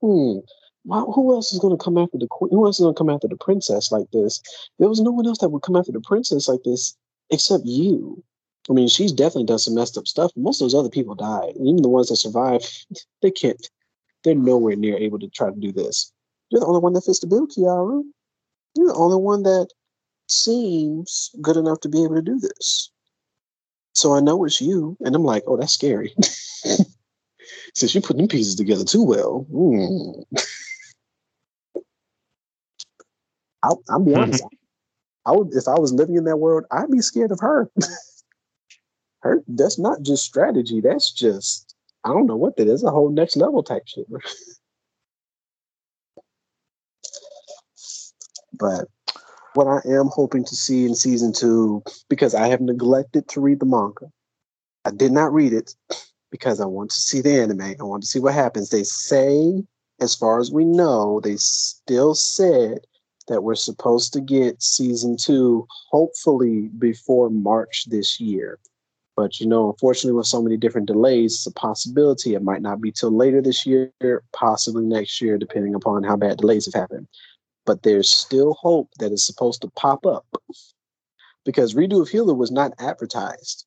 [0.00, 0.38] hmm
[0.84, 2.50] why, who else is going to come after the queen?
[2.50, 4.42] Who else is going to come after the princess like this?
[4.78, 6.94] There was no one else that would come after the princess like this
[7.30, 8.22] except you.
[8.68, 10.30] I mean, she's definitely done some messed up stuff.
[10.36, 11.54] Most of those other people died.
[11.56, 12.86] Even the ones that survived,
[13.22, 13.68] they can't.
[14.22, 16.12] They're nowhere near able to try to do this.
[16.50, 18.04] You're the only one that fits the bill, Keyaru.
[18.76, 19.68] You're the only one that
[20.26, 22.90] seems good enough to be able to do this.
[23.92, 26.14] So I know it's you, and I'm like, oh, that's scary.
[27.74, 29.46] Since you put them pieces together too well.
[29.52, 30.24] mm.
[33.62, 34.44] I'll, I'll be honest.
[35.26, 37.70] I would, if I was living in that world, I'd be scared of her.
[39.22, 40.80] her, that's not just strategy.
[40.82, 41.74] That's just,
[42.04, 42.84] I don't know what that is.
[42.84, 44.06] A whole next level type shit.
[48.52, 48.88] but
[49.54, 53.60] what I am hoping to see in season two, because I have neglected to read
[53.60, 54.10] the manga,
[54.84, 55.74] I did not read it
[56.30, 57.60] because I want to see the anime.
[57.60, 58.70] I want to see what happens.
[58.70, 59.62] They say,
[60.00, 62.80] as far as we know, they still said
[63.28, 68.58] that we're supposed to get season two hopefully before March this year.
[69.16, 72.80] But you know, unfortunately, with so many different delays, it's a possibility it might not
[72.80, 73.92] be till later this year,
[74.32, 77.06] possibly next year, depending upon how bad delays have happened.
[77.66, 80.26] But there's still hope that it's supposed to pop up
[81.44, 83.64] because Redo of Healer was not advertised.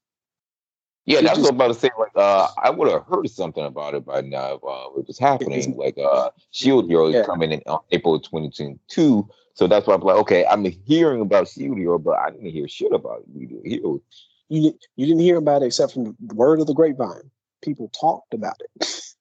[1.06, 1.90] Yeah, It that's just- what I'm about to say.
[1.98, 5.18] Like, uh, I would have heard something about it by now if uh, it was
[5.18, 5.76] happening.
[5.78, 7.22] Like, uh, Shield Hero Yeah.
[7.22, 9.28] is coming in on April 2022.
[9.54, 12.68] So that's why I'm like, okay, I'm hearing about Shield Hero, but I didn't hear
[12.68, 14.02] shit about Redo of Heroes.
[14.50, 17.32] You you didn't hear about it except from the word of the grapevine.
[17.62, 19.02] People talked about it.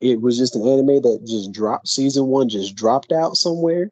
[0.00, 1.88] It was just an anime that just dropped.
[1.88, 3.90] Season one just dropped out somewhere.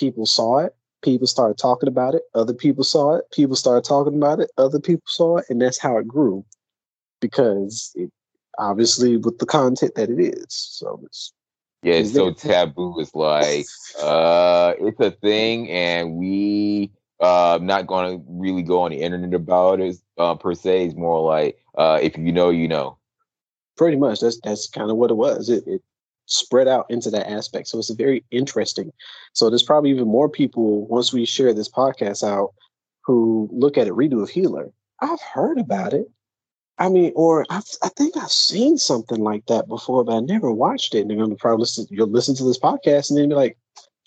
[0.00, 0.74] People saw it.
[1.02, 2.22] People started talking about it.
[2.34, 3.24] Other people saw it.
[3.30, 4.50] People started talking about it.
[4.56, 6.44] Other people saw it, and that's how it grew.
[7.20, 8.10] Because it
[8.58, 10.46] obviously with the content that it is.
[10.48, 11.32] So it's
[11.82, 13.00] Yeah, it's so taboo.
[13.00, 13.66] It's like,
[14.02, 16.90] uh, it's a thing, and we
[17.20, 20.86] uh not going to really go on the internet about it uh, per se.
[20.86, 22.96] It's more like, uh, if you know, you know.
[23.76, 25.48] pretty much that's that's kind of what it was.
[25.48, 25.82] It, it
[26.30, 27.68] spread out into that aspect.
[27.68, 28.92] So it's very interesting.
[29.32, 32.54] So there's probably even more people once we share this podcast out
[33.04, 34.70] who look at it redo of healer.
[35.00, 36.08] I've heard about it.
[36.78, 40.50] I mean, or I've, I think I've seen something like that before, but I never
[40.50, 41.00] watched it.
[41.00, 41.86] And they're going to probably listen.
[41.90, 43.58] You'll listen to this podcast and then be like,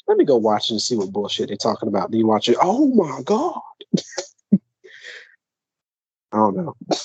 [0.07, 2.57] "Let me go watch and see what bullshit they're talking about." Then you watch it.
[2.59, 3.61] Oh my god!
[4.53, 6.75] I don't know.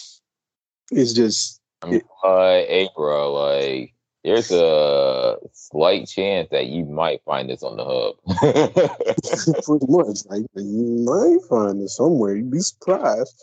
[0.90, 3.92] It's just I hey, bro, like,
[4.24, 8.16] there's a slight chance that you might find this on the hub.
[9.64, 10.18] pretty much.
[10.26, 12.34] Like you might find it somewhere.
[12.36, 13.42] You'd be surprised.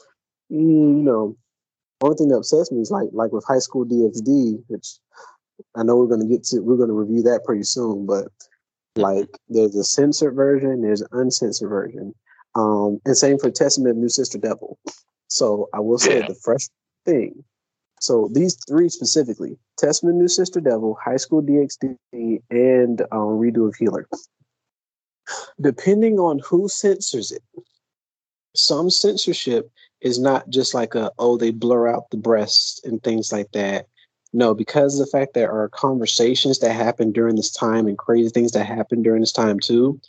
[0.51, 1.37] Mm, you know,
[2.01, 4.97] Only thing that upsets me is like like with High School DxD, which
[5.75, 6.59] I know we're gonna get to.
[6.59, 8.27] We're gonna review that pretty soon, but
[8.97, 12.13] like there's a censored version, there's an uncensored version,
[12.55, 14.77] um, and same for Testament New Sister Devil.
[15.27, 16.27] So I will say Yeah.
[16.27, 16.67] the fresh
[17.05, 17.43] thing.
[17.99, 21.97] So these three specifically: Testament New Sister Devil, High School DxD,
[22.49, 24.07] and um, Redo of Healer.
[25.59, 27.41] Depending on who censors it,
[28.55, 33.31] some censorship is not just like a oh they blur out the breasts and things
[33.31, 33.87] like that.
[34.33, 38.29] No, because of the fact there are conversations that happen during this time and crazy
[38.29, 39.99] things that happen during this time too,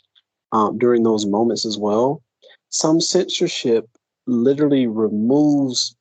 [0.53, 2.23] um, during those moments as well.
[2.69, 3.89] Some censorship
[4.27, 5.96] literally removes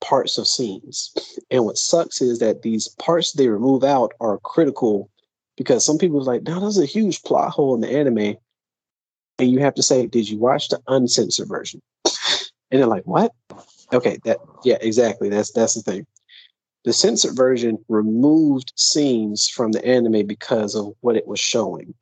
[0.00, 1.12] parts of scenes.
[1.50, 5.10] And what sucks is that these parts they remove out are critical
[5.56, 8.36] because some people are like, no, there's a huge plot hole in the anime.
[9.38, 11.80] And you have to say, did you watch the uncensored version?
[12.70, 13.32] And they're like, what?
[13.92, 15.28] Okay, that yeah, exactly.
[15.28, 16.06] That's that's the thing.
[16.84, 21.94] The censored version removed scenes from the anime because of what it was showing.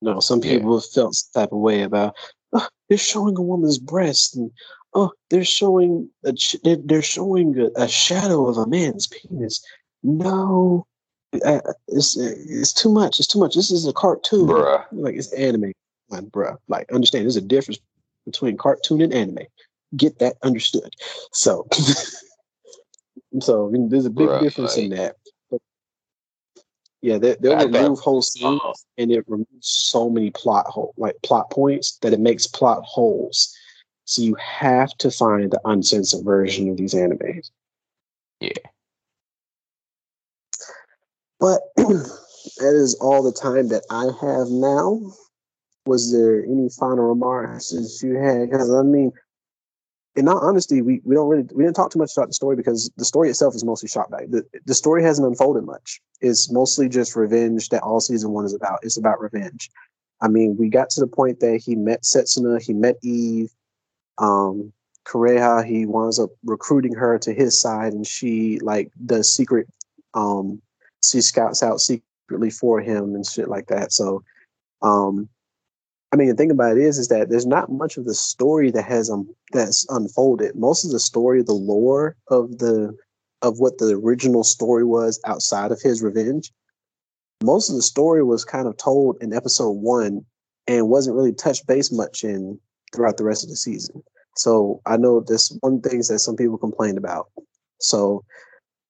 [0.00, 0.58] No, some Yeah.
[0.58, 2.14] people felt some type of way about
[2.52, 4.52] oh, they're showing a woman's breast and
[4.94, 9.64] oh, they're showing a ch- they're, showing a, a shadow of a man's penis.
[10.02, 10.86] No,
[11.32, 13.18] it's it's too much.
[13.18, 13.54] It's too much.
[13.54, 14.46] This is a cartoon.
[14.48, 14.84] Bruh.
[14.92, 15.72] Like it's anime,
[16.10, 16.56] like, bruh.
[16.68, 17.80] Like understand, there's a difference
[18.26, 19.46] between cartoon and anime.
[19.96, 20.94] Get that understood.
[21.32, 21.66] So,
[23.40, 25.16] so I mean, there's a big Bruh, difference in that.
[25.50, 25.60] But
[27.02, 28.72] yeah, they, thought- remove whole scenes, Uh-huh.
[28.98, 33.54] and it removes so many plot hole, like plot points, that it makes plot holes.
[34.04, 37.50] So you have to find the uncensored version of these animes.
[38.40, 38.50] Yeah.
[41.38, 45.00] But that is all the time that I have now.
[45.86, 48.50] Was there any final remarks that you had?
[48.50, 49.12] Because I mean,
[50.14, 52.54] in all honesty, we, we don't really we didn't talk too much about the story
[52.54, 54.28] because the story itself is mostly shock value.
[54.28, 56.00] The, the story hasn't unfolded much.
[56.20, 58.80] It's mostly just revenge that all season one is about.
[58.82, 59.70] It's about revenge.
[60.20, 63.50] I mean, we got to the point that he met Setsuna, he met Eve,
[64.22, 64.72] um,
[65.04, 69.68] Kureha, he winds up recruiting her to his side, and she like does secret
[70.14, 70.60] um
[71.04, 73.92] she scouts out secretly for him and shit like that.
[73.92, 74.22] So
[74.82, 75.28] um
[76.12, 78.70] I mean the thing about it is is that there's not much of the story
[78.70, 80.54] that has um that's unfolded.
[80.54, 82.96] Most of the story, the lore of the
[83.40, 86.52] of what the original story was outside of his revenge,
[87.42, 90.24] most of the story was kind of told in episode one
[90.68, 92.60] and wasn't really touched base much in
[92.92, 94.02] throughout the rest of the season.
[94.36, 97.28] So I know there's one things that some people complained about.
[97.80, 98.24] So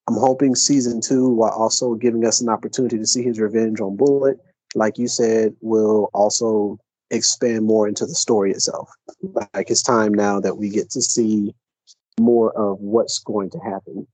[0.08, 3.96] I'm hoping season two, while also giving us an opportunity to see his revenge on
[3.96, 4.38] Bullet,
[4.74, 6.78] like you said, will also
[7.10, 8.90] expand more into the story itself.
[9.22, 11.54] Like it's time now that we get to see
[12.18, 14.06] more of what's going to happen.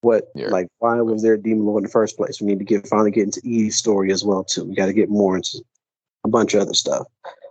[0.00, 0.48] What Yeah.
[0.48, 2.40] like why was there a demon lord in the first place?
[2.40, 4.64] We need to get finally get into Eve's story as well too.
[4.64, 5.62] We got to get more into
[6.24, 7.06] a bunch of other stuff.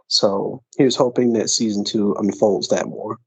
[0.07, 3.17] So he was hoping that season two unfolds that more.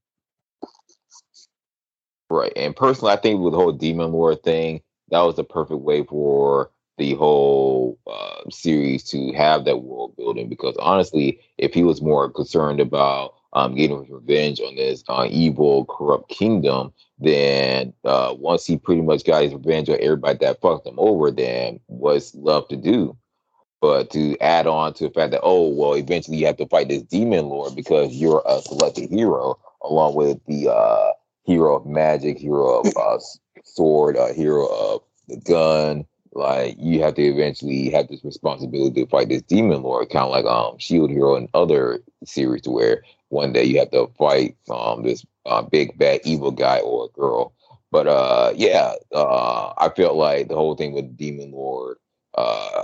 [2.29, 2.53] Right.
[2.55, 6.03] And personally, I think with the whole Demon Lord thing, that was the perfect way
[6.03, 10.47] for the whole uh, series to have that world building.
[10.47, 15.85] Because honestly, if he was more concerned about um, getting revenge on this uh, evil,
[15.85, 20.87] corrupt kingdom, then uh, once he pretty much got his revenge on everybody that fucked
[20.87, 23.17] him over, then what's left to do?
[23.81, 26.89] But to add on to the fact that, oh, well, eventually you have to fight
[26.89, 31.11] this demon lord because you're a selected hero, along with the uh,
[31.45, 33.19] hero of magic, hero of uh,
[33.63, 36.05] sword, uh, hero of the gun.
[36.33, 40.31] Like you have to eventually have this responsibility to fight this demon lord, kind of
[40.31, 45.03] like um Shield Hero and other series, where one day you have to fight um
[45.03, 47.53] this uh, big bad evil guy or a girl.
[47.91, 51.97] But uh yeah, uh I felt like the whole thing with Demon Lord
[52.35, 52.83] uh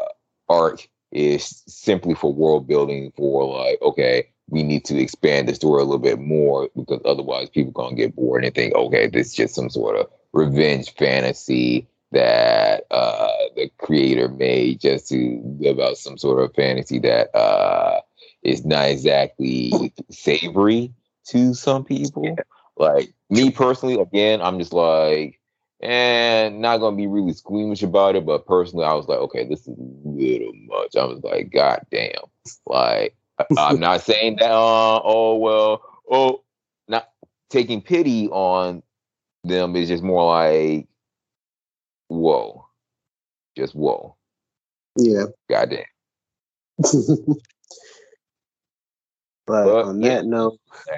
[0.49, 5.81] arc is simply for world building for like okay we need to expand the story
[5.81, 9.33] a little bit more because otherwise people gonna get bored and think okay this is
[9.33, 15.97] just some sort of revenge fantasy that uh the creator made just to live out
[15.97, 17.99] some sort of fantasy that uh
[18.43, 20.93] is not exactly savory
[21.25, 22.37] to some people.
[22.77, 25.39] Like me personally again i'm just like
[25.81, 29.61] and not gonna be really squeamish about it, but personally, I was like, okay, this
[29.67, 30.95] is a little much.
[30.95, 32.13] I was like, god damn.
[32.65, 33.15] Like,
[33.57, 34.51] I'm not saying that.
[34.51, 35.81] Uh, oh well.
[36.09, 36.43] Oh,
[36.87, 37.09] not
[37.49, 38.81] taking pity on
[39.43, 40.87] them is just more like,
[42.07, 42.65] whoa,
[43.55, 44.15] just whoa,
[44.95, 45.25] Yeah.
[45.49, 45.83] god damn.
[49.45, 50.09] but But, on yeah.
[50.15, 50.59] that note,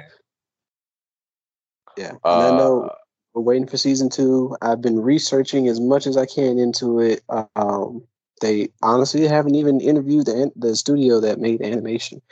[1.96, 2.90] Yeah, and uh, I know
[3.34, 4.56] we're waiting for season two.
[4.60, 7.22] I've been researching as much as I can into it.
[7.56, 8.02] Um,
[8.40, 12.22] they honestly haven't even interviewed the the studio that made the animation.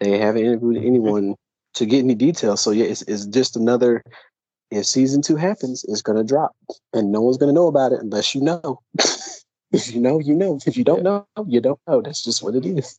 [0.00, 0.86] They haven't interviewed mm-hmm.
[0.86, 1.34] anyone
[1.74, 2.60] to get any details.
[2.60, 4.02] So yeah, it's, it's just another.
[4.70, 6.52] If season two happens, it's gonna drop,
[6.92, 8.80] and no one's gonna know about it unless you know.
[9.72, 10.58] if you know, you know.
[10.66, 12.00] If you don't know, you don't know.
[12.00, 12.98] That's just what it is.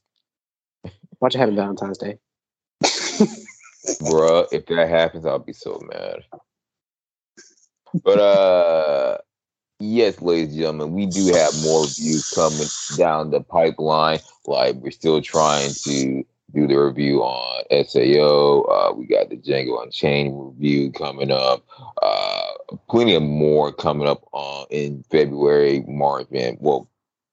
[1.19, 2.17] Watch it happen Valentine's Day.
[2.83, 6.19] Bruh, if that happens, I'll be so mad.
[8.03, 9.17] But uh
[9.79, 12.67] yes, ladies and gentlemen, we do have more reviews coming
[12.97, 14.19] down the pipeline.
[14.45, 18.61] Like we're still trying to do the review on SAO.
[18.63, 21.65] Uh, we got the Django Unchained review coming up.
[22.01, 22.51] Uh,
[22.89, 26.89] plenty of more coming up on in February, March, and well,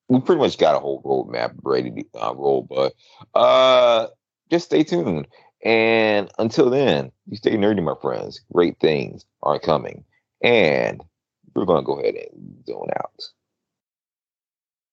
[0.09, 2.63] we pretty much got a whole roadmap ready to uh, roll.
[2.63, 2.95] But
[3.39, 4.09] uh,
[4.51, 5.29] just stay tuned.
[5.65, 8.41] And until then, you stay nerdy, my friends.
[8.53, 10.05] Great things are coming.
[10.43, 11.03] And
[11.55, 13.23] we're going to go ahead and zone out.